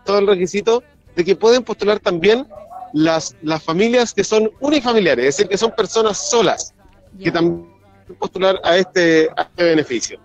todo 0.06 0.19
el 0.19 0.28
requisito 0.28 0.84
de 1.15 1.26
que 1.26 1.36
pueden 1.36 1.63
postular 1.63 2.00
también 2.00 2.47
las, 2.93 3.36
las 3.41 3.62
familias 3.63 4.13
que 4.13 4.24
son 4.24 4.50
unifamiliares, 4.60 5.26
es 5.26 5.38
decir, 5.38 5.50
que 5.50 5.58
son 5.58 5.71
personas 5.71 6.30
solas, 6.30 6.74
que 7.21 7.32
también 7.32 7.67
pueden 8.06 8.19
postular 8.19 8.62
a 8.63 8.78
este, 8.78 9.30
a 9.36 9.43
este 9.43 9.63
beneficio. 9.63 10.19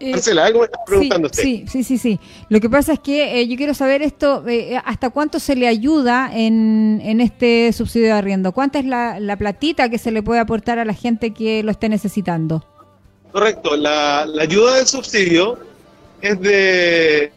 Eh, 0.00 0.12
Marcela, 0.12 0.46
algo 0.46 0.60
me 0.60 0.64
está 0.64 0.78
preguntando 0.86 1.26
usted. 1.26 1.42
Sí, 1.42 1.64
sí, 1.68 1.84
sí, 1.84 1.98
sí. 1.98 2.18
Lo 2.48 2.58
que 2.58 2.70
pasa 2.70 2.94
es 2.94 3.00
que 3.00 3.40
eh, 3.40 3.46
yo 3.46 3.56
quiero 3.56 3.74
saber 3.74 4.00
esto, 4.00 4.42
eh, 4.48 4.80
¿hasta 4.84 5.10
cuánto 5.10 5.38
se 5.38 5.54
le 5.54 5.68
ayuda 5.68 6.30
en, 6.32 7.02
en 7.04 7.20
este 7.20 7.70
subsidio 7.74 8.06
de 8.06 8.12
arriendo? 8.12 8.52
¿Cuánta 8.52 8.78
es 8.78 8.86
la, 8.86 9.20
la 9.20 9.36
platita 9.36 9.90
que 9.90 9.98
se 9.98 10.10
le 10.10 10.22
puede 10.22 10.40
aportar 10.40 10.78
a 10.78 10.86
la 10.86 10.94
gente 10.94 11.32
que 11.34 11.62
lo 11.62 11.70
esté 11.70 11.90
necesitando? 11.90 12.64
Correcto, 13.30 13.76
la, 13.76 14.24
la 14.26 14.42
ayuda 14.42 14.76
del 14.76 14.86
subsidio 14.86 15.58
es 16.22 16.40
de... 16.40 17.32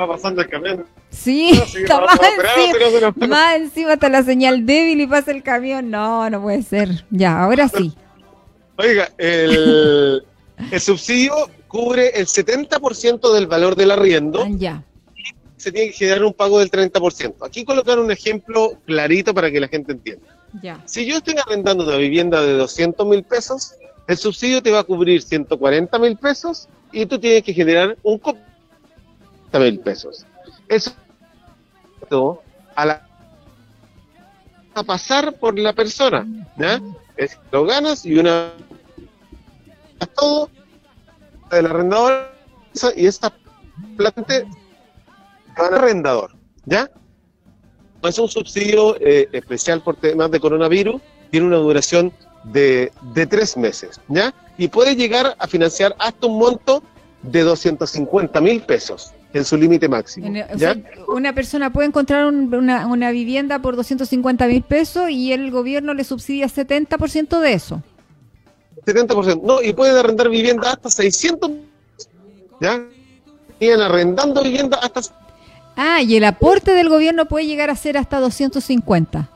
Va 0.00 0.08
pasando 0.08 0.40
el 0.40 0.48
camión. 0.48 0.86
Sí, 1.10 1.52
No, 1.52 1.66
sí, 1.66 1.78
está 1.82 2.00
más, 2.00 2.18
encima, 2.18 3.28
más 3.28 3.56
encima 3.56 3.92
está 3.92 4.08
la 4.08 4.22
señal 4.22 4.64
débil 4.64 5.02
y 5.02 5.06
pasa 5.06 5.30
el 5.30 5.42
camión. 5.42 5.90
No, 5.90 6.28
no 6.30 6.40
puede 6.40 6.62
ser. 6.62 7.04
Ya, 7.10 7.38
ahora 7.42 7.68
sí. 7.68 7.94
Oiga, 8.76 9.10
el, 9.18 10.24
el 10.70 10.80
subsidio 10.80 11.34
cubre 11.68 12.08
el 12.18 12.26
70% 12.26 13.32
del 13.32 13.46
valor 13.46 13.76
del 13.76 13.90
arriendo, 13.90 14.42
Ah, 14.44 14.48
Ya, 14.56 14.84
se 15.56 15.70
tiene 15.70 15.90
que 15.92 15.96
generar 15.96 16.24
un 16.24 16.32
pago 16.32 16.58
del 16.58 16.70
30%. 16.70 17.46
Aquí 17.46 17.64
colocar 17.64 17.98
un 17.98 18.10
ejemplo 18.10 18.72
clarito 18.84 19.32
para 19.32 19.50
que 19.50 19.60
la 19.60 19.68
gente 19.68 19.92
entienda. 19.92 20.26
ya. 20.60 20.82
Si 20.86 21.06
yo 21.06 21.16
estoy 21.18 21.36
arrendando 21.44 21.84
una 21.84 21.96
vivienda 21.96 22.42
de 22.42 22.54
200 22.54 23.06
mil 23.06 23.22
pesos, 23.22 23.74
el 24.08 24.16
subsidio 24.16 24.62
te 24.62 24.70
va 24.72 24.80
a 24.80 24.84
cubrir 24.84 25.22
140 25.22 25.98
mil 26.00 26.16
pesos 26.16 26.68
y 26.90 27.06
tú 27.06 27.18
tienes 27.18 27.44
que 27.44 27.54
generar 27.54 27.96
un 28.02 28.20
mil 29.54 29.78
pesos. 29.80 30.26
Eso 30.68 30.92
a 32.74 32.86
la 32.86 33.08
a 34.74 34.82
pasar 34.82 35.34
por 35.34 35.58
la 35.58 35.72
persona, 35.74 36.26
¿ya? 36.56 36.80
Es 37.16 37.38
lo 37.50 37.64
ganas 37.64 38.04
y 38.04 38.18
una 38.18 38.52
todo 40.14 40.50
del 41.50 41.66
arrendador 41.66 42.32
y 42.96 43.06
esta 43.06 43.32
planta 43.96 44.22
te 44.22 44.44
va 45.58 45.68
al 45.68 45.74
arrendador, 45.74 46.32
¿ya? 46.64 46.90
Es 48.02 48.18
un 48.18 48.28
subsidio 48.28 48.96
eh, 49.00 49.28
especial 49.32 49.82
por 49.82 49.96
temas 49.96 50.30
de 50.30 50.40
coronavirus, 50.40 51.00
tiene 51.30 51.46
una 51.46 51.56
duración 51.56 52.12
de, 52.44 52.90
de 53.14 53.26
tres 53.26 53.56
meses, 53.56 54.00
¿ya? 54.08 54.34
Y 54.58 54.68
puede 54.68 54.96
llegar 54.96 55.36
a 55.38 55.46
financiar 55.46 55.94
hasta 55.98 56.26
un 56.26 56.38
monto 56.38 56.82
de 57.22 57.42
250 57.42 58.40
mil 58.40 58.62
pesos 58.62 59.12
en 59.34 59.44
su 59.44 59.56
límite 59.56 59.88
máximo, 59.88 60.26
En- 60.26 60.36
o 60.42 60.56
¿ya? 60.56 60.74
sea, 60.74 60.76
una 61.08 61.34
persona 61.34 61.72
puede 61.72 61.88
encontrar 61.88 62.26
un- 62.26 62.54
una, 62.54 62.86
una 62.86 63.10
vivienda 63.10 63.60
por 63.60 63.76
250 63.76 64.46
mil 64.46 64.62
pesos 64.62 65.10
y 65.10 65.32
el 65.32 65.50
gobierno 65.50 65.94
le 65.94 66.04
subsidia 66.04 66.46
70% 66.48 67.40
de 67.40 67.52
eso. 67.54 67.82
70%. 68.86 69.40
No, 69.42 69.62
y 69.62 69.72
pueden 69.72 69.96
arrendar 69.96 70.28
vivienda 70.28 70.70
hasta 70.72 70.90
600, 70.90 71.50
¿ya? 72.60 72.82
Siguen 73.58 73.80
arrendando 73.80 74.42
vivienda 74.42 74.78
hasta 74.82 75.00
Ah, 75.76 76.02
y 76.02 76.16
el 76.16 76.24
aporte 76.24 76.72
del 76.74 76.88
gobierno 76.90 77.26
puede 77.26 77.46
llegar 77.46 77.70
a 77.70 77.76
ser 77.76 77.96
hasta 77.96 78.20
250. 78.20 79.28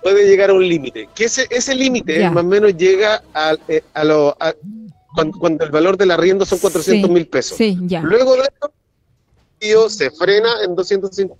puede 0.00 0.28
llegar 0.28 0.50
a 0.50 0.54
un 0.54 0.66
límite. 0.68 1.08
Que 1.14 1.24
ese, 1.24 1.46
ese 1.50 1.74
límite 1.74 2.28
más 2.30 2.44
o 2.44 2.46
menos 2.46 2.76
llega 2.76 3.20
a, 3.34 3.54
eh, 3.68 3.82
a 3.94 4.04
lo 4.04 4.36
a- 4.38 4.54
cuando, 5.14 5.38
cuando 5.38 5.64
el 5.64 5.70
valor 5.70 5.96
del 5.96 6.10
arriendo 6.12 6.44
son 6.46 6.58
400 6.60 7.10
mil 7.10 7.26
pesos. 7.26 7.56
Sí, 7.58 7.76
ya. 7.82 8.00
Luego 8.00 8.36
de 8.36 8.42
tío, 8.42 8.70
se 9.88 10.10
frena 10.10 10.48
en 10.64 10.74
250. 10.74 11.34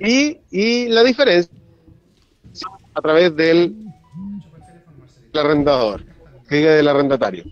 Y, 0.00 0.38
y 0.50 0.88
la 0.88 1.02
diferencia 1.02 1.50
a 2.94 3.00
través 3.00 3.34
del, 3.36 3.74
arrendador, 5.34 6.04
que 6.48 6.56
diga 6.56 6.72
del 6.74 6.88
arrendatario. 6.88 7.44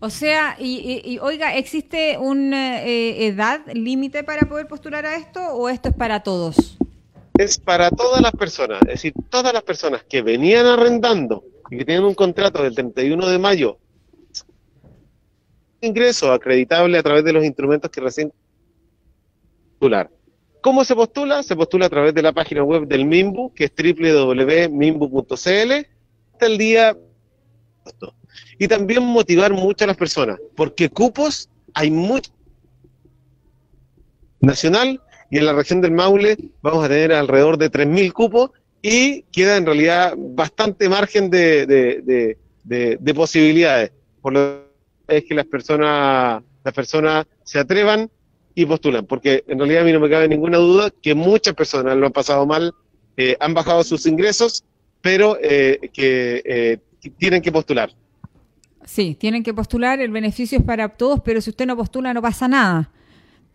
O 0.00 0.10
sea, 0.10 0.56
y, 0.58 1.02
y- 1.04 1.14
y, 1.14 1.18
oiga, 1.20 1.56
¿existe 1.56 2.18
una 2.18 2.82
eh, 2.84 3.26
edad 3.26 3.60
límite 3.72 4.24
para 4.24 4.46
poder 4.48 4.66
postular 4.68 5.06
a 5.06 5.16
esto 5.16 5.40
o 5.40 5.68
esto 5.68 5.88
es 5.88 5.94
para 5.94 6.22
todos? 6.22 6.76
Es 7.38 7.58
para 7.58 7.90
todas 7.90 8.20
las 8.20 8.32
personas, 8.32 8.80
es 8.82 8.88
decir, 8.88 9.14
todas 9.30 9.52
las 9.52 9.62
personas 9.62 10.02
que 10.08 10.22
venían 10.22 10.66
arrendando 10.66 11.44
y 11.70 11.78
que 11.78 11.84
tienen 11.84 12.04
un 12.04 12.14
contrato 12.14 12.62
del 12.62 12.74
31 12.74 13.26
de 13.28 13.38
mayo, 13.38 13.78
ingreso 15.80 16.32
acreditable 16.32 16.98
a 16.98 17.02
través 17.02 17.24
de 17.24 17.32
los 17.32 17.44
instrumentos 17.44 17.90
que 17.90 18.00
recién 18.00 18.32
postular. 19.72 20.10
¿Cómo 20.62 20.84
se 20.84 20.94
postula? 20.94 21.42
Se 21.42 21.54
postula 21.54 21.86
a 21.86 21.90
través 21.90 22.12
de 22.14 22.22
la 22.22 22.32
página 22.32 22.62
web 22.64 22.86
del 22.88 23.04
MIMBU, 23.04 23.52
que 23.54 23.64
es 23.64 23.72
www.mimbu.cl, 23.76 25.72
hasta 26.32 26.46
el 26.46 26.58
día 26.58 26.96
y 28.58 28.66
también 28.68 29.02
motivar 29.04 29.52
mucho 29.52 29.84
a 29.84 29.86
las 29.88 29.96
personas, 29.96 30.38
porque 30.56 30.88
cupos 30.90 31.48
hay 31.72 31.90
muchos 31.90 32.32
nacional 34.40 35.00
y 35.30 35.38
en 35.38 35.46
la 35.46 35.52
región 35.52 35.80
del 35.80 35.92
Maule 35.92 36.36
vamos 36.62 36.84
a 36.84 36.88
tener 36.88 37.12
alrededor 37.12 37.58
de 37.58 37.70
3.000 37.70 38.12
cupos 38.12 38.50
y 38.82 39.22
queda 39.32 39.56
en 39.56 39.66
realidad 39.66 40.14
bastante 40.16 40.88
margen 40.88 41.30
de, 41.30 41.66
de, 41.66 42.02
de, 42.02 42.38
de- 42.64 42.96
de 43.00 43.14
posibilidades. 43.14 43.92
Por 44.20 44.32
lo 44.34 44.65
es 45.08 45.24
que 45.24 45.34
las 45.34 45.46
personas, 45.46 46.42
las 46.64 46.74
personas 46.74 47.26
se 47.44 47.58
atrevan 47.58 48.10
y 48.54 48.64
postulan, 48.64 49.04
porque 49.06 49.44
en 49.46 49.58
realidad 49.58 49.82
a 49.82 49.84
mí 49.84 49.92
no 49.92 50.00
me 50.00 50.10
cabe 50.10 50.28
ninguna 50.28 50.58
duda 50.58 50.90
que 51.02 51.14
muchas 51.14 51.54
personas 51.54 51.96
lo 51.96 52.06
han 52.06 52.12
pasado 52.12 52.46
mal, 52.46 52.74
eh, 53.16 53.36
han 53.38 53.54
bajado 53.54 53.84
sus 53.84 54.06
ingresos, 54.06 54.64
pero 55.02 55.38
eh, 55.40 55.90
que 55.92 56.42
eh, 56.44 56.78
tienen 57.18 57.42
que 57.42 57.52
postular. 57.52 57.90
Sí, 58.84 59.14
tienen 59.18 59.42
que 59.42 59.52
postular, 59.52 60.00
el 60.00 60.10
beneficio 60.10 60.58
es 60.58 60.64
para 60.64 60.88
todos, 60.88 61.20
pero 61.24 61.40
si 61.40 61.50
usted 61.50 61.66
no 61.66 61.76
postula 61.76 62.14
no 62.14 62.22
pasa 62.22 62.48
nada. 62.48 62.90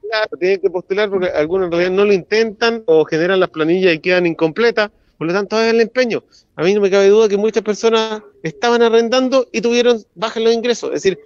Claro, 0.01 0.37
tienen 0.37 0.59
que 0.59 0.69
postular 0.69 1.09
porque 1.09 1.29
algunos 1.29 1.67
en 1.67 1.71
realidad 1.71 1.91
no 1.91 2.05
lo 2.05 2.13
intentan 2.13 2.83
o 2.85 3.05
generan 3.05 3.39
las 3.39 3.49
planillas 3.49 3.93
y 3.95 3.99
quedan 3.99 4.25
incompletas, 4.25 4.91
por 5.17 5.27
lo 5.27 5.33
tanto 5.33 5.55
hagan 5.55 5.75
el 5.75 5.81
empeño. 5.81 6.23
A 6.55 6.63
mí 6.63 6.73
no 6.73 6.81
me 6.81 6.91
cabe 6.91 7.07
duda 7.07 7.29
que 7.29 7.37
muchas 7.37 7.63
personas 7.63 8.21
estaban 8.43 8.81
arrendando 8.81 9.47
y 9.51 9.61
tuvieron 9.61 10.03
bajas 10.15 10.43
los 10.43 10.53
ingresos, 10.53 10.89
es 10.89 11.01
decir, 11.01 11.19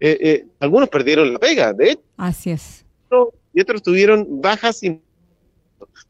eh, 0.00 0.18
eh, 0.20 0.46
algunos 0.60 0.88
perdieron 0.88 1.32
la 1.32 1.38
pega, 1.38 1.72
de 1.72 1.92
hecho, 1.92 2.02
Así 2.16 2.50
es. 2.50 2.84
y 3.54 3.60
otros 3.60 3.82
tuvieron 3.82 4.40
bajas 4.40 4.82
y 4.82 5.00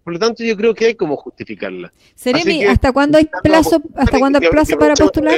por 0.03 0.13
lo 0.13 0.19
tanto 0.19 0.43
yo 0.45 0.57
creo 0.57 0.75
que 0.75 0.87
hay 0.87 0.95
como 0.95 1.17
justificarla. 1.17 1.93
Seremi, 2.15 2.65
¿hasta 2.65 2.93
cuándo 2.93 3.19
hay 3.19 3.29
plazo, 3.43 3.83
hasta 3.95 4.19
cuándo 4.19 4.39
hay 4.41 4.49
plazo 4.49 4.79
para 4.79 4.95
postular? 4.95 5.35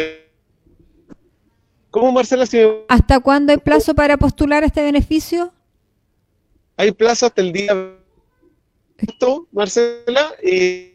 ¿Cómo 1.90 2.12
Marcela? 2.12 2.44
Si 2.46 2.58
me- 2.58 2.84
¿Hasta 2.88 3.18
cuándo 3.20 3.52
hay 3.52 3.58
plazo 3.58 3.94
para 3.94 4.16
postular 4.16 4.62
este 4.64 4.82
beneficio? 4.82 5.52
hay 6.76 6.92
plazo 6.92 7.26
hasta 7.26 7.40
el 7.42 7.52
día 7.52 7.74
esto, 8.98 9.48
Marcela, 9.52 10.32
y 10.44 10.92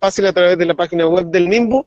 fácil 0.00 0.24
a 0.26 0.32
través 0.32 0.56
de 0.56 0.64
la 0.64 0.74
página 0.74 1.06
web 1.06 1.26
del 1.26 1.46
MIMBU, 1.48 1.84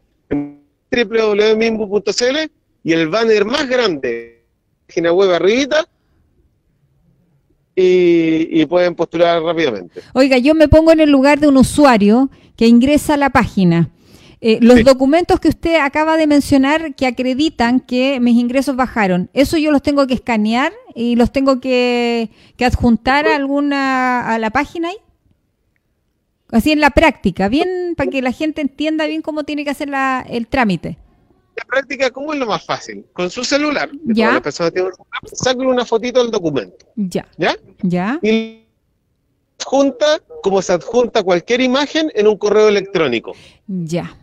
www.mimbu.cl, 0.92 2.38
y 2.84 2.92
el 2.94 3.08
banner 3.10 3.46
más 3.46 3.68
grande, 3.68 4.33
página 4.94 5.12
web 5.12 5.34
arribita, 5.34 5.88
y, 7.76 8.62
y 8.62 8.66
pueden 8.68 8.94
postular 8.94 9.42
rápidamente. 9.42 10.02
Oiga, 10.14 10.38
yo 10.38 10.54
me 10.54 10.68
pongo 10.68 10.92
en 10.92 11.00
el 11.00 11.10
lugar 11.10 11.40
de 11.40 11.48
un 11.48 11.58
usuario 11.58 12.30
que 12.56 12.68
ingresa 12.68 13.16
a 13.16 13.18
la 13.18 13.32
página. 13.32 13.90
Eh, 14.42 14.60
los 14.62 14.78
Sí. 14.80 14.84
documentos 14.84 15.40
que 15.40 15.48
usted 15.48 15.78
acaba 15.78 16.16
de 16.18 16.28
mencionar 16.28 16.94
que 16.94 17.08
acreditan 17.08 17.80
que 17.80 18.20
mis 18.20 18.36
ingresos 18.36 18.76
bajaron, 18.76 19.30
¿eso 19.34 19.58
yo 19.58 19.72
los 19.72 19.82
tengo 19.82 20.06
que 20.06 20.14
escanear 20.14 20.72
y 20.94 21.16
los 21.16 21.32
tengo 21.32 21.60
que, 21.60 22.30
que 22.58 22.66
adjuntar 22.66 23.26
a 23.26 23.36
alguna 23.36 24.28
a 24.32 24.38
la 24.38 24.52
página 24.52 24.90
ahí? 24.90 24.98
Así 26.52 26.72
en 26.74 26.82
la 26.82 26.92
práctica, 26.92 27.48
bien 27.48 27.96
para 27.98 28.12
que 28.12 28.22
la 28.22 28.32
gente 28.32 28.62
entienda 28.62 29.08
bien 29.08 29.24
cómo 29.24 29.44
tiene 29.46 29.64
que 29.64 29.72
hacer 29.72 29.90
la, 29.90 30.24
el 30.30 30.46
trámite. 30.48 31.00
La 31.56 31.66
práctica, 31.66 32.10
¿cómo 32.12 32.34
es 32.34 32.40
lo 32.40 32.46
más 32.48 32.66
fácil? 32.66 33.06
Con 33.14 33.30
su 33.30 33.44
celular, 33.44 33.90
Ya. 34.06 34.26
todas 34.26 34.34
las 34.36 34.42
personas 34.44 34.74
tienen 34.74 34.92
un 34.92 34.96
celular, 34.96 35.22
sáquenle 35.34 35.68
una 35.68 35.86
fotito 35.86 36.22
del 36.22 36.32
documento, 36.32 36.86
Ya, 36.96 37.28
¿ya? 37.38 37.56
ya, 37.82 38.20
Y 38.24 38.64
adjunta 39.60 40.20
como 40.42 40.62
se 40.62 40.74
adjunta 40.74 41.24
cualquier 41.24 41.62
imagen 41.62 42.12
en 42.16 42.28
un 42.28 42.38
correo 42.38 42.68
electrónico. 42.68 43.34
ya. 43.68 44.18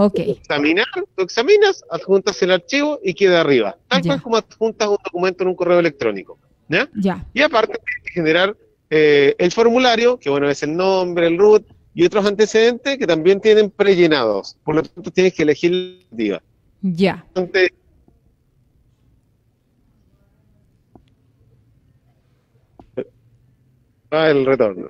Ok, 0.00 0.20
examinar, 0.20 0.86
tú 1.16 1.24
examinas, 1.24 1.82
adjuntas 1.90 2.40
el 2.42 2.52
archivo 2.52 3.00
y 3.02 3.14
queda 3.14 3.40
arriba. 3.40 3.76
Tal 3.88 4.00
cual 4.02 4.22
como 4.22 4.36
adjuntas 4.36 4.86
un 4.88 4.96
documento 5.04 5.42
en 5.42 5.48
un 5.48 5.56
correo 5.56 5.80
electrónico. 5.80 6.38
¿ya? 6.68 6.88
ya. 6.94 7.26
Y 7.34 7.42
aparte 7.42 7.72
tienes 7.84 8.04
que 8.04 8.10
generar 8.12 8.56
eh, 8.90 9.34
el 9.38 9.50
formulario, 9.50 10.16
que 10.16 10.30
bueno, 10.30 10.48
es 10.48 10.62
el 10.62 10.76
nombre, 10.76 11.26
el 11.26 11.36
root 11.36 11.66
y 11.94 12.04
otros 12.04 12.24
antecedentes 12.26 12.96
que 12.96 13.08
también 13.08 13.40
tienen 13.40 13.70
prellenados. 13.70 14.56
Por 14.62 14.76
lo 14.76 14.82
tanto, 14.84 15.10
tienes 15.10 15.34
que 15.34 15.42
elegir 15.42 15.72
la 15.72 15.78
alternativa. 15.88 16.42
Ya. 16.82 17.24
Ah, 24.10 24.30
el 24.30 24.46
retorno. 24.46 24.88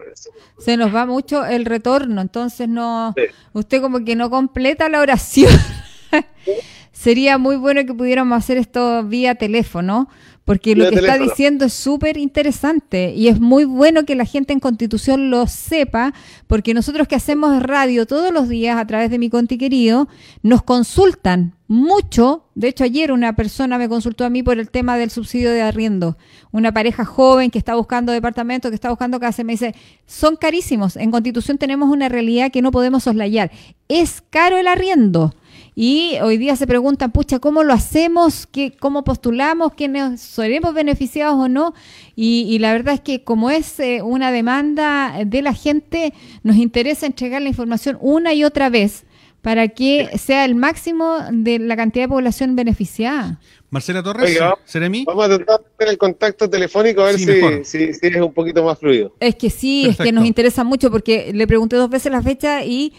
Se 0.59 0.77
nos 0.77 0.95
va 0.95 1.05
mucho 1.05 1.45
el 1.45 1.65
retorno, 1.65 2.21
entonces 2.21 2.69
no, 2.69 3.15
Sí. 3.17 3.25
usted 3.53 3.81
como 3.81 4.05
que 4.05 4.15
no 4.15 4.31
completa 4.31 4.89
la 4.89 5.01
oración. 5.01 5.51
sería 6.93 7.37
muy 7.37 7.57
bueno 7.57 7.85
que 7.85 7.95
pudiéramos 7.95 8.39
hacer 8.39 8.59
esto 8.59 9.03
vía 9.05 9.35
teléfono, 9.35 10.09
porque 10.49 10.75
lo 10.75 10.89
que 10.89 11.01
está 11.01 11.19
diciendo 11.19 11.67
es 11.67 11.75
súper 11.75 12.17
interesante 12.17 13.13
y 13.15 13.29
es 13.29 13.39
muy 13.39 13.67
bueno 13.67 14.07
que 14.07 14.15
la 14.15 14.25
gente 14.25 14.55
en 14.55 14.61
Constitución 14.61 15.29
lo 15.29 15.47
sepa, 15.47 16.15
porque 16.47 16.73
nosotros 16.73 17.07
que 17.07 17.17
hacemos 17.17 17.63
radio 17.63 18.07
todos 18.07 18.33
los 18.33 18.49
días 18.49 18.79
a 18.79 18.87
través 18.87 19.11
de 19.11 19.19
mi 19.19 19.29
Conti 19.29 19.59
querido, 19.59 20.09
nos 20.43 20.63
consultan 20.63 21.53
mucho. 21.67 22.47
De 22.55 22.69
hecho, 22.69 22.83
ayer 22.83 23.13
una 23.13 23.37
persona 23.37 23.77
me 23.77 23.91
consultó 23.91 24.25
a 24.25 24.31
mí 24.31 24.43
por 24.43 24.59
el 24.59 24.71
tema 24.71 24.97
del 24.97 25.11
subsidio 25.11 25.51
de 25.51 25.61
arriendo. 25.61 26.17
Una 26.51 26.73
pareja 26.73 27.05
joven 27.05 27.51
que 27.51 27.59
está 27.59 27.75
buscando 27.75 28.11
departamento, 28.11 28.71
que 28.71 28.75
está 28.75 28.89
buscando 28.89 29.21
casa, 29.21 29.45
me 29.45 29.53
dice, 29.53 29.75
son 30.07 30.37
carísimos. 30.37 30.97
En 30.97 31.11
Constitución 31.11 31.59
tenemos 31.59 31.91
una 31.91 32.09
realidad 32.09 32.51
que 32.51 32.63
no 32.63 32.71
podemos 32.71 33.03
soslayar. 33.03 33.51
Es 33.87 34.23
caro 34.31 34.57
el 34.57 34.67
arriendo. 34.67 35.35
Y 35.81 36.19
hoy 36.25 36.39
día 36.39 36.57
se 36.57 36.67
preguntan, 36.67 37.13
pucha, 37.13 37.39
¿cómo 37.39 37.63
lo 37.63 37.73
hacemos? 37.73 38.49
¿Qué, 38.49 38.73
¿Cómo 38.81 39.05
postulamos? 39.05 39.75
¿Quiénes 39.75 40.21
seremos 40.21 40.75
beneficiados 40.75 41.37
o 41.37 41.49
no? 41.49 41.73
Y, 42.17 42.47
y 42.49 42.59
la 42.59 42.73
verdad 42.73 42.95
es 42.95 43.01
que 43.01 43.23
como 43.23 43.49
es 43.49 43.79
eh, 43.79 44.03
una 44.03 44.33
demanda 44.33 45.15
de 45.25 45.41
la 45.41 45.55
gente, 45.55 46.13
nos 46.43 46.57
interesa 46.57 47.07
entregar 47.07 47.43
la 47.43 47.49
información 47.51 47.97
una 48.01 48.35
y 48.35 48.43
otra 48.43 48.71
vez 48.71 49.05
para 49.41 49.69
que 49.69 50.19
sea 50.19 50.45
el 50.45 50.57
máximo 50.57 51.19
de 51.31 51.61
la 51.61 51.77
cantidad 51.77 52.07
de 52.07 52.09
población 52.09 52.57
beneficiada. 52.57 53.39
Marcela 53.71 54.03
Torres, 54.03 54.31
Oiga, 54.31 54.57
Seremi. 54.65 55.05
Vamos 55.05 55.27
a 55.27 55.29
tratar 55.37 55.59
de 55.61 55.65
tener 55.77 55.93
el 55.93 55.99
contacto 55.99 56.51
telefónico 56.51 57.03
a 57.03 57.05
ver 57.07 57.19
Sí, 57.19 57.25
si, 57.25 57.31
mejor. 57.31 57.61
si, 57.65 57.93
si 57.95 58.07
es 58.07 58.17
un 58.17 58.33
poquito 58.33 58.65
más 58.65 58.79
fluido. 58.79 59.15
Es 59.21 59.37
que 59.37 59.49
sí, 59.49 59.87
es 59.87 59.97
que 59.97 60.11
nos 60.11 60.27
interesa 60.27 60.65
mucho 60.65 60.91
porque 60.91 61.33
le 61.33 61.47
pregunté 61.47 61.77
dos 61.77 61.89
veces 61.89 62.11
la 62.11 62.21
fecha 62.21 62.65
y 62.65 62.93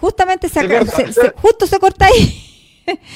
justamente 0.00 0.48
se, 0.48 0.60
justo 1.36 1.66
se 1.66 1.78
corta 1.78 2.06
ahí. 2.06 2.46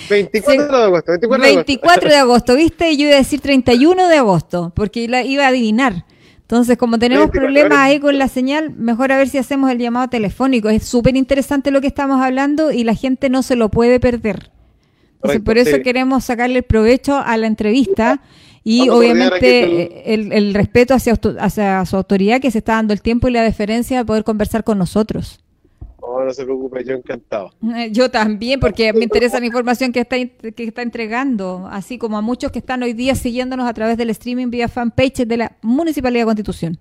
24 0.09 0.65
Sí. 0.65 0.71
de 0.79 0.85
agosto, 0.85 1.13
24 1.13 1.19
de 1.19 1.47
agosto. 1.51 1.55
24 1.55 2.09
de 2.09 2.17
agosto, 2.17 2.57
¿viste? 2.57 2.91
Y 2.93 2.97
yo 2.97 3.07
iba 3.07 3.15
a 3.15 3.19
decir 3.19 3.41
31 3.41 4.09
de 4.09 4.17
agosto, 4.17 4.73
porque 4.75 5.09
la 5.09 5.23
iba 5.23 5.45
a 5.45 5.49
adivinar. 5.49 6.05
Entonces, 6.43 6.77
como 6.77 6.99
tenemos 6.99 7.27
24 7.31 7.41
problemas 7.47 7.79
ahí 7.79 7.99
con 7.99 8.19
la 8.19 8.29
señal, 8.29 8.71
mejor 8.71 9.11
a 9.11 9.17
ver 9.17 9.29
si 9.29 9.39
hacemos 9.39 9.71
el 9.71 9.79
llamado 9.79 10.09
telefónico. 10.09 10.69
Es 10.69 10.85
súper 10.85 11.17
interesante 11.17 11.71
lo 11.71 11.81
que 11.81 11.87
estamos 11.87 12.21
hablando 12.21 12.71
y 12.71 12.85
la 12.85 12.95
gente 12.95 13.31
no 13.31 13.43
se 13.43 13.57
lo 13.57 13.71
puede 13.71 13.99
perder. 13.99 14.51
Entonces, 15.15 15.41
por 15.41 15.57
eso 15.57 15.81
queremos 15.83 16.25
sacarle 16.25 16.59
el 16.59 16.65
provecho 16.65 17.17
a 17.17 17.37
la 17.39 17.47
entrevista 17.47 18.21
y 18.63 18.81
Vamos 18.81 18.97
obviamente 18.99 19.83
eh, 19.83 20.03
el, 20.15 20.33
el 20.33 20.53
respeto 20.55 20.93
hacia, 20.95 21.19
hacia 21.41 21.85
su 21.87 21.97
autoridad 21.97 22.41
que 22.43 22.51
se 22.51 22.59
está 22.59 22.75
dando 22.75 22.93
el 22.93 23.01
tiempo 23.01 23.29
y 23.29 23.33
la 23.33 23.43
deferencia 23.43 23.97
de 23.99 24.05
poder 24.05 24.23
conversar 24.23 24.65
con 24.65 24.77
nosotros. 24.77 25.41
Oh, 26.07 26.23
no 26.23 26.33
se 26.33 26.45
preocupe, 26.45 26.85
yo 26.85 26.95
encantado. 26.95 27.51
Eh, 27.75 27.91
Yo 27.91 28.11
también, 28.11 28.61
porque 28.61 28.93
me 28.93 29.05
interesa 29.05 29.41
la 29.41 29.47
información 29.47 29.91
que 29.91 30.01
está, 30.01 30.17
que 30.17 30.65
está 30.65 30.83
entregando, 30.83 31.67
así 31.71 31.97
como 31.97 32.19
a 32.19 32.21
muchos 32.21 32.53
que 32.53 32.59
están 32.59 32.83
hoy 32.83 32.93
día 32.93 33.15
siguiéndonos 33.15 33.67
a 33.67 33.73
través 33.73 33.97
del 33.97 34.11
streaming 34.11 34.51
vía 34.51 34.69
fanpage 34.69 35.27
de 35.27 35.37
la 35.37 35.57
Municipalidad 35.63 36.23
de 36.23 36.27
Constitución. 36.27 36.79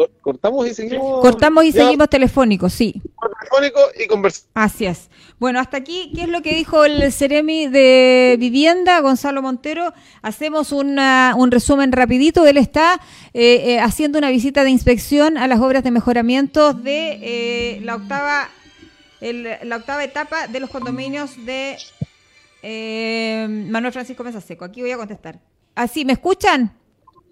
Cor- 0.00 0.10
Cortamos 0.22 0.66
y 0.68 0.74
seguimos. 0.74 1.20
Cortamos 1.20 1.64
y 1.64 1.72
Ya, 1.72 1.84
seguimos 1.84 2.08
telefónicos, 2.08 2.72
sí, 2.72 3.02
por 3.20 3.30
telefónico 3.38 3.80
y 4.02 4.06
conversamos. 4.06 4.48
así 4.54 4.86
es. 4.86 5.10
Bueno, 5.38 5.60
hasta 5.60 5.76
aquí, 5.76 6.10
¿qué 6.14 6.22
es 6.22 6.28
lo 6.28 6.40
que 6.42 6.54
dijo 6.54 6.84
el 6.84 7.12
Ceremi 7.12 7.66
de 7.68 8.36
Vivienda, 8.38 9.00
Gonzalo 9.00 9.42
Montero? 9.42 9.92
Hacemos 10.22 10.72
una- 10.72 11.34
un 11.36 11.50
resumen 11.50 11.92
rapidito. 11.92 12.46
Él 12.46 12.56
está 12.56 13.00
eh, 13.34 13.74
eh, 13.74 13.80
haciendo 13.80 14.18
una 14.18 14.30
visita 14.30 14.64
de 14.64 14.70
inspección 14.70 15.36
a 15.38 15.46
las 15.48 15.60
obras 15.60 15.84
de 15.84 15.90
mejoramiento 15.90 16.72
de 16.74 17.18
eh, 17.22 17.80
la 17.82 17.96
octava 17.96 18.48
el- 19.20 19.48
la 19.64 19.76
octava 19.76 20.02
etapa 20.02 20.46
de 20.48 20.60
los 20.60 20.70
condominios 20.70 21.44
de 21.44 21.76
eh, 22.62 23.46
Manuel 23.68 23.92
Francisco 23.92 24.24
Mesa 24.24 24.40
Seco. 24.40 24.64
Aquí 24.64 24.80
voy 24.82 24.90
a 24.92 24.96
contestar. 24.96 25.40
Así, 25.74 26.04
¿me 26.04 26.12
escuchan? 26.14 26.72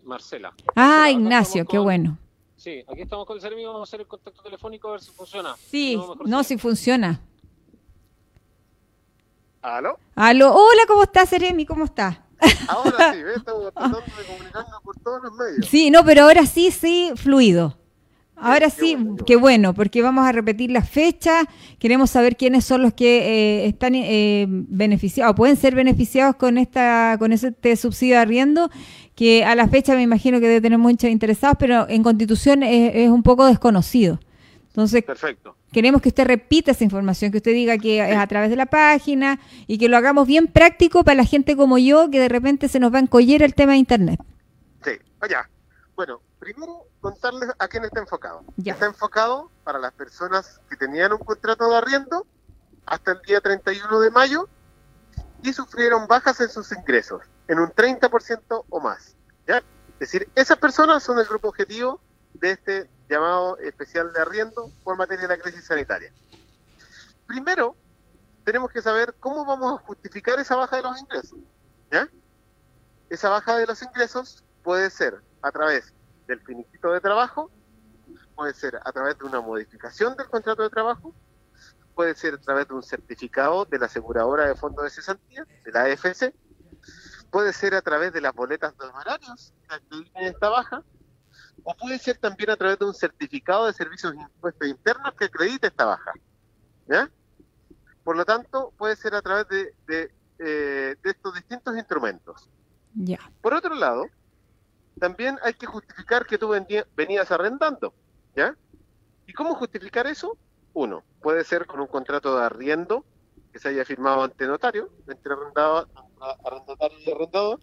Marcela. 0.05 0.55
Ah, 0.75 0.75
Marcela, 0.75 1.11
Ignacio, 1.11 1.65
qué 1.67 1.77
con- 1.77 1.85
bueno. 1.85 2.19
Sí, 2.59 2.85
aquí 2.89 3.03
estamos 3.03 3.25
con 3.25 3.37
el 3.37 3.41
Ceremi, 3.41 3.65
vamos 3.65 3.81
a 3.81 3.85
hacer 3.85 4.01
el 4.01 4.09
contacto 4.09 4.43
telefónico 4.43 4.89
a 4.89 4.93
ver 4.93 5.01
si 5.01 5.13
funciona. 5.13 5.55
Sí, 5.71 5.97
no, 6.27 6.43
sí. 6.43 6.49
sí 6.49 6.59
funciona. 6.59 7.21
¿Aló? 9.63 9.97
Aló, 10.17 10.55
hola, 10.55 10.83
¿cómo 10.89 11.05
estás, 11.05 11.29
Seremi? 11.29 11.65
¿Cómo 11.65 11.85
estás? 11.85 12.19
Ahora 12.67 13.13
sí, 13.13 13.23
¿ves? 13.23 13.37
estamos 13.37 13.73
tratando 13.73 14.01
de 14.01 14.25
comunicarnos 14.25 14.83
por 14.83 14.99
todos 14.99 15.23
los 15.23 15.33
medios. 15.35 15.67
Sí, 15.67 15.91
no, 15.91 16.05
pero 16.05 16.25
ahora 16.25 16.47
sí, 16.47 16.73
sí, 16.73 17.13
fluido. 17.15 17.79
Ahora 18.41 18.71
sí, 18.71 18.97
qué 19.19 19.25
qué 19.25 19.37
bueno, 19.37 19.75
porque 19.75 20.03
vamos 20.03 20.27
a 20.27 20.33
repetir 20.33 20.71
la 20.71 20.83
fecha. 20.83 21.45
Queremos 21.79 22.11
saber 22.11 22.37
quiénes 22.37 22.65
son 22.65 22.83
los 22.83 22.95
que 22.95 23.19
eh, 23.19 23.67
están 23.67 23.95
eh, 23.95 24.47
beneficiados, 24.49 25.33
o 25.33 25.35
pueden 25.35 25.57
ser 25.57 25.75
beneficiados 25.75 26.37
con 26.37 26.59
esta, 26.59 27.17
con 27.19 27.33
este 27.33 27.77
subsidio 27.77 28.15
de 28.15 28.21
arriendo, 28.21 28.71
que 29.15 29.45
a 29.45 29.55
la 29.55 29.69
fecha 29.69 29.95
me 29.95 30.03
imagino 30.03 30.41
que 30.41 30.47
debe 30.49 30.61
tener 30.61 30.79
muchos 30.79 31.11
interesados, 31.11 31.57
pero 31.59 31.89
en 31.89 32.03
Constitución 32.03 32.63
es, 32.63 32.95
es 32.95 33.11
un 33.11 33.23
poco 33.23 33.47
desconocido. 33.47 34.21
Entonces, 34.69 35.03
Perfecto. 35.03 35.57
queremos 35.73 36.01
que 36.01 36.11
usted 36.11 36.25
repita 36.25 36.71
esa 36.71 36.85
información, 36.85 37.33
que 37.33 37.39
usted 37.39 37.53
diga 37.53 37.79
que 37.79 37.99
es 37.99 38.17
a 38.17 38.27
través 38.29 38.49
de 38.49 38.57
la 38.57 38.67
página 38.67 39.41
y 39.67 39.77
que 39.77 39.89
lo 39.89 39.97
hagamos 39.97 40.29
bien 40.29 40.47
práctico 40.47 41.03
para 41.03 41.17
la 41.17 41.25
gente 41.25 41.57
como 41.57 41.79
yo, 41.79 42.09
que 42.11 42.21
de 42.21 42.29
repente 42.29 42.69
se 42.69 42.79
nos 42.79 42.93
va 42.95 42.99
a 42.99 43.03
encoller 43.03 43.43
el 43.43 43.55
tema 43.55 43.73
de 43.73 43.79
Internet. 43.79 44.21
Sí, 44.85 44.93
allá. 45.21 45.49
Bueno, 45.99 46.23
primero 46.39 46.87
contarles 47.01 47.51
a 47.59 47.67
quién 47.67 47.85
está 47.85 47.99
enfocado. 47.99 48.45
Ya. 48.57 48.75
Está 48.75 48.87
enfocado 48.87 49.51
para 49.65 49.81
las 49.81 49.91
personas 49.91 50.61
que 50.71 50.77
tenían 50.77 51.13
un 51.13 51.19
contrato 51.19 51.69
de 51.69 51.77
arriendo 51.77 52.25
hasta 52.87 53.11
el 53.11 53.23
día 53.23 53.41
31 53.41 53.99
de 53.99 54.11
mayo 54.13 54.49
y 55.43 55.53
sufrieron 55.53 56.07
bajas 56.07 56.41
en 56.41 56.51
sus 56.51 56.71
ingresos, 56.71 57.23
en 57.49 57.59
un 57.59 57.71
30% 57.71 58.65
o 58.71 58.81
más. 58.81 59.17
¿ya? 59.45 59.57
Es 59.95 59.99
decir, 59.99 60.31
esas 60.37 60.57
personas 60.59 61.03
son 61.03 61.19
el 61.19 61.25
grupo 61.25 61.49
objetivo 61.49 62.01
de 62.35 62.53
este 62.53 62.89
llamado 63.09 63.59
especial 63.59 64.13
de 64.13 64.21
arriendo 64.21 64.71
por 64.85 64.97
materia 64.97 65.27
de 65.27 65.37
la 65.37 65.43
crisis 65.43 65.65
sanitaria. 65.65 66.13
Primero, 67.27 67.75
tenemos 68.45 68.71
que 68.71 68.83
saber 68.83 69.17
cómo 69.19 69.45
vamos 69.45 69.81
a 69.81 69.85
justificar 69.85 70.39
esa 70.39 70.55
baja 70.55 70.77
de 70.77 70.83
los 70.83 71.01
ingresos. 71.01 71.41
¿ya? 71.91 72.09
Esa 73.11 73.31
baja 73.31 73.57
de 73.57 73.67
los 73.67 73.83
ingresos 73.83 74.45
puede 74.63 74.91
ser 74.91 75.27
a 75.43 75.53
través 75.53 75.95
del 76.27 76.41
finiquito 76.41 76.93
de 76.93 77.01
trabajo, 77.01 77.51
puede 78.35 78.55
ser 78.55 78.81
a 78.85 78.93
través 78.93 79.19
de 79.19 79.25
una 79.25 79.41
modificación 79.41 80.17
del 80.17 80.29
contrato 80.29 80.63
de 80.63 80.71
trabajo, 80.71 81.15
puede 81.95 82.15
ser 82.15 82.35
a 82.35 82.39
través 82.39 82.69
de 82.69 82.75
un 82.75 82.83
certificado 82.83 83.65
de 83.65 83.79
la 83.79 83.87
aseguradora 83.87 84.47
de 84.47 84.55
fondos 84.55 84.85
de 84.85 84.91
cesantía, 84.91 85.45
de 85.65 85.73
la 85.73 85.83
AFC, 85.85 86.33
puede 87.31 87.53
ser 87.53 87.75
a 87.75 87.83
través 87.83 88.13
de 88.13 88.21
las 88.21 88.35
boletas 88.35 88.77
de 88.79 88.87
honorarios 88.87 89.53
que 89.91 90.27
esta 90.27 90.49
baja, 90.49 90.83
o 91.65 91.75
puede 91.75 91.99
ser 91.99 92.19
también 92.19 92.51
a 92.51 92.57
través 92.57 92.79
de 92.79 92.85
un 92.85 92.95
certificado 92.95 93.67
de 93.67 93.73
servicios 93.73 94.13
de 94.13 94.23
impuestos 94.23 94.69
internos 94.69 95.13
que 95.15 95.25
acredite 95.25 95.67
esta 95.67 95.85
baja. 95.85 96.13
¿Ya? 96.87 97.11
Por 98.05 98.17
lo 98.17 98.25
tanto, 98.25 98.73
puede 98.79 98.97
ser 98.97 99.15
a 99.15 99.21
través 99.21 99.49
de, 99.49 99.75
de, 99.87 100.13
eh, 100.39 100.97
de 101.03 101.11
estos 101.11 101.35
distintos 101.35 101.77
instrumentos. 101.77 102.49
Ya. 102.95 103.19
Por 103.43 103.53
otro 103.53 103.75
lado, 103.75 104.07
también 104.99 105.39
hay 105.43 105.55
que 105.55 105.67
justificar 105.67 106.27
que 106.27 106.39
tú 106.39 106.49
venías 106.49 107.31
arrendando, 107.31 107.95
¿ya? 108.35 108.57
¿Y 109.27 109.33
cómo 109.33 109.55
justificar 109.55 110.07
eso? 110.07 110.37
Uno, 110.73 111.05
puede 111.21 111.45
ser 111.45 111.67
con 111.67 111.81
un 111.81 111.87
contrato 111.87 112.37
de 112.37 112.45
arriendo 112.45 113.05
que 113.53 113.59
se 113.59 113.69
haya 113.69 113.85
firmado 113.85 114.23
ante 114.23 114.47
notario, 114.47 114.91
entre 115.07 115.33
arrendado- 115.33 115.89
arrendatario 116.45 116.99
y 117.01 117.11
arrendador, 117.11 117.61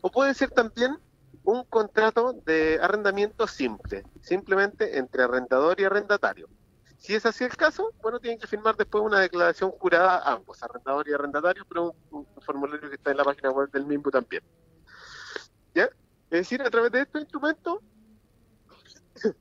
o 0.00 0.10
puede 0.10 0.34
ser 0.34 0.50
también 0.50 0.98
un 1.44 1.64
contrato 1.64 2.32
de 2.44 2.78
arrendamiento 2.80 3.46
simple, 3.46 4.04
simplemente 4.20 4.98
entre 4.98 5.22
arrendador 5.22 5.80
y 5.80 5.84
arrendatario. 5.84 6.48
Si 6.98 7.14
es 7.14 7.24
así 7.24 7.44
el 7.44 7.56
caso, 7.56 7.92
bueno, 8.02 8.20
tienen 8.20 8.38
que 8.38 8.46
firmar 8.46 8.76
después 8.76 9.02
una 9.02 9.20
declaración 9.20 9.70
jurada 9.70 10.22
ambos, 10.30 10.62
arrendador 10.62 11.08
y 11.08 11.12
arrendatario, 11.14 11.64
pero 11.66 11.96
un, 12.10 12.26
un 12.34 12.42
formulario 12.42 12.88
que 12.90 12.96
está 12.96 13.10
en 13.10 13.16
la 13.16 13.24
página 13.24 13.50
web 13.50 13.70
del 13.70 13.86
MIMBU 13.86 14.10
también. 14.10 14.42
¿Ya? 15.74 15.88
Es 16.30 16.40
decir, 16.40 16.62
a 16.62 16.70
través 16.70 16.92
de 16.92 17.00
estos 17.02 17.20
instrumentos 17.22 17.78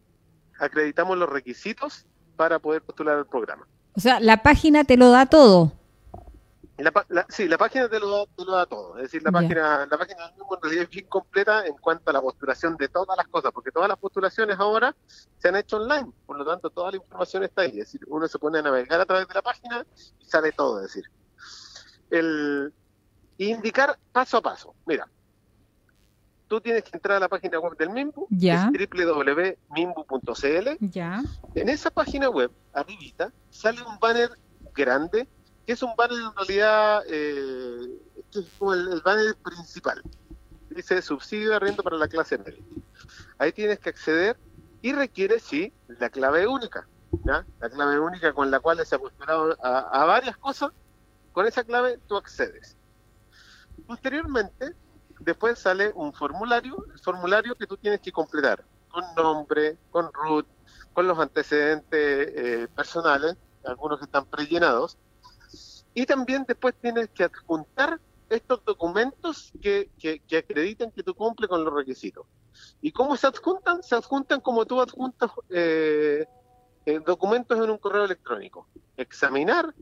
acreditamos 0.59 1.17
los 1.17 1.29
requisitos 1.29 2.05
para 2.35 2.59
poder 2.59 2.81
postular 2.81 3.17
al 3.17 3.27
programa. 3.27 3.67
O 3.95 3.99
sea, 3.99 4.19
la 4.19 4.41
página 4.43 4.83
te 4.83 4.97
lo 4.97 5.11
da 5.11 5.25
todo. 5.25 5.73
La, 6.77 6.93
la- 7.09 7.25
sí, 7.27 7.49
la 7.49 7.57
página 7.57 7.89
te 7.89 7.99
lo, 7.99 8.09
da, 8.09 8.25
te 8.37 8.45
lo 8.45 8.53
da 8.53 8.65
todo. 8.65 8.95
Es 8.97 9.03
decir, 9.03 9.21
la 9.21 9.31
página, 9.33 9.85
la 9.85 9.97
página 9.97 10.27
en 10.29 10.61
realidad 10.61 10.83
es 10.83 10.89
bien 10.89 11.07
completa 11.07 11.65
en 11.65 11.73
cuanto 11.75 12.09
a 12.09 12.13
la 12.13 12.21
postulación 12.21 12.77
de 12.77 12.87
todas 12.87 13.17
las 13.17 13.27
cosas, 13.27 13.51
porque 13.51 13.69
todas 13.71 13.89
las 13.89 13.97
postulaciones 13.97 14.57
ahora 14.57 14.95
se 15.37 15.49
han 15.49 15.57
hecho 15.57 15.75
online, 15.75 16.09
por 16.25 16.37
lo 16.37 16.45
tanto 16.45 16.69
toda 16.69 16.91
la 16.91 16.97
información 16.97 17.43
está 17.43 17.63
ahí. 17.63 17.71
Es 17.71 17.91
decir, 17.91 18.01
uno 18.07 18.27
se 18.29 18.39
pone 18.39 18.59
a 18.59 18.61
navegar 18.61 19.01
a 19.01 19.05
través 19.05 19.27
de 19.27 19.33
la 19.33 19.41
página 19.41 19.85
y 20.21 20.25
sale 20.25 20.53
todo. 20.53 20.77
Es 20.79 20.93
decir, 20.93 21.03
el 22.11 22.73
indicar 23.37 23.99
paso 24.13 24.37
a 24.37 24.41
paso. 24.41 24.73
Mira, 24.85 25.05
tú 26.49 26.59
tienes 26.59 26.83
que 26.83 26.89
entrar 26.97 27.15
a 27.17 27.19
la 27.21 27.29
página 27.29 27.59
web 27.59 27.77
del 27.77 27.91
MIMBU, 27.91 28.27
Ya. 28.31 28.69
es 28.73 28.89
www.mimbu.cl. 28.89 30.67
Ya. 30.81 31.23
En 31.55 31.69
esa 31.69 31.89
página 31.91 32.29
web, 32.29 32.51
arribita, 32.73 33.31
sale 33.49 33.81
un 33.83 33.97
banner 33.99 34.31
grande 34.75 35.27
que 35.65 35.73
es 35.73 35.83
un 35.83 35.95
banner 35.95 36.17
en 36.17 36.35
realidad, 36.35 37.03
eh, 37.07 38.01
que 38.31 38.39
es 38.39 38.47
como 38.57 38.73
el, 38.73 38.91
el 38.91 39.01
banner 39.01 39.35
principal. 39.35 40.01
Dice 40.71 41.01
subsidio 41.01 41.49
de 41.51 41.55
arriendo 41.57 41.83
para 41.83 41.95
la 41.97 42.07
clase 42.07 42.37
media. 42.39 42.61
Ahí 43.37 43.51
tienes 43.51 43.79
que 43.79 43.89
acceder 43.89 44.35
y 44.81 44.93
requiere, 44.93 45.39
sí, 45.39 45.71
la 45.87 46.09
clave 46.09 46.47
única. 46.47 46.87
¿ya? 47.23 47.45
La 47.59 47.69
clave 47.69 47.99
única 47.99 48.33
con 48.33 48.49
la 48.49 48.59
cual 48.59 48.83
se 48.85 48.95
ha 48.95 48.99
postulado 48.99 49.55
a, 49.63 50.01
a 50.01 50.05
varias 50.05 50.35
cosas. 50.37 50.71
Con 51.31 51.45
esa 51.45 51.63
clave 51.63 51.99
tú 52.07 52.17
accedes. 52.17 52.75
Posteriormente, 53.85 54.73
después 55.19 55.59
sale 55.59 55.91
un 55.95 56.13
formulario, 56.13 56.85
el 56.93 56.99
formulario 56.99 57.55
que 57.55 57.67
tú 57.67 57.77
tienes 57.77 57.99
que 58.01 58.11
completar 58.11 58.63
con 58.89 59.03
nombre, 59.15 59.77
con 59.91 60.11
root, 60.13 60.47
con 60.93 61.07
los 61.07 61.19
antecedentes 61.19 62.31
eh, 62.35 62.67
personales, 62.75 63.35
algunos 63.63 63.99
que 63.99 64.05
están 64.05 64.25
prellenados, 64.25 64.97
y 65.93 66.05
también 66.05 66.45
después 66.47 66.75
tienes 66.81 67.09
que 67.09 67.23
adjuntar 67.23 67.99
estos 68.29 68.63
documentos 68.63 69.51
que, 69.61 69.89
que, 69.99 70.19
que 70.19 70.37
acrediten 70.37 70.91
que 70.91 71.03
tú 71.03 71.13
cumples 71.15 71.49
con 71.49 71.63
los 71.63 71.73
requisitos. 71.73 72.25
¿Y 72.81 72.91
cómo 72.91 73.15
se 73.15 73.27
adjuntan? 73.27 73.83
Se 73.83 73.95
adjuntan 73.95 74.41
como 74.41 74.65
tú 74.65 74.81
adjuntas 74.81 75.31
eh, 75.49 76.25
eh, 76.85 76.99
documentos 77.05 77.57
en 77.57 77.69
un 77.69 77.77
correo 77.77 78.05
electrónico. 78.05 78.67
Examinar 78.97 79.73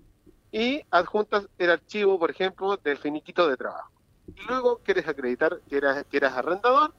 y 0.51 0.81
adjuntas 0.91 1.47
el 1.57 1.71
archivo, 1.71 2.17
por 2.17 2.31
ejemplo, 2.31 2.77
del 2.77 2.97
finiquito 2.97 3.47
de 3.47 3.57
trabajo. 3.57 3.91
Y 4.35 4.41
luego 4.47 4.79
quieres 4.83 5.07
acreditar 5.07 5.59
que 5.69 5.77
eras, 5.77 6.05
que 6.09 6.17
eras 6.17 6.33
arrendador, 6.33 6.93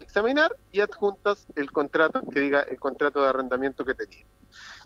examinar 0.00 0.56
y 0.72 0.80
adjuntas 0.80 1.46
el 1.56 1.70
contrato 1.70 2.22
que 2.22 2.40
diga 2.40 2.60
el 2.62 2.78
contrato 2.78 3.22
de 3.22 3.28
arrendamiento 3.28 3.84
que 3.84 3.94
tenías. 3.94 4.26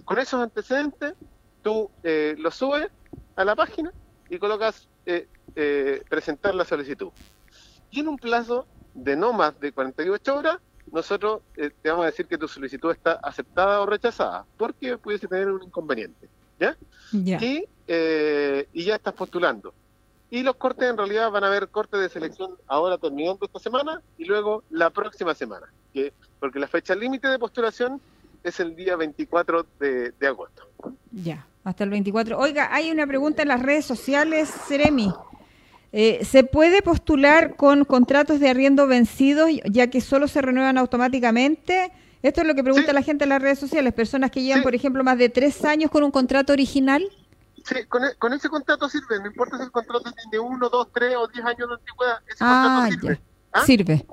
Con 0.04 0.18
esos 0.18 0.40
antecedentes, 0.40 1.14
tú 1.62 1.90
eh, 2.02 2.34
los 2.38 2.54
subes 2.54 2.88
a 3.36 3.44
la 3.44 3.54
página 3.54 3.92
y 4.28 4.38
colocas 4.38 4.88
eh, 5.06 5.28
eh, 5.56 6.02
presentar 6.08 6.54
la 6.54 6.64
solicitud. 6.64 7.10
Y 7.90 8.00
en 8.00 8.08
un 8.08 8.18
plazo 8.18 8.66
de 8.94 9.16
no 9.16 9.32
más 9.32 9.58
de 9.60 9.72
48 9.72 10.36
horas, 10.36 10.58
nosotros 10.92 11.42
eh, 11.56 11.70
te 11.82 11.90
vamos 11.90 12.04
a 12.04 12.06
decir 12.06 12.26
que 12.26 12.38
tu 12.38 12.48
solicitud 12.48 12.90
está 12.90 13.12
aceptada 13.22 13.80
o 13.80 13.86
rechazada, 13.86 14.44
porque 14.56 14.96
pudiese 14.98 15.28
tener 15.28 15.50
un 15.50 15.62
inconveniente. 15.62 16.28
¿Ya? 16.58 16.76
Ya. 17.12 17.38
y, 17.40 17.64
eh, 17.86 18.68
y 18.72 18.84
ya 18.84 18.96
estás 18.96 19.14
postulando. 19.14 19.72
Y 20.30 20.42
los 20.42 20.56
cortes 20.56 20.90
en 20.90 20.96
realidad 20.96 21.30
van 21.30 21.44
a 21.44 21.46
haber 21.46 21.68
cortes 21.68 22.00
de 22.00 22.08
selección 22.08 22.50
ahora 22.66 22.98
terminando 22.98 23.46
esta 23.46 23.58
semana 23.58 24.02
y 24.18 24.24
luego 24.26 24.62
la 24.70 24.90
próxima 24.90 25.34
semana, 25.34 25.66
que, 25.92 26.12
porque 26.38 26.58
la 26.58 26.66
fecha 26.68 26.94
límite 26.94 27.28
de 27.28 27.38
postulación 27.38 28.00
es 28.44 28.60
el 28.60 28.76
día 28.76 28.96
24 28.96 29.66
de, 29.80 30.12
de 30.12 30.26
agosto. 30.26 30.68
Ya, 31.12 31.46
hasta 31.64 31.84
el 31.84 31.90
24. 31.90 32.38
Oiga, 32.38 32.68
hay 32.72 32.90
una 32.90 33.06
pregunta 33.06 33.40
en 33.42 33.48
las 33.48 33.62
redes 33.62 33.86
sociales, 33.86 34.48
Seremi. 34.66 35.10
Eh, 35.92 36.22
¿Se 36.26 36.44
puede 36.44 36.82
postular 36.82 37.56
con 37.56 37.86
contratos 37.86 38.38
de 38.38 38.50
arriendo 38.50 38.86
vencidos, 38.86 39.48
ya 39.64 39.88
que 39.88 40.02
solo 40.02 40.28
se 40.28 40.42
renuevan 40.42 40.76
automáticamente? 40.76 41.90
Esto 42.22 42.42
es 42.42 42.46
lo 42.46 42.54
que 42.54 42.62
pregunta 42.62 42.88
Sí. 42.88 42.94
la 42.94 43.02
gente 43.02 43.24
en 43.24 43.30
las 43.30 43.40
redes 43.40 43.58
sociales. 43.58 43.94
Personas 43.94 44.30
que 44.30 44.42
llevan, 44.42 44.58
Sí. 44.60 44.64
por 44.64 44.74
ejemplo, 44.74 45.02
más 45.04 45.16
de 45.16 45.30
tres 45.30 45.64
años 45.64 45.90
con 45.90 46.02
un 46.02 46.10
contrato 46.10 46.52
original. 46.52 47.02
Sí, 47.68 47.84
con, 47.86 48.02
e- 48.04 48.14
con 48.14 48.32
ese 48.32 48.48
contrato 48.48 48.88
sirve, 48.88 49.20
no 49.20 49.26
importa 49.26 49.58
si 49.58 49.64
el 49.64 49.70
contrato 49.70 50.10
tiene 50.12 50.38
uno, 50.38 50.68
dos, 50.70 50.88
tres 50.92 51.14
o 51.16 51.26
diez 51.28 51.44
años 51.44 51.68
de 51.68 51.74
antigüedad, 51.74 52.18
ese 52.26 52.36
Ah, 52.40 52.86
contrato 52.88 53.00
sirve. 53.00 53.22
¿Ah? 53.52 53.64
Sirve. 53.66 54.06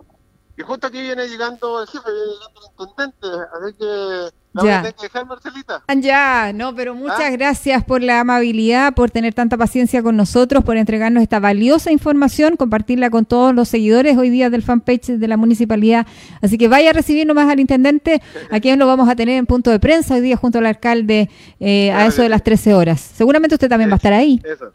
Y 0.57 0.61
justo 0.63 0.87
aquí 0.87 1.01
viene 1.01 1.27
llegando 1.27 1.81
el 1.81 1.87
jefe, 1.87 2.03
viene 2.05 2.27
llegando 2.33 2.61
el 2.61 2.87
intendente, 2.87 3.27
así 3.53 3.73
que 3.77 4.35
la 4.53 4.63
Ya. 4.63 4.79
voy 4.81 4.89
a 4.89 4.91
que 4.93 5.01
dejar, 5.03 5.25
Marcelita. 5.25 5.83
Ya, 5.97 6.51
no, 6.53 6.73
pero 6.73 6.95
muchas 6.95 7.19
Ah. 7.19 7.29
gracias 7.31 7.83
por 7.83 8.01
la 8.01 8.21
amabilidad, 8.21 8.93
por 8.93 9.11
tener 9.11 9.33
tanta 9.33 9.57
paciencia 9.57 10.01
con 10.01 10.15
nosotros, 10.15 10.63
por 10.63 10.77
entregarnos 10.77 11.21
esta 11.23 11.39
valiosa 11.41 11.91
información, 11.91 12.55
compartirla 12.55 13.09
con 13.09 13.25
todos 13.25 13.53
los 13.53 13.67
seguidores 13.67 14.17
hoy 14.17 14.29
día 14.29 14.49
del 14.49 14.63
fanpage 14.63 15.07
de 15.07 15.27
la 15.27 15.35
municipalidad. 15.35 16.07
Así 16.41 16.57
que 16.57 16.69
vaya 16.69 16.91
a 16.91 16.93
recibir 16.93 17.27
nomás 17.27 17.49
al 17.49 17.59
intendente, 17.59 18.21
a 18.49 18.59
quien 18.61 18.79
lo 18.79 18.87
vamos 18.87 19.09
a 19.09 19.15
tener 19.17 19.37
en 19.37 19.45
punto 19.45 19.71
de 19.71 19.79
prensa 19.81 20.13
hoy 20.13 20.21
día 20.21 20.37
junto 20.37 20.59
al 20.59 20.67
alcalde 20.67 21.29
eh, 21.59 21.91
a 21.91 22.05
eso 22.05 22.21
de 22.21 22.29
las 22.29 22.39
sí. 22.39 22.45
13 22.45 22.73
horas. 22.73 23.01
Seguramente 23.01 23.55
usted 23.55 23.67
también 23.67 23.89
va 23.89 23.95
a 23.95 23.97
estar 23.97 24.13
ahí. 24.13 24.41
Eso. 24.45 24.71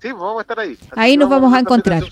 Sí, 0.00 0.10
pues 0.10 0.20
vamos 0.20 0.38
a 0.38 0.40
estar 0.42 0.60
ahí. 0.60 0.72
Así 0.72 0.88
Ahí 0.96 1.16
nos 1.16 1.30
vamos 1.30 1.54
a 1.54 1.60
encontrar. 1.60 2.02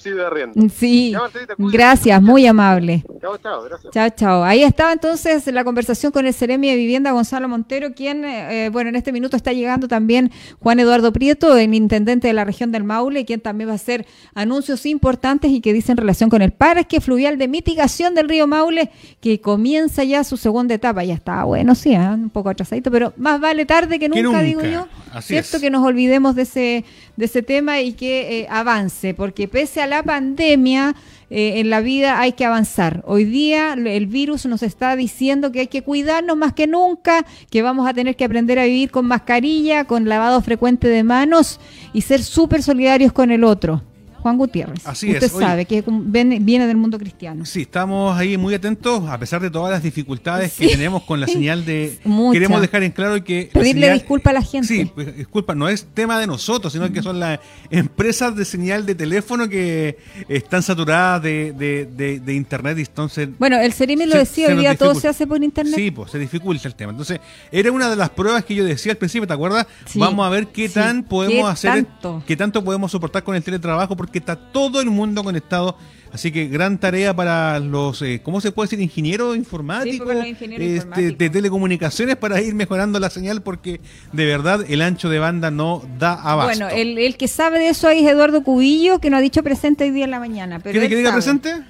Sí, 0.70 1.10
Ya, 1.10 1.20
gracias, 1.58 2.22
muy 2.22 2.46
amable. 2.46 3.04
Chao, 3.20 3.36
chao, 3.36 3.62
gracias. 3.64 3.92
Chao, 3.92 4.08
chao. 4.10 4.44
Ahí 4.44 4.62
estaba 4.62 4.92
entonces 4.92 5.46
la 5.48 5.62
conversación 5.62 6.10
con 6.10 6.26
el 6.26 6.32
Ceremi 6.32 6.70
de 6.70 6.76
Vivienda, 6.76 7.12
Gonzalo 7.12 7.48
Montero, 7.48 7.92
quien, 7.94 8.24
eh, 8.24 8.70
bueno, 8.72 8.88
en 8.88 8.96
este 8.96 9.12
minuto 9.12 9.36
está 9.36 9.52
llegando 9.52 9.88
también 9.88 10.30
Juan 10.60 10.80
Eduardo 10.80 11.12
Prieto, 11.12 11.56
el 11.56 11.74
intendente 11.74 12.28
de 12.28 12.32
la 12.32 12.44
región 12.44 12.72
del 12.72 12.84
Maule, 12.84 13.26
quien 13.26 13.40
también 13.40 13.68
va 13.68 13.74
a 13.74 13.76
hacer 13.76 14.06
anuncios 14.34 14.86
importantes 14.86 15.50
y 15.50 15.60
que 15.60 15.72
dice 15.72 15.92
en 15.92 15.98
relación 15.98 16.30
con 16.30 16.40
el 16.40 16.52
parque 16.52 17.00
fluvial 17.00 17.36
de 17.36 17.48
mitigación 17.48 18.14
del 18.14 18.28
río 18.28 18.46
Maule, 18.46 18.90
que 19.20 19.40
comienza 19.40 20.02
ya 20.04 20.24
su 20.24 20.36
segunda 20.36 20.74
etapa. 20.74 21.04
Ya 21.04 21.14
está 21.14 21.44
bueno, 21.44 21.74
sí, 21.74 21.92
¿eh? 21.92 21.98
un 21.98 22.30
poco 22.30 22.48
atrasadito, 22.48 22.90
pero 22.90 23.12
más 23.16 23.40
vale 23.40 23.66
tarde 23.66 23.98
que 23.98 24.08
nunca, 24.08 24.22
nunca. 24.22 24.40
digo 24.40 24.62
yo. 24.62 24.86
Así 25.12 25.28
¿Cierto? 25.34 25.56
es. 25.58 25.62
Que 25.62 25.70
nos 25.70 25.84
olvidemos 25.84 26.34
de 26.34 26.42
ese, 26.42 26.84
de 27.16 27.26
ese 27.26 27.42
tema 27.42 27.80
y 27.80 27.92
que 27.92 28.40
eh, 28.40 28.46
avance, 28.50 29.14
porque 29.14 29.48
pese 29.48 29.82
a 29.82 29.86
la 29.86 30.02
pandemia, 30.02 30.94
eh, 31.30 31.60
en 31.60 31.70
la 31.70 31.80
vida 31.80 32.20
hay 32.20 32.32
que 32.32 32.44
avanzar. 32.44 33.02
Hoy 33.06 33.24
día 33.24 33.72
el 33.74 34.06
virus 34.06 34.46
nos 34.46 34.62
está 34.62 34.96
diciendo 34.96 35.52
que 35.52 35.60
hay 35.60 35.66
que 35.66 35.82
cuidarnos 35.82 36.36
más 36.36 36.52
que 36.52 36.66
nunca, 36.66 37.24
que 37.50 37.62
vamos 37.62 37.88
a 37.88 37.94
tener 37.94 38.16
que 38.16 38.24
aprender 38.24 38.58
a 38.58 38.64
vivir 38.64 38.90
con 38.90 39.06
mascarilla, 39.06 39.84
con 39.84 40.08
lavado 40.08 40.40
frecuente 40.42 40.88
de 40.88 41.04
manos 41.04 41.58
y 41.92 42.02
ser 42.02 42.22
súper 42.22 42.62
solidarios 42.62 43.12
con 43.12 43.30
el 43.30 43.44
otro. 43.44 43.82
Juan 44.22 44.38
Gutiérrez, 44.38 44.86
Así 44.86 45.10
usted 45.10 45.24
es. 45.24 45.34
Oye. 45.34 45.44
sabe 45.46 45.64
que 45.66 45.82
viene 45.86 46.66
del 46.66 46.76
mundo 46.76 46.98
cristiano. 46.98 47.44
Sí, 47.44 47.62
estamos 47.62 48.16
ahí 48.16 48.36
muy 48.36 48.54
atentos, 48.54 49.08
a 49.08 49.18
pesar 49.18 49.40
de 49.42 49.50
todas 49.50 49.70
las 49.72 49.82
dificultades 49.82 50.52
Sí. 50.52 50.66
que 50.66 50.72
tenemos 50.72 51.02
con 51.02 51.20
la 51.20 51.26
señal 51.26 51.64
de... 51.64 51.98
Mucha. 52.04 52.34
Queremos 52.34 52.60
dejar 52.60 52.82
en 52.84 52.92
claro 52.92 53.22
que... 53.24 53.50
Pedirle 53.52 53.88
señal- 53.88 53.98
disculpa 53.98 54.30
a 54.30 54.32
la 54.34 54.42
gente. 54.42 54.68
Sí, 54.68 54.84
pues, 54.94 55.16
disculpa, 55.16 55.54
no 55.54 55.68
es 55.68 55.86
tema 55.92 56.18
de 56.20 56.26
nosotros, 56.26 56.72
sino 56.72 56.90
que 56.92 57.02
son 57.02 57.18
las 57.20 57.40
empresas 57.70 58.36
de 58.36 58.44
señal 58.44 58.86
de 58.86 58.94
teléfono 58.94 59.48
que 59.48 59.98
están 60.28 60.62
saturadas 60.62 61.22
de, 61.22 61.52
de, 61.52 61.86
de- 61.86 62.20
de 62.20 62.34
internet 62.34 62.78
y 62.78 62.82
entonces... 62.82 63.28
Bueno, 63.38 63.58
el 63.58 63.72
Ceremi 63.72 64.06
lo 64.06 64.16
decía, 64.16 64.48
hoy 64.48 64.56
día 64.56 64.76
todo 64.76 64.94
se 64.94 65.08
hace 65.08 65.26
por 65.26 65.42
internet. 65.42 65.74
Sí, 65.74 65.90
pues 65.90 66.10
se 66.12 66.18
dificulta 66.18 66.68
el 66.68 66.74
tema. 66.74 66.90
Entonces, 66.92 67.18
era 67.50 67.72
una 67.72 67.88
de 67.90 67.96
las 67.96 68.10
pruebas 68.10 68.44
que 68.44 68.54
yo 68.54 68.64
decía 68.64 68.92
al 68.92 68.98
principio, 68.98 69.26
¿te 69.26 69.32
acuerdas? 69.34 69.66
Sí, 69.86 69.98
Vamos 69.98 70.26
a 70.26 70.28
ver 70.28 70.48
qué 70.48 70.68
tan 70.68 71.02
podemos 71.02 71.44
qué 71.46 71.50
hacer, 71.52 71.70
tanto. 71.84 72.22
qué 72.26 72.36
tanto 72.36 72.62
podemos 72.62 72.90
soportar 72.92 73.22
con 73.24 73.34
el 73.34 73.42
teletrabajo, 73.42 73.96
porque 73.96 74.11
está 74.18 74.36
todo 74.36 74.80
el 74.80 74.90
mundo 74.90 75.22
conectado. 75.24 75.76
Así 76.12 76.30
que 76.30 76.46
gran 76.46 76.76
tarea 76.78 77.16
para 77.16 77.58
los, 77.58 78.02
eh, 78.02 78.20
¿cómo 78.22 78.38
se 78.42 78.52
puede 78.52 78.66
decir? 78.66 78.80
Ingenieros 78.80 79.34
informáticos, 79.34 80.12
Sí, 80.22 80.28
este, 80.30 80.44
informáticos. 80.66 81.18
de 81.18 81.30
telecomunicaciones 81.30 82.16
para 82.16 82.38
ir 82.42 82.54
mejorando 82.54 83.00
la 83.00 83.08
señal, 83.08 83.40
porque 83.40 83.80
de 84.12 84.26
verdad 84.26 84.62
el 84.68 84.82
ancho 84.82 85.08
de 85.08 85.18
banda 85.18 85.50
no 85.50 85.82
da 85.98 86.12
abasto. 86.12 86.66
Bueno, 86.66 86.68
el, 86.68 86.98
el 86.98 87.16
que 87.16 87.28
sabe 87.28 87.58
de 87.60 87.70
eso 87.70 87.88
ahí 87.88 88.04
es 88.04 88.12
Eduardo 88.12 88.42
Cubillo, 88.44 88.98
que 88.98 89.08
nos 89.08 89.18
ha 89.18 89.22
dicho 89.22 89.42
presente 89.42 89.84
hoy 89.84 89.90
día 89.90 90.04
en 90.04 90.10
la 90.10 90.18
mañana. 90.20 90.58
Pero 90.58 90.72
¿Quiere 90.72 90.88
que 90.90 90.96
diga 90.96 91.10
sabe. 91.12 91.22
presente? 91.22 91.64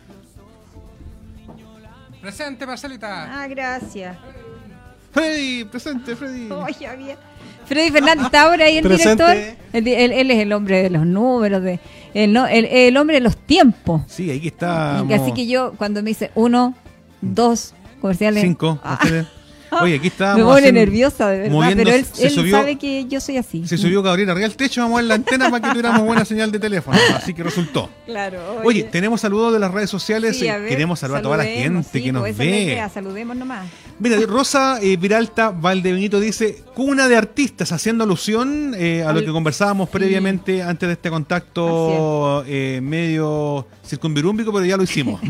Presente, 2.21 2.67
Marcelita. 2.67 3.43
Ah, 3.43 3.49
gracias. 3.49 4.17
Freddy, 5.13 5.65
presente, 5.65 6.17
Freddy. 6.17 6.49
Había- 6.89 7.19
Freddy 7.67 7.91
Fernández 7.91 8.27
está 8.27 8.43
ahora 8.43 8.65
ahí 8.65 8.77
el 8.79 8.85
Presente. 8.85 9.25
director. 9.25 9.57
Él, 9.73 9.87
él- 9.89 10.13
él 10.13 10.31
es 10.31 10.39
el 10.41 10.53
hombre 10.53 10.83
de 10.83 10.91
los 10.91 11.07
números, 11.07 11.63
de 11.63 11.79
el, 12.15 12.33
no, 12.33 12.47
el, 12.47 12.65
el 12.67 12.97
hombre 12.97 13.17
de 13.17 13.21
los 13.21 13.37
tiempos. 13.37 14.03
Sí, 14.07 14.31
ahí 14.31 14.41
que 14.41 14.49
está. 14.49 15.01
Así 15.01 15.33
que 15.35 15.47
yo, 15.47 15.73
cuando 15.77 16.03
me 16.03 16.11
dice 16.11 16.31
uno, 16.35 16.75
dos 17.21 17.75
comerciales. 18.01 18.43
Cinco. 18.43 18.79
ah, 18.83 18.99
ustedes. 19.03 19.27
Oye, 19.81 19.95
aquí 19.95 20.09
está. 20.09 20.37
me 20.37 20.43
pone 20.45 20.71
nerviosa, 20.71 21.31
de 21.31 21.49
verdad. 21.49 21.73
Pero 21.75 21.91
él, 21.93 22.05
él 22.21 22.31
subió- 22.31 22.51
sabe 22.59 22.77
que 22.77 23.07
yo 23.07 23.21
soy 23.23 23.39
así. 23.39 23.67
Se 23.67 23.79
subió 23.79 24.03
Gabriel 24.03 24.29
arriba 24.29 24.45
al 24.47 24.55
techo, 24.55 24.83
vamos 24.83 24.97
a 24.99 25.01
ver 25.01 25.09
la 25.09 25.15
antena 25.15 25.51
para 25.51 25.63
que 25.63 25.69
tuviéramos 25.71 26.03
buena 26.03 26.27
señal 26.27 26.53
de 26.53 26.59
teléfono. 26.59 26.99
Así 27.17 27.33
que 27.33 27.43
resultó. 27.43 27.89
Claro. 28.05 28.61
Oye, 28.65 28.83
tenemos 28.83 29.23
saludos 29.23 29.51
de 29.55 29.59
las 29.59 29.71
redes 29.73 29.89
sociales. 29.89 30.39
sí, 30.39 30.47
eh, 30.47 30.59
ver, 30.59 30.69
Queremos 30.69 30.99
saludar 30.99 31.21
a 31.21 31.23
toda 31.23 31.37
la 31.39 31.45
gente 31.45 31.89
sí, 31.91 32.03
que 32.03 32.13
nos 32.13 32.21
pues 32.21 32.37
ve. 32.37 32.65
idea, 32.65 32.89
saludemos 32.91 33.35
nomás. 33.35 33.67
Mira, 34.03 34.19
Rosa 34.27 34.81
eh, 34.83 34.97
Viralta 34.97 35.51
Valdebenito 35.51 36.19
dice, 36.19 36.65
cuna 36.75 37.07
de 37.07 37.17
artistas, 37.17 37.71
haciendo 37.71 38.03
alusión 38.03 38.75
eh, 38.77 39.05
a 39.05 39.13
lo 39.13 39.25
que 39.25 39.31
conversábamos 39.31 39.89
sí. 39.89 39.93
previamente 39.93 40.61
antes 40.61 40.89
de 40.89 40.95
este 40.95 41.09
contacto 41.09 42.43
eh, 42.49 42.81
medio 42.83 43.69
circunvirúmbico, 43.87 44.53
pero 44.53 44.65
ya 44.65 44.77
lo 44.77 44.83
hicimos. 44.83 45.21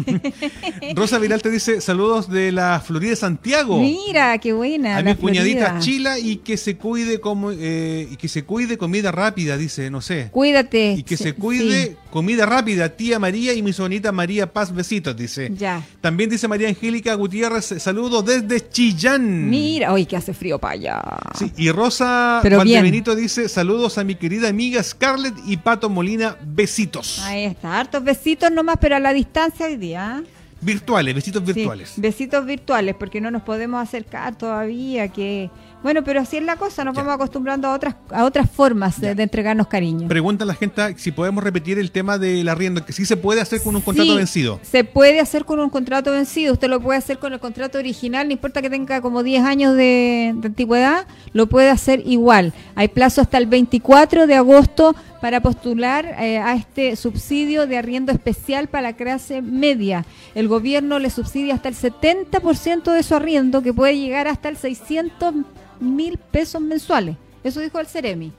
Rosa 0.95 1.19
Viralta 1.19 1.51
dice, 1.51 1.83
saludos 1.83 2.31
de 2.31 2.51
la 2.51 2.81
Florida 2.81 3.11
de 3.11 3.17
Santiago. 3.17 3.79
Mira, 3.79 4.39
qué 4.39 4.55
buena. 4.55 4.97
A 4.97 5.03
mi 5.03 5.15
cuñadita. 5.17 5.79
Chila 5.79 6.19
y 6.19 6.37
que 6.37 6.57
se 6.57 6.77
cuide 6.77 7.21
como 7.21 7.51
eh, 7.53 8.09
y 8.11 8.17
que 8.17 8.29
se 8.29 8.45
cuide 8.45 8.79
comida 8.79 9.13
rápida, 9.13 9.59
dice, 9.59 9.91
no 9.91 10.01
sé. 10.01 10.29
Cuídate. 10.31 10.93
Y 10.93 11.03
que 11.03 11.19
se 11.19 11.35
cuide 11.35 11.87
sí, 11.87 11.97
comida 12.11 12.47
rápida, 12.47 12.89
tía 12.91 13.19
María 13.19 13.53
y 13.53 13.63
mi 13.63 13.75
sonita 13.75 14.13
María 14.13 14.51
Paz, 14.51 14.73
besitos, 14.75 15.15
dice. 15.15 15.51
Ya. 15.55 15.85
También 16.01 16.31
dice 16.31 16.49
María 16.49 16.69
Angélica 16.69 17.15
Gutiérrez, 17.15 17.75
saludos 17.79 18.25
desde 18.25 18.62
de 18.63 18.69
Chillán. 18.71 19.51
Mira, 19.51 19.93
hoy 19.93 20.07
que 20.07 20.17
hace 20.17 20.33
frío 20.35 20.59
para 20.59 20.75
allá. 20.75 21.03
Sí, 21.39 21.53
y 21.57 21.71
Rosa 21.71 22.41
Valdebenito 22.43 23.15
dice: 23.15 23.49
Saludos 23.49 23.99
a 23.99 24.05
mi 24.05 24.15
querida 24.15 24.49
amiga 24.49 24.83
Scarlett 24.83 25.35
y 25.47 25.57
Pato 25.57 25.89
Molina, 25.91 26.37
besitos. 26.45 27.21
Ahí 27.25 27.45
está, 27.45 27.81
hartos 27.81 28.03
besitos 28.05 28.51
nomás, 28.51 28.77
pero 28.81 28.97
a 28.97 29.01
la 29.01 29.13
distancia 29.13 29.67
hoy 29.67 29.77
día. 29.77 30.23
Virtuales, 30.61 31.15
besitos 31.15 31.43
Sí, 31.45 31.53
virtuales. 31.53 31.95
besitos 31.97 32.47
virtuales, 32.47 32.95
porque 32.97 33.21
no 33.21 33.31
nos 33.33 33.43
podemos 33.43 33.83
acercar 33.83 34.37
todavía, 34.39 35.09
que... 35.09 35.51
Bueno, 35.83 36.05
pero 36.05 36.21
así 36.21 36.37
es 36.37 36.43
la 36.45 36.57
cosa, 36.57 36.85
nos 36.85 36.95
Ya. 36.95 37.03
vamos 37.03 37.15
acostumbrando 37.17 37.69
a 37.69 37.75
otras 37.75 37.95
a 38.11 38.25
otras 38.25 38.49
formas 38.51 39.01
de, 39.01 39.15
de 39.15 39.23
entregarnos 39.23 39.67
cariño. 39.67 40.09
Pregunta 40.09 40.45
la 40.45 40.55
gente 40.55 40.95
si 40.99 41.11
podemos 41.13 41.43
repetir 41.43 41.79
el 41.79 41.91
tema 41.91 42.19
del 42.19 42.49
arriendo, 42.49 42.85
que 42.85 42.93
sí 42.93 43.05
se 43.05 43.17
puede 43.17 43.41
hacer 43.41 43.61
con 43.63 43.75
un 43.75 43.83
contrato 43.83 44.11
Sí, 44.11 44.17
vencido. 44.17 44.61
Se 44.63 44.85
puede 44.85 45.21
hacer 45.21 45.45
con 45.45 45.59
un 45.61 45.71
contrato 45.71 46.13
vencido, 46.13 46.53
usted 46.53 46.69
lo 46.69 46.81
puede 46.81 46.99
hacer 46.99 47.19
con 47.19 47.33
el 47.33 47.41
contrato 47.41 47.79
original, 47.79 48.27
no 48.27 48.33
importa 48.33 48.63
que 48.63 48.71
tenga 48.71 49.01
como 49.01 49.23
10 49.23 49.45
años 49.45 49.75
de, 49.77 50.33
de 50.37 50.47
antigüedad, 50.49 51.07
lo 51.33 51.47
puede 51.49 51.71
hacer 51.71 52.03
igual. 52.07 52.53
Hay 52.75 52.89
plazo 52.89 53.21
hasta 53.21 53.39
el 53.39 53.47
24 53.47 54.27
de 54.27 54.35
agosto 54.35 54.95
para 55.23 55.41
postular 55.41 56.17
eh, 56.19 56.39
a 56.39 56.57
este 56.57 56.97
subsidio 56.97 57.69
de 57.69 57.79
arriendo 57.79 58.11
especial 58.11 58.67
para 58.67 58.89
la 58.89 58.93
clase 58.95 59.41
media. 59.41 60.05
El 60.35 60.49
gobierno 60.49 60.99
le 60.99 61.11
subsidia 61.11 61.55
hasta 61.55 61.69
el 61.69 61.77
70% 61.77 62.93
de 62.93 63.03
su 63.05 63.15
arriendo, 63.15 63.63
que 63.63 63.73
puede 63.73 63.97
llegar 63.97 64.27
hasta 64.27 64.49
el 64.49 64.57
600 64.57 65.33
mil 65.79 66.19
pesos 66.19 66.61
mensuales. 66.61 67.15
Eso 67.45 67.61
dijo 67.61 67.79
el 67.79 67.87
Ceremi. 67.87 68.33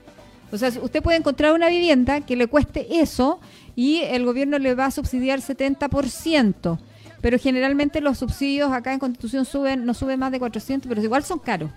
O 0.52 0.58
sea, 0.58 0.68
usted 0.82 1.02
puede 1.02 1.16
encontrar 1.16 1.54
una 1.54 1.70
vivienda 1.70 2.20
que 2.20 2.36
le 2.36 2.48
cueste 2.48 3.00
eso 3.00 3.40
y 3.74 4.00
el 4.02 4.26
gobierno 4.26 4.58
le 4.58 4.74
va 4.74 4.84
a 4.84 4.90
subsidiar 4.90 5.40
70%. 5.40 6.78
Pero 7.22 7.38
generalmente 7.38 8.02
los 8.02 8.18
subsidios 8.18 8.70
acá 8.72 8.92
en 8.92 8.98
Constitución 8.98 9.46
suben, 9.46 9.86
no 9.86 9.94
suben 9.94 10.20
más 10.20 10.32
de 10.32 10.38
400, 10.38 10.86
pero 10.86 11.02
igual 11.02 11.24
son 11.24 11.38
caros. 11.38 11.70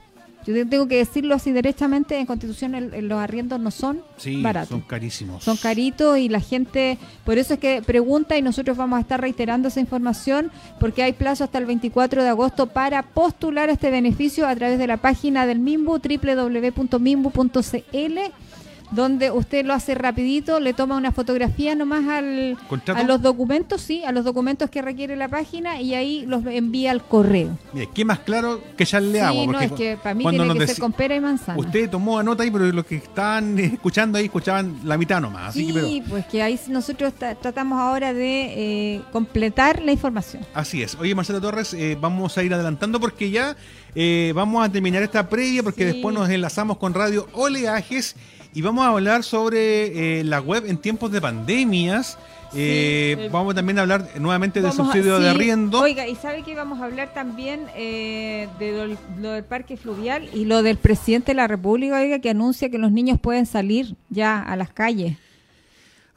Yo 0.47 0.53
te- 0.53 0.65
tengo 0.65 0.87
que 0.87 0.95
decirlo 0.97 1.35
así 1.35 1.51
derechamente, 1.51 2.17
en 2.17 2.25
Constitución 2.25 2.73
el- 2.73 2.93
el- 2.93 3.07
los 3.09 3.19
arriendos 3.19 3.59
no 3.59 3.69
son 3.69 3.99
Sí, 4.17 4.41
baratos. 4.41 4.69
son 4.69 4.81
carísimos. 4.81 5.43
Son 5.43 5.57
caritos 5.57 6.17
y 6.17 6.29
la 6.29 6.39
gente, 6.39 6.97
por 7.25 7.37
eso 7.37 7.55
es 7.55 7.59
que 7.59 7.81
pregunta 7.81 8.37
y 8.37 8.41
nosotros 8.41 8.77
vamos 8.77 8.97
a 8.97 9.01
estar 9.01 9.19
reiterando 9.19 9.67
esa 9.67 9.81
información 9.81 10.49
porque 10.79 11.03
hay 11.03 11.11
plazo 11.13 11.43
hasta 11.43 11.57
el 11.57 11.65
24 11.65 12.23
de 12.23 12.29
agosto 12.29 12.67
para 12.67 13.03
postular 13.03 13.69
este 13.69 13.91
beneficio 13.91 14.47
a 14.47 14.55
través 14.55 14.79
de 14.79 14.87
la 14.87 14.97
página 14.97 15.45
del 15.45 15.59
MIMBU, 15.59 15.99
www.mimbu.cl, 15.99 18.19
donde 18.91 19.31
usted 19.31 19.65
lo 19.65 19.73
hace 19.73 19.95
rapidito, 19.95 20.59
le 20.59 20.73
toma 20.73 20.95
una 20.95 21.11
fotografía 21.11 21.75
nomás 21.75 22.07
al, 22.07 22.57
¿Contrato? 22.69 22.99
a 22.99 23.03
los 23.03 23.21
documentos, 23.21 23.81
sí, 23.81 24.03
a 24.05 24.11
los 24.11 24.23
documentos 24.23 24.69
que 24.69 24.81
requiere 24.81 25.15
la 25.15 25.27
página 25.27 25.81
y 25.81 25.93
ahí 25.93 26.25
los 26.25 26.45
envía 26.45 26.91
al 26.91 27.03
correo. 27.03 27.57
Mire, 27.73 27.89
¿qué 27.93 28.05
más 28.05 28.19
claro 28.19 28.61
que 28.77 28.83
echarle 28.83 29.19
sí, 29.19 29.25
agua? 29.25 29.45
no, 29.53 29.59
es 29.59 29.71
que 29.73 29.97
para 29.97 30.15
mí 30.15 30.23
cuando 30.23 30.43
tiene 30.45 30.59
que 30.59 30.67
ser 30.67 30.75
deci- 30.77 30.79
con 30.79 30.93
pera 30.93 31.15
y 31.15 31.19
manzana. 31.19 31.59
Usted 31.59 31.89
tomó 31.89 32.21
nota 32.23 32.43
ahí, 32.43 32.51
pero 32.51 32.65
los 32.71 32.85
que 32.85 32.95
estaban 32.95 33.59
escuchando 33.59 34.17
ahí 34.17 34.25
escuchaban 34.25 34.79
la 34.85 34.97
mitad 34.97 35.19
nomás. 35.19 35.49
Así 35.49 35.65
sí, 35.67 35.73
que, 35.73 35.79
pero, 35.81 36.09
pues 36.09 36.25
que 36.27 36.41
ahí 36.41 36.59
nosotros 36.69 37.13
ta- 37.13 37.35
tratamos 37.35 37.79
ahora 37.79 38.13
de 38.13 38.95
eh, 38.95 39.01
completar 39.11 39.81
la 39.81 39.91
información. 39.91 40.43
Así 40.53 40.81
es. 40.81 40.95
Oye, 40.95 41.13
Marcelo 41.13 41.41
Torres, 41.41 41.73
eh, 41.73 41.97
vamos 41.99 42.37
a 42.37 42.43
ir 42.43 42.53
adelantando 42.53 42.99
porque 42.99 43.29
ya 43.29 43.55
eh, 43.95 44.31
vamos 44.35 44.65
a 44.65 44.71
terminar 44.71 45.03
esta 45.03 45.27
previa 45.27 45.61
porque 45.63 45.87
Sí. 45.87 45.93
después 45.93 46.15
nos 46.15 46.29
enlazamos 46.29 46.77
con 46.77 46.93
Radio 46.93 47.27
Oleajes 47.33 48.15
y 48.57 48.61
vamos 48.63 48.83
a 48.85 48.89
hablar 48.89 49.23
sobre 49.23 50.19
eh, 50.19 50.23
la 50.23 50.39
web 50.41 50.63
en 50.65 50.77
tiempos 50.77 51.11
de 51.11 51.21
pandemias. 51.21 52.17
Eh, 52.55 53.15
eh, 53.19 53.29
vamos 53.31 53.53
también 53.53 53.77
a 53.77 53.81
hablar 53.81 54.07
nuevamente 54.19 54.65
a- 54.65 54.71
subsidio 54.71 55.19
de 55.19 55.29
arriendo. 55.29 55.79
Oiga, 55.81 56.07
y 56.07 56.15
sabe 56.15 56.41
que 56.43 56.55
vamos 56.55 56.79
a 56.81 56.85
hablar 56.85 57.13
también 57.13 57.67
eh, 57.75 58.47
de 58.57 58.71
lo, 58.87 58.97
lo 59.21 59.31
del 59.33 59.43
parque 59.43 59.77
fluvial 59.77 60.27
y 60.33 60.45
lo 60.45 60.63
del 60.63 60.77
presidente 60.77 61.31
de 61.33 61.35
la 61.35 61.47
República, 61.47 61.99
oiga, 61.99 62.19
que 62.19 62.29
anuncia 62.31 62.69
que 62.69 62.77
los 62.79 62.91
niños 62.91 63.19
pueden 63.19 63.45
salir 63.45 63.95
ya 64.09 64.41
a 64.41 64.55
las 64.55 64.71
calles. 64.71 65.17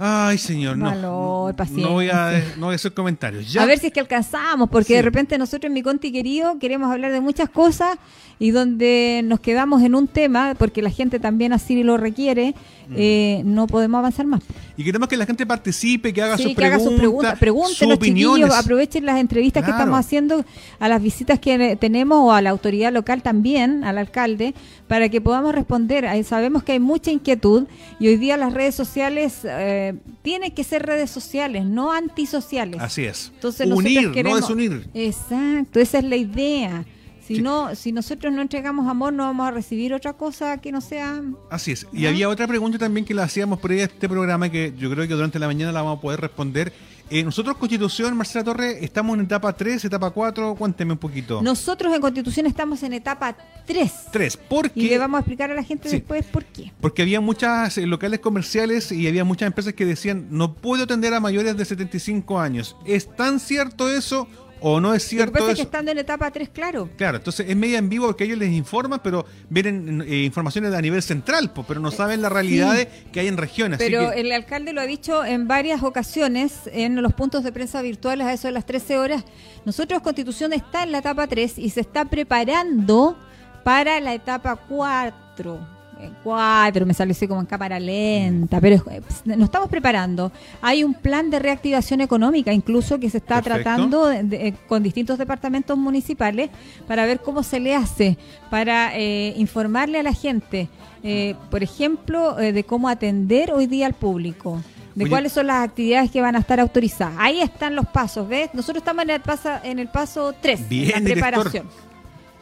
Ay, 0.02 0.38
señor, 0.38 0.78
no. 0.78 0.86
Valor, 0.86 1.54
no, 1.72 1.90
voy 1.90 2.08
a, 2.08 2.42
no 2.56 2.66
voy 2.66 2.72
a 2.72 2.76
hacer 2.76 2.94
comentarios. 2.94 3.52
Ya. 3.52 3.62
A 3.62 3.66
ver 3.66 3.78
si 3.78 3.88
es 3.88 3.92
que 3.92 4.00
alcanzamos, 4.00 4.70
porque 4.70 4.86
Sí. 4.88 4.94
de 4.94 5.02
repente 5.02 5.36
nosotros 5.36 5.68
en 5.68 5.74
mi 5.74 5.82
Conti 5.82 6.10
querido 6.10 6.58
queremos 6.58 6.90
hablar 6.90 7.12
de 7.12 7.20
muchas 7.20 7.50
cosas 7.50 7.98
y 8.40 8.50
donde 8.50 9.20
nos 9.24 9.38
quedamos 9.38 9.82
en 9.82 9.94
un 9.94 10.08
tema, 10.08 10.56
porque 10.58 10.82
la 10.82 10.90
gente 10.90 11.20
también 11.20 11.52
así 11.52 11.80
lo 11.84 11.96
requiere, 11.96 12.54
Mm. 12.88 12.94
eh, 12.96 13.42
no 13.44 13.68
podemos 13.68 14.00
avanzar 14.00 14.26
más. 14.26 14.40
Y 14.76 14.82
queremos 14.82 15.08
que 15.08 15.16
la 15.16 15.24
gente 15.26 15.46
participe, 15.46 16.12
que 16.12 16.22
haga 16.22 16.36
Sí, 16.38 16.42
sus 16.44 16.54
que 16.56 16.64
haga 16.64 16.80
sus 16.80 16.94
preguntas, 16.94 17.38
opiniones. 17.40 18.00
chiquillos, 18.00 18.50
aprovechen 18.58 19.04
las 19.06 19.20
entrevistas 19.20 19.62
que 19.64 19.70
estamos 19.70 19.96
haciendo 19.96 20.44
a 20.80 20.88
las 20.88 21.00
visitas 21.00 21.38
que 21.38 21.76
tenemos 21.78 22.18
o 22.18 22.32
a 22.32 22.42
la 22.42 22.50
autoridad 22.50 22.92
local 22.92 23.22
también, 23.22 23.84
al 23.84 23.98
alcalde, 23.98 24.54
para 24.88 25.08
que 25.08 25.20
podamos 25.20 25.54
responder. 25.54 26.08
Sabemos 26.24 26.64
que 26.64 26.72
hay 26.72 26.80
mucha 26.80 27.12
inquietud 27.12 27.66
y 28.00 28.08
hoy 28.08 28.16
día 28.16 28.36
las 28.36 28.52
redes 28.54 28.74
sociales 28.74 29.40
eh, 29.44 29.94
tienen 30.22 30.50
que 30.50 30.64
ser 30.64 30.84
redes 30.86 31.10
sociales, 31.10 31.64
no 31.66 31.92
antisociales. 31.92 32.80
Así 32.80 33.04
es. 33.04 33.30
Entonces 33.34 33.70
Unir, 33.70 34.10
queremos- 34.12 34.40
no 34.40 34.46
desunir. 34.46 34.88
Exacto, 34.94 35.78
esa 35.78 35.98
es 35.98 36.04
la 36.04 36.16
idea. 36.16 36.84
Si 37.30 37.36
Sí. 37.36 37.42
no, 37.42 37.76
si 37.76 37.92
nosotros 37.92 38.32
no 38.32 38.42
entregamos 38.42 38.88
amor, 38.88 39.12
no 39.12 39.22
vamos 39.22 39.46
a 39.46 39.52
recibir 39.52 39.94
otra 39.94 40.14
cosa 40.14 40.58
que 40.58 40.72
no 40.72 40.80
sea 40.80 41.22
Así 41.48 41.70
es. 41.70 41.86
Y 41.92 42.06
había 42.06 42.28
otra 42.28 42.48
pregunta 42.48 42.76
también 42.76 43.06
que 43.06 43.14
la 43.14 43.22
hacíamos 43.22 43.60
por 43.60 43.70
ahí 43.70 43.80
a 43.80 43.84
este 43.84 44.08
programa 44.08 44.48
que 44.50 44.74
yo 44.76 44.90
creo 44.90 45.06
que 45.06 45.14
durante 45.14 45.38
la 45.38 45.46
mañana 45.46 45.70
la 45.70 45.82
vamos 45.82 45.98
a 45.98 46.00
poder 46.00 46.20
responder. 46.20 46.72
Eh, 47.08 47.22
nosotros, 47.24 47.56
Constitución, 47.56 48.16
Marcela 48.16 48.44
Torres, 48.44 48.78
estamos 48.82 49.16
en 49.18 49.24
etapa 49.24 49.52
3, 49.52 49.84
etapa 49.84 50.10
4. 50.10 50.54
Cuénteme 50.56 50.92
un 50.92 50.98
poquito. 50.98 51.40
Nosotros 51.42 51.92
en 51.94 52.00
Constitución 52.00 52.46
estamos 52.46 52.82
en 52.84 52.92
etapa 52.94 53.36
3. 53.66 53.92
3. 54.12 54.34
Y 54.34 54.38
Porque, 54.48 54.80
le 54.82 54.98
vamos 54.98 55.18
a 55.18 55.20
explicar 55.20 55.50
a 55.52 55.54
la 55.54 55.62
gente 55.64 55.88
Sí. 55.88 55.96
después 55.98 56.24
por 56.26 56.44
qué. 56.46 56.72
porque 56.80 57.02
había 57.02 57.20
muchas 57.20 57.78
eh, 57.78 57.86
locales 57.86 58.18
comerciales 58.20 58.90
y 58.92 59.06
había 59.08 59.24
muchas 59.24 59.46
empresas 59.48 59.72
que 59.74 59.84
decían 59.86 60.26
no 60.30 60.54
puedo 60.54 60.82
atender 60.84 61.14
a 61.14 61.20
mayores 61.20 61.56
de 61.56 61.64
75 61.64 62.40
años. 62.40 62.76
¿Es 62.84 63.08
tan 63.16 63.38
cierto 63.40 63.88
eso 63.88 64.26
o 64.60 64.80
no 64.80 64.94
es 64.94 65.02
Lo 65.04 65.08
que 65.08 65.16
cierto 65.16 65.48
es 65.48 65.56
que 65.56 65.62
estando 65.62 65.90
en 65.90 65.98
etapa 65.98 66.30
3, 66.30 66.48
claro. 66.50 66.88
Claro, 66.96 67.18
entonces 67.18 67.46
es 67.48 67.56
media 67.56 67.78
en 67.78 67.88
vivo 67.88 68.06
porque 68.06 68.24
ellos 68.24 68.38
les 68.38 68.50
informan, 68.52 69.00
pero 69.02 69.24
vienen 69.48 70.02
eh, 70.06 70.24
informaciones 70.24 70.72
a 70.74 70.80
nivel 70.80 71.02
central, 71.02 71.52
pero 71.66 71.80
no 71.80 71.90
saben 71.90 72.22
las 72.22 72.32
realidades 72.32 72.88
que 73.12 73.20
hay 73.20 73.28
en 73.28 73.36
regiones. 73.36 73.80
así 73.80 73.90
Pero 73.90 74.10
que- 74.10 74.20
el 74.20 74.32
alcalde 74.32 74.72
lo 74.72 74.80
ha 74.80 74.86
dicho 74.86 75.24
en 75.24 75.48
varias 75.48 75.82
ocasiones 75.82 76.60
en 76.72 77.00
los 77.02 77.12
puntos 77.14 77.44
de 77.44 77.52
prensa 77.52 77.82
virtuales 77.82 78.26
a 78.26 78.32
eso 78.32 78.48
de 78.48 78.52
las 78.52 78.66
13 78.66 78.98
horas. 78.98 79.24
Nosotros 79.64 80.00
Constitución 80.02 80.52
está 80.52 80.82
en 80.82 80.92
la 80.92 80.98
etapa 80.98 81.26
3 81.26 81.58
y 81.58 81.70
se 81.70 81.80
está 81.80 82.04
preparando 82.04 83.16
para 83.64 84.00
la 84.00 84.14
etapa 84.14 84.56
4. 84.56 85.79
4, 86.22 86.86
me 86.86 86.94
salió 86.94 87.12
así 87.12 87.26
como 87.28 87.40
en 87.40 87.46
cámara 87.46 87.78
lenta, 87.80 88.60
pero 88.60 88.76
eh, 88.90 89.00
nos 89.24 89.40
estamos 89.44 89.68
preparando. 89.68 90.32
Hay 90.62 90.84
un 90.84 90.94
plan 90.94 91.30
de 91.30 91.38
reactivación 91.38 92.00
económica 92.00 92.52
incluso 92.52 92.98
que 92.98 93.10
se 93.10 93.18
está 93.18 93.42
Perfecto. 93.42 93.62
tratando 93.62 94.06
de- 94.06 94.22
de- 94.24 94.48
eh, 94.48 94.54
con 94.68 94.82
distintos 94.82 95.18
departamentos 95.18 95.76
municipales 95.78 96.50
para 96.86 97.06
ver 97.06 97.20
cómo 97.20 97.42
se 97.42 97.60
le 97.60 97.74
hace, 97.74 98.16
para 98.50 98.96
eh, 98.96 99.34
informarle 99.36 99.98
a 100.00 100.02
la 100.02 100.12
gente, 100.12 100.68
eh, 101.02 101.34
por 101.50 101.62
ejemplo, 101.62 102.38
eh, 102.38 102.52
de 102.52 102.64
cómo 102.64 102.88
atender 102.88 103.52
hoy 103.52 103.66
día 103.66 103.86
al 103.86 103.94
público. 103.94 104.62
De 104.94 105.04
Oye. 105.04 105.10
cuáles 105.10 105.32
son 105.32 105.46
las 105.46 105.64
actividades 105.64 106.10
que 106.10 106.20
van 106.20 106.34
a 106.34 106.40
estar 106.40 106.58
autorizadas. 106.58 107.14
Ahí 107.18 107.40
están 107.40 107.76
los 107.76 107.86
pasos, 107.86 108.26
¿ves? 108.28 108.50
Nosotros 108.54 108.78
estamos 108.82 109.04
en 109.04 109.10
el, 109.10 109.20
pasa- 109.20 109.60
en 109.62 109.78
el 109.78 109.88
paso 109.88 110.34
3, 110.40 110.68
Bien, 110.68 110.90
la 110.90 111.00
director. 111.00 111.64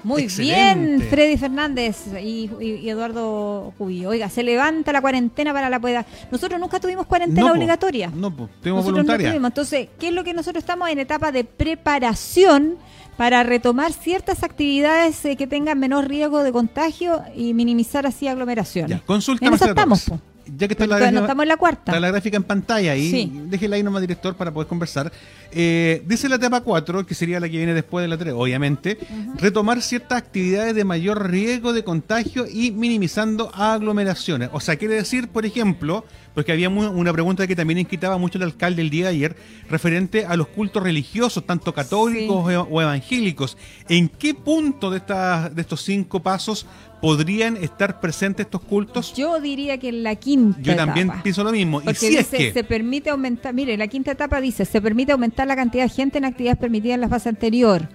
Muy 0.04 0.22
Excelente. 0.22 0.86
bien, 0.98 1.08
Freddy 1.10 1.36
Fernández 1.36 1.96
y, 2.22 2.48
y- 2.60 2.80
y 2.84 2.88
Eduardo 2.88 3.72
Cubillo. 3.76 4.10
Oiga, 4.10 4.28
se 4.30 4.42
levanta 4.44 4.92
la 4.92 5.00
cuarentena 5.00 5.52
para 5.52 5.68
la 5.68 5.80
pueda. 5.80 6.06
Nosotros 6.30 6.60
nunca 6.60 6.78
tuvimos 6.78 7.06
cuarentena 7.06 7.40
No, 7.42 7.48
po. 7.48 7.54
obligatoria. 7.54 8.10
No, 8.14 8.30
pues, 8.34 8.48
tuvimos 8.60 8.84
Nosotros 8.84 8.84
no 8.84 8.92
voluntaria. 8.92 9.30
tuvimos. 9.30 9.48
Entonces, 9.50 9.88
¿qué 9.98 10.08
es 10.08 10.14
lo 10.14 10.22
que 10.22 10.32
nosotros 10.34 10.62
estamos 10.62 10.88
en 10.90 11.00
etapa 11.00 11.32
de 11.32 11.42
preparación 11.44 12.76
para 13.16 13.42
retomar 13.42 13.92
ciertas 13.92 14.44
actividades 14.44 15.24
eh, 15.24 15.34
que 15.36 15.46
tengan 15.48 15.78
menor 15.80 16.06
riesgo 16.08 16.42
de 16.44 16.52
contagio 16.52 17.22
y 17.34 17.52
minimizar 17.54 18.06
así 18.06 18.28
aglomeraciones? 18.28 18.90
Ya, 19.00 19.04
consulta 19.04 19.46
En 19.46 19.54
eso 19.54 19.64
estamos, 19.66 20.04
po. 20.04 20.20
Ya 20.56 20.66
que 20.66 20.74
está 20.74 20.86
la, 20.86 20.98
gráfica- 20.98 21.20
estamos 21.20 21.42
en 21.42 21.48
la 21.48 21.56
cuarta. 21.56 21.92
está 21.92 22.00
la 22.00 22.08
gráfica 22.10 22.36
en 22.36 22.42
pantalla 22.44 22.92
ahí, 22.92 23.10
Sí. 23.10 23.32
déjela 23.46 23.76
ahí 23.76 23.82
nomás, 23.82 24.00
director, 24.00 24.34
para 24.34 24.50
poder 24.52 24.66
conversar. 24.68 25.12
Eh, 25.52 26.02
dice 26.06 26.28
la 26.28 26.36
etapa 26.36 26.60
4, 26.62 27.04
que 27.06 27.14
sería 27.14 27.40
la 27.40 27.48
que 27.48 27.56
viene 27.56 27.74
después 27.74 28.02
de 28.02 28.08
la 28.08 28.16
3, 28.18 28.34
obviamente, 28.36 28.98
retomar 29.36 29.82
ciertas 29.82 30.18
actividades 30.18 30.74
de 30.74 30.84
mayor 30.84 31.30
riesgo 31.30 31.72
de 31.72 31.84
contagio 31.84 32.46
y 32.50 32.70
minimizando 32.70 33.50
aglomeraciones. 33.54 34.50
O 34.52 34.60
sea, 34.60 34.76
quiere 34.76 34.94
decir, 34.94 35.28
por 35.28 35.44
ejemplo, 35.46 36.04
porque 36.38 36.52
había 36.52 36.68
una 36.68 37.12
pregunta 37.12 37.48
que 37.48 37.56
también 37.56 37.80
inquietaba 37.80 38.16
mucho 38.16 38.38
el 38.38 38.44
alcalde 38.44 38.80
el 38.80 38.90
día 38.90 39.06
de 39.06 39.10
ayer, 39.10 39.36
referente 39.68 40.24
a 40.24 40.36
los 40.36 40.46
cultos 40.46 40.80
religiosos, 40.84 41.44
tanto 41.44 41.74
católicos 41.74 42.48
Sí. 42.48 42.54
o- 42.54 42.80
evangélicos. 42.80 43.58
¿En 43.88 44.08
qué 44.08 44.34
punto 44.34 44.88
de, 44.88 44.98
estas 44.98 45.52
de 45.52 45.60
estos 45.62 45.82
cinco 45.82 46.20
pasos 46.22 46.64
podrían 47.02 47.56
estar 47.56 47.98
presentes 47.98 48.46
estos 48.46 48.60
cultos? 48.60 49.12
Yo 49.16 49.40
diría 49.40 49.78
que 49.78 49.88
en 49.88 50.04
la 50.04 50.14
quinta 50.14 50.60
Yo 50.62 50.76
también 50.76 51.08
etapa. 51.08 51.22
pienso 51.24 51.42
lo 51.42 51.50
mismo. 51.50 51.80
Y 51.80 51.86
Porque 51.86 51.98
si 51.98 52.16
es 52.16 52.28
que... 52.28 52.52
se 52.52 52.62
permite 52.62 53.10
aumentar, 53.10 53.52
mire, 53.52 53.76
la 53.76 53.88
quinta 53.88 54.12
etapa 54.12 54.40
dice, 54.40 54.64
se 54.64 54.80
permite 54.80 55.10
aumentar 55.10 55.44
la 55.48 55.56
cantidad 55.56 55.82
de 55.82 55.90
gente 55.90 56.18
en 56.18 56.24
actividades 56.24 56.60
permitidas 56.60 56.94
en 56.94 57.00
la 57.00 57.08
fase 57.08 57.30
anterior. 57.30 57.88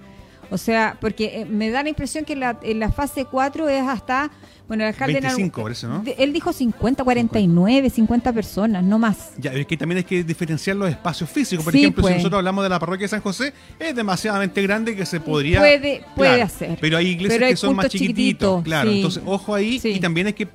O 0.50 0.58
sea, 0.58 0.98
porque 1.00 1.40
eh, 1.40 1.44
me 1.46 1.70
da 1.70 1.82
la 1.82 1.88
impresión 1.88 2.26
que 2.26 2.36
la, 2.36 2.58
en 2.62 2.78
la 2.78 2.92
fase 2.92 3.24
4 3.24 3.70
es 3.70 3.88
hasta, 3.88 4.30
bueno, 4.68 4.84
el 4.84 4.88
alcalde... 4.88 5.18
en 5.18 5.24
algún- 5.26 5.36
25 5.50 5.62
parece, 5.62 5.86
¿no? 5.86 6.02
Él 6.18 6.32
dijo 6.32 6.52
50, 6.52 7.04
49, 7.04 7.90
50 7.90 8.32
personas, 8.32 8.82
no 8.84 8.98
más. 8.98 9.32
Ya, 9.38 9.52
es 9.52 9.66
que 9.66 9.76
también 9.76 9.98
hay 9.98 10.04
que 10.04 10.24
diferenciar 10.24 10.76
los 10.76 10.88
espacios 10.90 11.28
físicos. 11.30 11.64
Por 11.64 11.72
Sí, 11.72 11.80
ejemplo, 11.80 12.02
pues. 12.02 12.14
si 12.14 12.18
nosotros 12.18 12.38
hablamos 12.38 12.64
de 12.64 12.70
la 12.70 12.78
parroquia 12.78 13.04
de 13.04 13.08
San 13.08 13.20
José, 13.20 13.52
es 13.78 13.94
demasiadamente 13.94 14.62
grande 14.62 14.96
que 14.96 15.04
se 15.06 15.20
podría. 15.20 15.58
Puede- 15.60 16.04
puede 16.16 16.30
Claro, 16.30 16.44
hacer. 16.44 16.78
Pero 16.80 16.96
hay 16.96 17.08
iglesias 17.08 17.34
Pero 17.36 17.46
hay 17.46 17.52
que 17.52 17.56
son 17.56 17.76
más 17.76 17.88
chiquititos. 17.88 18.62
Claro, 18.64 18.90
sí. 18.90 18.96
entonces 18.96 19.22
ojo 19.26 19.54
ahí. 19.54 19.78
Sí. 19.78 19.88
Y 19.90 20.00
también 20.00 20.28
hay 20.28 20.32
que 20.32 20.48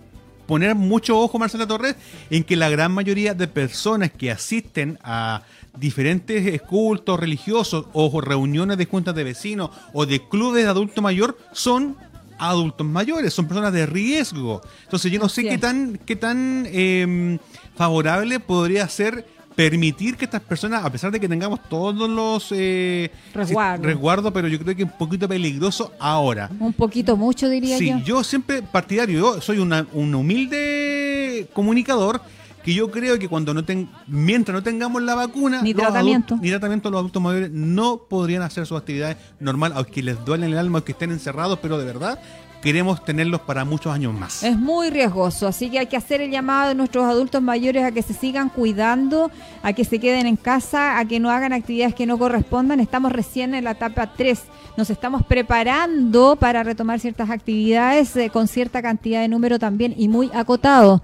poner 0.48 0.74
mucho 0.74 1.20
ojo, 1.20 1.38
Marcela 1.38 1.68
Torres, 1.68 1.96
en 2.32 2.44
que 2.44 2.56
la 2.56 2.70
gran 2.70 2.92
mayoría 2.92 3.36
de 3.36 3.48
personas 3.48 4.10
que 4.12 4.32
asisten 4.32 4.98
a 5.04 5.44
diferentes 5.78 6.48
eh, 6.48 6.60
cultos 6.60 7.20
religiosos 7.20 7.86
o 7.94 8.20
reuniones 8.22 8.78
de 8.80 8.86
juntas 8.86 9.14
de 9.14 9.24
vecinos 9.24 9.70
o 9.94 10.08
de 10.08 10.28
clubes 10.28 10.64
de 10.64 10.70
adulto 10.70 11.04
mayor 11.04 11.38
son 11.52 11.96
adultos 12.40 12.88
mayores, 12.88 13.34
son 13.34 13.48
personas 13.48 13.74
de 13.74 13.86
riesgo. 13.86 14.62
Entonces 14.84 15.12
yo 15.12 15.20
no 15.20 15.30
sé 15.30 15.44
qué 15.44 15.58
tan, 15.58 16.00
qué 16.06 16.16
tan 16.16 16.66
eh, 16.68 17.38
favorable 17.76 18.40
podría 18.40 18.88
ser 18.90 19.26
permitir 19.56 20.16
que 20.16 20.24
estas 20.24 20.42
personas, 20.42 20.86
a 20.86 20.90
pesar 20.90 21.12
de 21.12 21.20
que 21.20 21.28
tengamos 21.28 21.60
todos 21.68 22.10
los 22.10 22.48
eh, 22.52 23.12
Resguardos. 23.34 23.86
resguardos, 23.86 24.32
pero 24.32 24.48
yo 24.48 24.58
creo 24.58 24.74
que 24.74 24.84
es 24.84 24.90
un 24.90 24.98
poquito 24.98 25.28
peligroso 25.28 25.92
ahora. 26.00 26.50
Un 26.62 26.72
poquito 26.72 27.18
mucho, 27.18 27.50
diría 27.50 27.78
Sí, 27.78 27.90
yo. 27.90 27.98
yo 28.00 28.24
siempre 28.24 28.62
partidario, 28.62 29.20
yo 29.20 29.42
soy 29.42 29.60
una- 29.60 29.86
un 29.92 30.16
humilde 30.16 31.48
comunicador 31.54 32.22
que 32.64 32.74
yo 32.74 32.92
creo 32.92 33.18
que 33.18 33.28
cuando 33.30 33.54
no 33.54 33.64
ten, 33.64 33.90
mientras 34.08 34.54
no 34.54 34.64
tengamos 34.64 35.02
la 35.02 35.16
vacuna, 35.16 35.62
Ni 35.62 35.74
tratamiento. 35.74 36.38
ni 36.42 36.50
tratamiento, 36.50 36.90
los 36.90 37.00
adultos 37.00 37.22
mayores 37.22 37.52
no 37.52 37.98
podrían 38.10 38.42
hacer 38.42 38.66
sus 38.66 38.78
actividades 38.78 39.18
normal, 39.40 39.74
aunque 39.76 40.04
les 40.04 40.24
duele 40.26 40.46
el 40.48 40.58
alma, 40.58 40.80
aunque 40.80 40.92
estén 40.92 41.12
encerrados, 41.12 41.60
pero 41.62 41.78
de 41.78 41.86
verdad 41.86 42.20
queremos 42.62 43.06
tenerlos 43.06 43.40
para 43.40 43.64
muchos 43.64 43.94
años 43.94 44.14
más. 44.14 44.44
Es 44.44 44.58
muy 44.58 44.90
riesgoso, 44.90 45.48
así 45.48 45.70
que 45.70 45.80
hay 45.80 45.88
que 45.88 45.96
hacer 45.96 46.20
el 46.20 46.30
llamado 46.30 46.72
a 46.72 46.74
nuestros 46.74 47.06
adultos 47.06 47.42
mayores 47.42 47.86
a 47.86 47.92
que 47.94 48.02
se 48.02 48.14
sigan 48.14 48.50
cuidando, 48.50 49.32
a 49.64 49.72
que 49.72 49.86
se 49.86 49.98
queden 49.98 50.28
en 50.28 50.36
casa, 50.36 51.00
a 51.00 51.06
que 51.06 51.22
no 51.22 51.30
hagan 51.30 51.54
actividades 51.54 51.96
que 51.96 52.06
no 52.06 52.18
correspondan. 52.18 52.82
Estamos 52.82 53.14
recién 53.14 53.54
en 53.56 53.64
la 53.64 53.72
etapa 53.72 54.12
3, 54.14 54.42
nos 54.76 54.90
estamos 54.90 55.24
preparando 55.26 56.36
para 56.36 56.64
retomar 56.64 57.00
ciertas 57.00 57.30
actividades 57.30 58.14
eh, 58.18 58.30
con 58.30 58.48
cierta 58.50 58.82
cantidad 58.82 59.22
de 59.22 59.30
número 59.30 59.58
también 59.58 59.94
y 59.98 60.10
muy 60.10 60.30
acotado. 60.34 61.02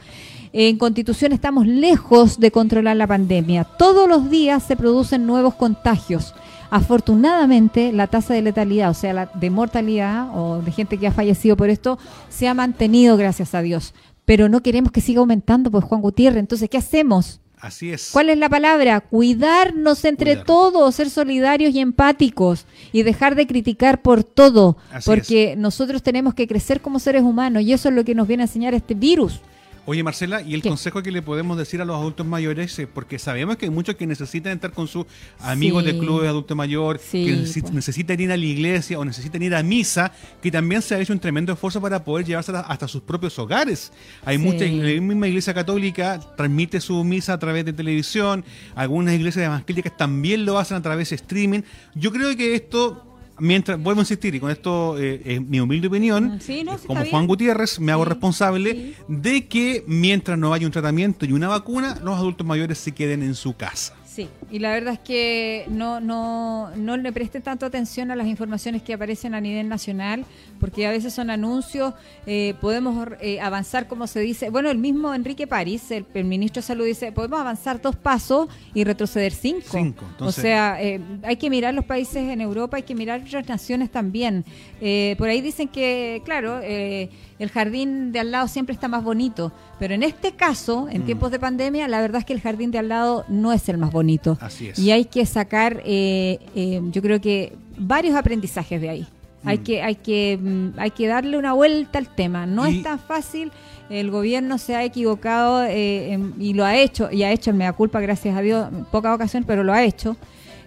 En 0.58 0.78
Constitución 0.78 1.34
estamos 1.34 1.68
lejos 1.68 2.39
de 2.39 2.49
controlar 2.49 2.95
la 2.95 3.06
pandemia. 3.06 3.66
Todos 3.66 4.08
los 4.08 4.30
días 4.30 4.64
se 4.64 4.78
producen 4.78 5.26
nuevos 5.26 5.56
contagios. 5.56 6.34
Afortunadamente, 6.70 7.91
la 7.91 8.08
tasa 8.08 8.34
de 8.34 8.41
letalidad, 8.41 8.89
o 8.89 8.93
sea, 8.93 9.12
la 9.12 9.26
de 9.26 9.49
mortalidad 9.49 10.30
o 10.34 10.62
de 10.62 10.72
gente 10.72 10.97
que 10.97 11.08
ha 11.08 11.12
fallecido 11.12 11.58
por 11.58 11.70
esto, 11.70 11.99
se 12.30 12.47
ha 12.47 12.53
mantenido, 12.53 13.18
gracias 13.18 13.53
a 13.53 13.62
Dios. 13.62 13.93
Pero 14.24 14.47
no 14.47 14.64
queremos 14.64 14.93
que 14.93 15.01
siga 15.01 15.20
aumentando, 15.20 15.70
pues 15.70 15.84
Juan 15.84 15.99
Gutiérrez. 15.99 16.39
Entonces, 16.39 16.70
¿qué 16.70 16.78
hacemos? 16.78 17.41
Así 17.60 17.91
es. 17.91 18.12
¿Cuál 18.14 18.30
es 18.30 18.38
la 18.38 18.47
palabra? 18.47 19.01
Cuidarnos 19.01 20.06
entre 20.06 20.36
Cuidar. 20.36 20.45
todos, 20.45 20.95
ser 20.95 21.10
solidarios 21.10 21.76
y 21.76 21.82
empáticos 21.82 22.66
y 22.93 23.03
dejar 23.03 23.36
de 23.36 23.45
criticar 23.45 24.01
por 24.01 24.24
todo, 24.24 24.78
Así 24.89 25.06
porque 25.06 25.56
nosotros 25.58 26.01
tenemos 26.01 26.34
que 26.34 26.47
crecer 26.47 26.80
como 26.80 26.99
seres 26.99 27.24
humanos 27.24 27.64
y 27.64 27.74
eso 27.74 27.89
es 27.89 27.95
lo 27.95 28.06
que 28.06 28.16
nos 28.16 28.26
viene 28.26 28.43
a 28.43 28.45
enseñar 28.45 28.74
este 28.74 28.93
virus. 28.93 29.41
Oye, 29.88 30.01
Marcela, 30.01 30.41
¿y 30.41 30.55
el 30.55 30.63
¿Qué? 30.63 30.69
consejo 30.69 31.03
que 31.03 31.11
le 31.11 31.21
podemos 31.21 31.59
decir 31.59 31.79
a 31.79 31.86
los 31.86 31.95
adultos 31.95 32.25
mayores? 32.25 32.79
eh, 32.79 32.88
Porque 32.88 33.19
sabemos 33.19 33.55
que 33.57 33.65
hay 33.65 33.69
muchos 33.71 33.93
que 33.95 34.07
necesitan 34.07 34.53
estar 34.53 34.71
con 34.71 34.88
sus 34.88 35.05
amigos 35.39 35.83
Sí. 35.83 35.91
de 35.91 35.99
club 35.99 36.23
de 36.23 36.27
adulto 36.27 36.55
mayor, 36.55 36.97
Sí, 36.99 37.23
que 37.25 37.59
pues. 37.61 37.71
necesitan 37.71 38.19
ir 38.19 38.31
a 38.31 38.38
la 38.38 38.45
iglesia 38.45 38.97
o 38.97 39.05
necesitan 39.05 39.43
ir 39.43 39.53
a 39.53 39.61
misa, 39.61 40.11
que 40.41 40.49
también 40.49 40.81
se 40.81 40.95
ha 40.95 40.99
hecho 40.99 41.13
un 41.13 41.19
tremendo 41.19 41.53
esfuerzo 41.53 41.79
para 41.81 42.03
poder 42.03 42.25
llevársela 42.25 42.61
hasta 42.61 42.88
sus 42.88 43.03
propios 43.03 43.38
hogares. 43.38 43.91
Hay 44.25 44.38
Sí. 44.38 44.43
muchas, 44.43 44.71
la 44.71 45.01
misma 45.01 45.27
iglesia 45.27 45.53
católica 45.53 46.19
transmite 46.36 46.81
su 46.81 47.03
misa 47.03 47.33
a 47.33 47.39
través 47.39 47.63
de 47.63 47.71
televisión, 47.71 48.43
algunas 48.73 49.13
iglesias 49.13 49.45
evangélicas 49.45 49.95
también 49.95 50.45
lo 50.45 50.57
hacen 50.57 50.77
a 50.77 50.81
través 50.81 51.11
de 51.11 51.15
streaming. 51.17 51.61
Yo 51.93 52.11
creo 52.11 52.36
que 52.36 52.55
esto... 52.55 53.11
Mientras, 53.38 53.81
vuelvo 53.81 53.99
a 54.01 54.03
insistir, 54.03 54.33
y 54.36 54.39
con 54.39 54.49
esto 54.49 54.97
eh, 54.97 55.21
es 55.25 55.41
mi 55.41 55.59
humilde 55.59 55.88
opinión, 55.88 56.39
Sí, 56.41 56.63
no, 56.63 56.77
sí, 56.77 56.88
como 56.88 57.01
Juan 57.01 57.11
bien. 57.11 57.27
Gutiérrez, 57.27 57.79
me 57.79 57.91
hago 57.91 58.05
responsable 58.05 58.93
de 59.07 59.47
que 59.47 59.83
mientras 59.88 60.38
no 60.38 60.53
haya 60.53 60.65
un 60.65 60.71
tratamiento 60.71 61.25
y 61.25 61.33
una 61.33 61.47
vacuna, 61.47 61.99
los 62.03 62.15
adultos 62.15 62.47
mayores 62.47 62.77
se 62.77 62.93
queden 62.93 63.23
en 63.23 63.36
su 63.36 63.55
casa. 63.55 63.93
Sí, 64.16 64.30
y 64.49 64.59
la 64.59 64.72
verdad 64.72 64.93
es 64.93 64.99
que 64.99 65.66
no, 65.68 65.99
no, 65.99 66.70
no 66.78 66.95
le 66.95 67.11
presten 67.11 67.41
tanto 67.41 67.66
atención 67.66 68.11
a 68.11 68.16
las 68.16 68.28
informaciones 68.28 68.82
que 68.82 68.93
aparecen 68.93 69.36
a 69.36 69.41
nivel 69.41 69.68
nacional, 69.68 70.24
porque 70.57 70.88
a 70.88 70.91
veces 70.91 71.13
son 71.13 71.30
anuncios, 71.30 71.93
eh, 72.26 72.53
podemos 72.61 73.09
eh, 73.20 73.41
avanzar, 73.41 73.89
como 73.89 74.07
se 74.07 74.22
dice, 74.22 74.49
bueno, 74.49 74.70
el 74.72 74.78
mismo 74.78 75.13
Enrique 75.13 75.47
París, 75.47 75.91
el, 75.91 76.05
el 76.13 76.24
ministro 76.24 76.61
de 76.61 76.68
Salud, 76.68 76.86
dice, 76.86 77.11
podemos 77.11 77.41
avanzar 77.41 77.82
dos 77.82 77.97
pasos 77.97 78.47
y 78.74 78.86
retroceder 78.86 79.34
cinco. 79.34 79.66
Cinco, 79.70 80.05
entonces- 80.11 80.39
o 80.39 80.41
sea, 80.41 80.82
eh, 80.82 81.01
hay 81.24 81.36
que 81.36 81.49
mirar 81.49 81.74
los 81.74 81.84
países 81.84 82.16
en 82.16 82.39
Europa, 82.39 82.78
hay 82.78 82.84
que 82.84 82.95
mirar 82.95 83.22
otras 83.22 83.45
naciones 83.49 83.91
también. 83.91 84.45
Eh, 84.80 85.16
por 85.18 85.28
ahí 85.28 85.41
dicen 85.41 85.68
que, 85.68 86.22
claro, 86.24 86.61
eh, 86.63 87.09
el 87.39 87.49
jardín 87.49 88.11
de 88.11 88.19
al 88.19 88.31
lado 88.31 88.47
siempre 88.47 88.73
está 88.73 88.88
más 88.88 89.03
bonito, 89.03 89.51
pero 89.79 89.93
en 89.93 90.03
este 90.03 90.31
caso, 90.33 90.88
en 90.89 91.01
Mm. 91.01 91.05
tiempos 91.05 91.31
de 91.31 91.39
pandemia, 91.39 91.88
la 91.88 91.99
verdad 92.01 92.19
es 92.19 92.25
que 92.25 92.33
el 92.33 92.41
jardín 92.41 92.71
de 92.71 92.79
al 92.79 92.89
lado 92.89 93.25
no 93.27 93.51
es 93.53 93.67
el 93.69 93.77
más 93.77 93.91
bonito. 93.91 94.38
Así 94.41 94.67
es. 94.69 94.79
Y 94.79 94.91
hay 94.91 95.05
que 95.05 95.25
sacar, 95.25 95.81
eh, 95.86 96.39
eh, 96.55 96.81
yo 96.91 97.01
creo 97.01 97.19
que 97.19 97.53
varios 97.77 98.15
aprendizajes 98.15 98.79
de 98.79 98.89
ahí. 98.89 99.07
Hay 99.43 99.57
Mm. 99.59 99.63
que, 99.63 99.81
hay 99.83 99.95
que, 99.95 100.39
mm, 100.41 100.79
hay 100.79 100.91
que 100.91 101.07
darle 101.07 101.38
una 101.38 101.53
vuelta 101.53 101.99
al 101.99 102.07
tema. 102.15 102.45
No 102.47 102.67
Y- 102.67 102.77
es 102.77 102.83
tan 102.83 102.97
fácil. 102.99 103.51
El 103.89 104.09
gobierno 104.09 104.57
se 104.57 104.75
ha 104.75 104.83
equivocado 104.83 105.63
eh, 105.65 106.13
en- 106.13 106.33
y 106.39 106.53
lo 106.53 106.65
ha 106.65 106.75
hecho 106.77 107.11
y 107.11 107.21
ha 107.23 107.31
hecho 107.31 107.51
el 107.51 107.55
mea 107.57 107.73
culpa, 107.73 107.99
gracias 107.99 108.36
a 108.36 108.41
Dios, 108.41 108.67
en 108.71 108.86
pocas 108.86 109.13
ocasiones, 109.13 109.45
pero 109.45 109.63
lo 109.63 109.73
ha 109.73 109.83
hecho. 109.83 110.15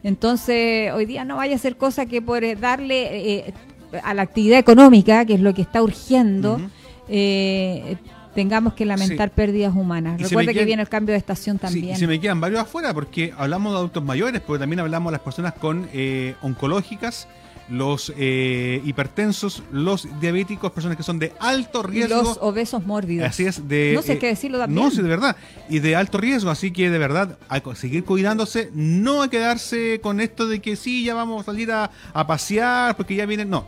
Entonces, 0.04 0.92
hoy 0.92 1.06
día 1.06 1.24
no 1.24 1.36
vaya 1.36 1.56
a 1.56 1.58
ser 1.58 1.76
cosa 1.76 2.06
que 2.06 2.22
por 2.22 2.44
eh, 2.44 2.54
darle 2.54 3.38
eh, 3.48 3.54
a 4.02 4.14
la 4.14 4.22
actividad 4.22 4.58
económica, 4.58 5.24
que 5.24 5.34
es 5.34 5.40
lo 5.40 5.54
que 5.54 5.62
está 5.62 5.82
urgiendo, 5.82 6.60
eh, 7.08 7.96
tengamos 8.34 8.74
que 8.74 8.84
lamentar 8.84 9.28
Sí. 9.30 9.32
pérdidas 9.34 9.74
humanas. 9.74 10.20
Recuerde 10.20 10.54
que 10.54 10.64
viene 10.64 10.82
el 10.82 10.88
cambio 10.88 11.12
de 11.12 11.18
estación 11.18 11.56
Sí, 11.56 11.62
también. 11.62 11.96
y 11.96 11.98
se 11.98 12.06
me 12.06 12.20
quedan 12.20 12.40
varios 12.40 12.60
afuera 12.60 12.94
porque 12.94 13.32
hablamos 13.36 13.72
de 13.72 13.78
adultos 13.78 14.04
mayores, 14.04 14.40
pero 14.46 14.58
también 14.58 14.80
hablamos 14.80 15.10
de 15.10 15.12
las 15.12 15.22
personas 15.22 15.54
con 15.54 15.88
eh, 15.92 16.34
oncológicas, 16.42 17.26
los 17.70 18.12
eh, 18.16 18.80
hipertensos, 18.86 19.62
los 19.72 20.08
diabéticos, 20.20 20.70
personas 20.72 20.96
que 20.96 21.02
son 21.02 21.18
de 21.18 21.34
alto 21.38 21.82
riesgo. 21.82 22.22
los 22.22 22.38
obesos 22.40 22.86
mórbidos. 22.86 23.28
Así 23.28 23.44
es, 23.44 23.68
de. 23.68 23.92
No 23.94 24.00
sé 24.00 24.14
eh, 24.14 24.18
qué 24.18 24.28
decirlo 24.28 24.56
también. 24.58 24.82
No, 24.82 24.90
sí, 24.90 25.02
de 25.02 25.08
verdad. 25.08 25.36
Y 25.68 25.80
de 25.80 25.94
alto 25.94 26.16
riesgo, 26.16 26.50
así 26.50 26.70
que 26.70 26.88
de 26.88 26.98
verdad, 26.98 27.36
a 27.50 27.60
co- 27.60 27.74
seguir 27.74 28.04
cuidándose, 28.04 28.70
no 28.72 29.22
a 29.22 29.28
quedarse 29.28 30.00
con 30.00 30.20
esto 30.20 30.46
de 30.48 30.60
que 30.60 30.76
sí, 30.76 31.04
ya 31.04 31.12
vamos 31.14 31.42
a 31.42 31.44
salir 31.44 31.70
a, 31.72 31.90
a 32.14 32.26
pasear, 32.26 32.96
porque 32.96 33.16
ya 33.16 33.26
vienen. 33.26 33.50
No. 33.50 33.66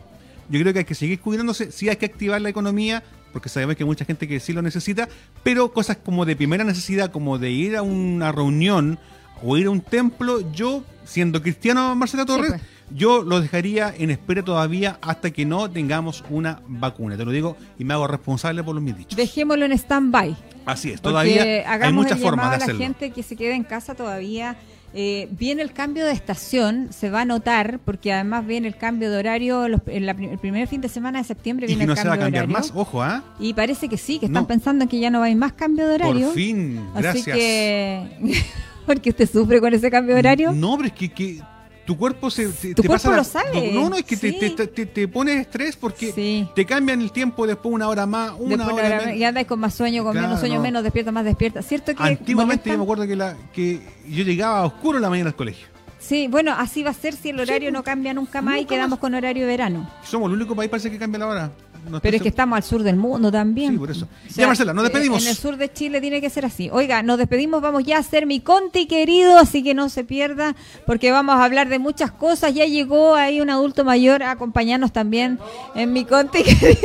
Yo 0.51 0.59
creo 0.59 0.73
que 0.73 0.79
hay 0.79 0.85
que 0.85 0.95
seguir 0.95 1.19
cuidándose, 1.19 1.71
sí 1.71 1.87
hay 1.87 1.95
que 1.95 2.05
activar 2.05 2.41
la 2.41 2.49
economía, 2.49 3.03
porque 3.31 3.47
sabemos 3.47 3.77
que 3.77 3.83
hay 3.83 3.87
mucha 3.87 4.03
gente 4.03 4.27
que 4.27 4.39
sí 4.41 4.51
lo 4.51 4.61
necesita, 4.61 5.07
pero 5.43 5.71
cosas 5.71 5.97
como 5.97 6.25
de 6.25 6.35
primera 6.35 6.65
necesidad, 6.65 7.09
como 7.09 7.37
de 7.37 7.51
ir 7.51 7.77
a 7.77 7.81
una 7.81 8.33
reunión 8.33 8.99
o 9.43 9.57
ir 9.57 9.67
a 9.67 9.69
un 9.69 9.79
templo, 9.79 10.51
yo, 10.51 10.83
siendo 11.05 11.41
cristiano, 11.41 11.95
Marcela 11.95 12.25
Torres, 12.25 12.51
pues. 12.51 12.61
yo 12.91 13.23
lo 13.23 13.39
dejaría 13.39 13.93
en 13.97 14.11
espera 14.11 14.43
todavía 14.43 14.99
hasta 15.01 15.31
que 15.31 15.45
no 15.45 15.71
tengamos 15.71 16.23
una 16.29 16.61
vacuna. 16.67 17.15
Te 17.15 17.23
lo 17.23 17.31
digo 17.31 17.55
y 17.79 17.85
me 17.85 17.93
hago 17.93 18.07
responsable 18.07 18.61
por 18.61 18.75
los 18.75 18.83
mis 18.83 18.97
dichos. 18.97 19.15
Dejémoslo 19.15 19.65
en 19.65 19.71
stand-by. 19.71 20.35
Así 20.65 20.91
es, 20.91 21.01
todavía 21.01 21.71
hay 21.71 21.93
muchas 21.93 22.17
el 22.17 22.23
formas 22.23 22.49
de 22.49 22.55
a 22.55 22.59
la 22.59 22.63
hacerlo. 22.65 22.81
gente 22.81 23.11
que 23.11 23.23
se 23.23 23.35
quede 23.35 23.55
en 23.55 23.63
casa 23.63 23.95
todavía. 23.95 24.57
Eh, 24.93 25.29
viene 25.31 25.61
el 25.61 25.71
cambio 25.71 26.05
de 26.05 26.11
estación, 26.11 26.87
se 26.91 27.09
va 27.09 27.21
a 27.21 27.25
notar, 27.25 27.79
porque 27.85 28.11
además 28.11 28.45
viene 28.45 28.67
el 28.67 28.75
cambio 28.75 29.09
de 29.09 29.17
horario, 29.17 29.69
los- 29.69 29.81
en 29.87 30.05
la 30.05 30.11
el 30.11 30.37
primer 30.37 30.67
fin 30.67 30.81
de 30.81 30.89
semana 30.89 31.19
de 31.19 31.23
septiembre 31.23 31.65
Y 31.65 31.69
viene 31.69 31.83
que 31.83 31.87
no 31.87 31.93
el 31.93 31.97
se 31.97 32.03
cambio 32.03 32.19
va 32.19 32.23
a 32.23 32.25
cambiar 32.25 32.47
de 32.47 32.53
más, 32.53 32.65
horario. 32.67 32.81
ojo, 32.81 33.01
¿ah? 33.03 33.23
Y 33.39 33.53
parece 33.53 33.87
que 33.87 33.95
sí, 33.97 34.19
que 34.19 34.25
están 34.25 34.43
No. 34.43 34.47
pensando 34.47 34.83
en 34.83 34.89
que 34.89 34.99
ya 34.99 35.09
no 35.09 35.19
va 35.19 35.25
a 35.25 35.27
haber 35.27 35.37
más 35.37 35.53
cambio 35.53 35.87
de 35.87 35.95
horario. 35.95 36.25
Por 36.27 36.35
fin, 36.35 36.79
Así 36.93 37.01
gracias. 37.03 37.37
que, 37.37 38.03
porque 38.85 39.11
usted 39.11 39.29
sufre 39.29 39.61
con 39.61 39.73
ese 39.73 39.89
cambio 39.89 40.15
de 40.15 40.19
horario. 40.19 40.51
No, 40.51 40.75
pero 40.75 40.87
es 40.87 40.93
que, 40.93 41.09
que 41.09 41.41
tu 41.85 41.97
cuerpo 41.97 42.29
se 42.29 42.47
te, 42.47 42.73
Tu 42.73 42.81
te 42.81 42.87
cuerpo 42.87 42.93
pasa 42.93 43.09
la- 43.11 43.17
lo 43.17 43.23
sabe, 43.23 43.71
No, 43.73 43.89
no, 43.89 43.95
es 43.95 44.03
que 44.03 44.15
te, 44.15 44.31
sí. 44.31 44.55
te, 44.55 44.67
te, 44.85 45.39
estrés 45.39 45.75
porque 45.75 46.11
Sí. 46.11 46.47
te 46.55 46.65
cambian 46.65 47.01
el 47.01 47.11
tiempo 47.11 47.45
después 47.47 47.73
una 47.73 47.87
hora 47.89 48.05
más, 48.05 48.33
una 48.37 48.57
Después 48.57 48.85
hora 48.85 48.97
menos. 48.99 49.15
y 49.15 49.23
andas 49.23 49.45
con 49.45 49.59
más 49.59 49.73
sueño, 49.73 50.03
con 50.03 50.13
Claro, 50.13 50.27
menos 50.27 50.39
sueño, 50.39 50.55
no. 50.55 50.61
menos 50.61 50.83
despierta, 50.83 51.11
más 51.11 51.25
despierta. 51.25 51.61
¿Cierto 51.61 51.93
que 51.95 52.03
Antiguamente 52.03 52.69
yo 52.69 52.77
me 52.77 52.83
acuerdo 52.83 53.07
que, 53.07 53.15
la, 53.15 53.35
que 53.53 53.79
yo 54.07 54.23
llegaba 54.23 54.59
a 54.59 54.65
oscuro 54.65 54.97
en 54.97 55.01
la 55.01 55.09
mañana 55.09 55.29
al 55.29 55.35
colegio. 55.35 55.67
Sí, 55.99 56.27
bueno, 56.27 56.53
así 56.57 56.81
va 56.81 56.89
a 56.89 56.93
ser 56.95 57.13
si 57.13 57.29
el 57.29 57.39
horario 57.39 57.71
no 57.71 57.83
cambia 57.83 58.13
nunca 58.13 58.41
más 58.41 58.59
y 58.59 58.65
quedamos 58.65 58.91
más. 58.91 58.99
con 58.99 59.13
horario 59.13 59.43
de 59.45 59.51
verano. 59.51 59.87
Somos 60.03 60.29
el 60.29 60.35
único 60.37 60.55
país 60.55 60.69
parece 60.69 60.89
que 60.89 60.97
cambia 60.97 61.19
la 61.19 61.27
hora. 61.27 61.51
No 61.89 61.99
Pero 61.99 62.17
es 62.17 62.23
que 62.23 62.29
estamos 62.29 62.57
al 62.57 62.63
sur 62.63 62.83
del 62.83 62.95
mundo 62.95 63.31
también. 63.31 63.73
Sí, 63.73 63.77
por 63.77 63.91
eso. 63.91 64.05
O 64.05 64.33
Ya, 64.33 64.47
Marcela, 64.47 64.73
nos 64.73 64.83
eh, 64.83 64.89
despedimos. 64.89 65.23
En 65.23 65.29
el 65.29 65.35
sur 65.35 65.57
de 65.57 65.71
Chile 65.71 66.01
tiene 66.01 66.21
que 66.21 66.29
ser 66.29 66.45
así. 66.45 66.69
Oiga, 66.71 67.01
nos 67.03 67.17
despedimos, 67.17 67.61
vamos 67.61 67.83
ya 67.83 67.97
a 67.97 67.99
hacer 67.99 68.25
mi 68.25 68.39
conti 68.39 68.87
querido, 68.87 69.37
así 69.37 69.63
que 69.63 69.73
no 69.73 69.89
se 69.89 70.03
pierda, 70.03 70.55
porque 70.85 71.11
vamos 71.11 71.35
a 71.35 71.43
hablar 71.43 71.69
de 71.69 71.79
muchas 71.79 72.11
cosas. 72.11 72.53
Ya 72.53 72.65
llegó 72.65 73.15
ahí 73.15 73.41
un 73.41 73.49
adulto 73.49 73.83
mayor 73.83 74.23
a 74.23 74.31
acompañarnos 74.31 74.91
también 74.91 75.39
en 75.75 75.93
mi 75.93 76.05
conti 76.05 76.43
querido. 76.43 76.77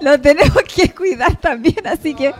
Lo 0.00 0.20
tenemos 0.20 0.62
que 0.74 0.90
cuidar 0.94 1.36
también, 1.40 1.86
así 1.86 2.14
que 2.14 2.32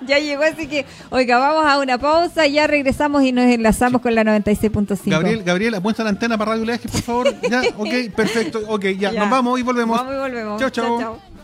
ya 0.06 0.18
llegó, 0.18 0.42
así 0.42 0.66
que, 0.66 0.84
oiga, 1.10 1.38
vamos 1.38 1.64
a 1.66 1.78
una 1.78 1.98
pausa, 1.98 2.46
ya 2.46 2.66
regresamos 2.66 3.22
y 3.22 3.32
nos 3.32 3.44
enlazamos 3.46 4.00
con 4.02 4.14
la 4.14 4.22
96.5. 4.24 5.10
Gabriel, 5.10 5.42
Gabriel, 5.42 5.74
apunta 5.74 6.02
la 6.04 6.10
antena 6.10 6.36
para 6.36 6.52
Radio 6.52 6.64
Leaje, 6.64 6.88
por 6.88 7.02
favor. 7.02 7.34
Ya, 7.48 7.62
ok, 7.76 7.88
perfecto. 8.16 8.60
Ok, 8.68 8.84
ya, 8.98 9.12
Ya. 9.12 9.20
nos 9.20 9.30
vamos 9.30 9.58
y 9.58 9.62
volvemos. 9.62 9.96
Vamos 9.98 10.14
y 10.14 10.18
volvemos. 10.18 10.60
Chao, 10.60 10.70
chao. 10.70 10.98
chao. 11.00 11.35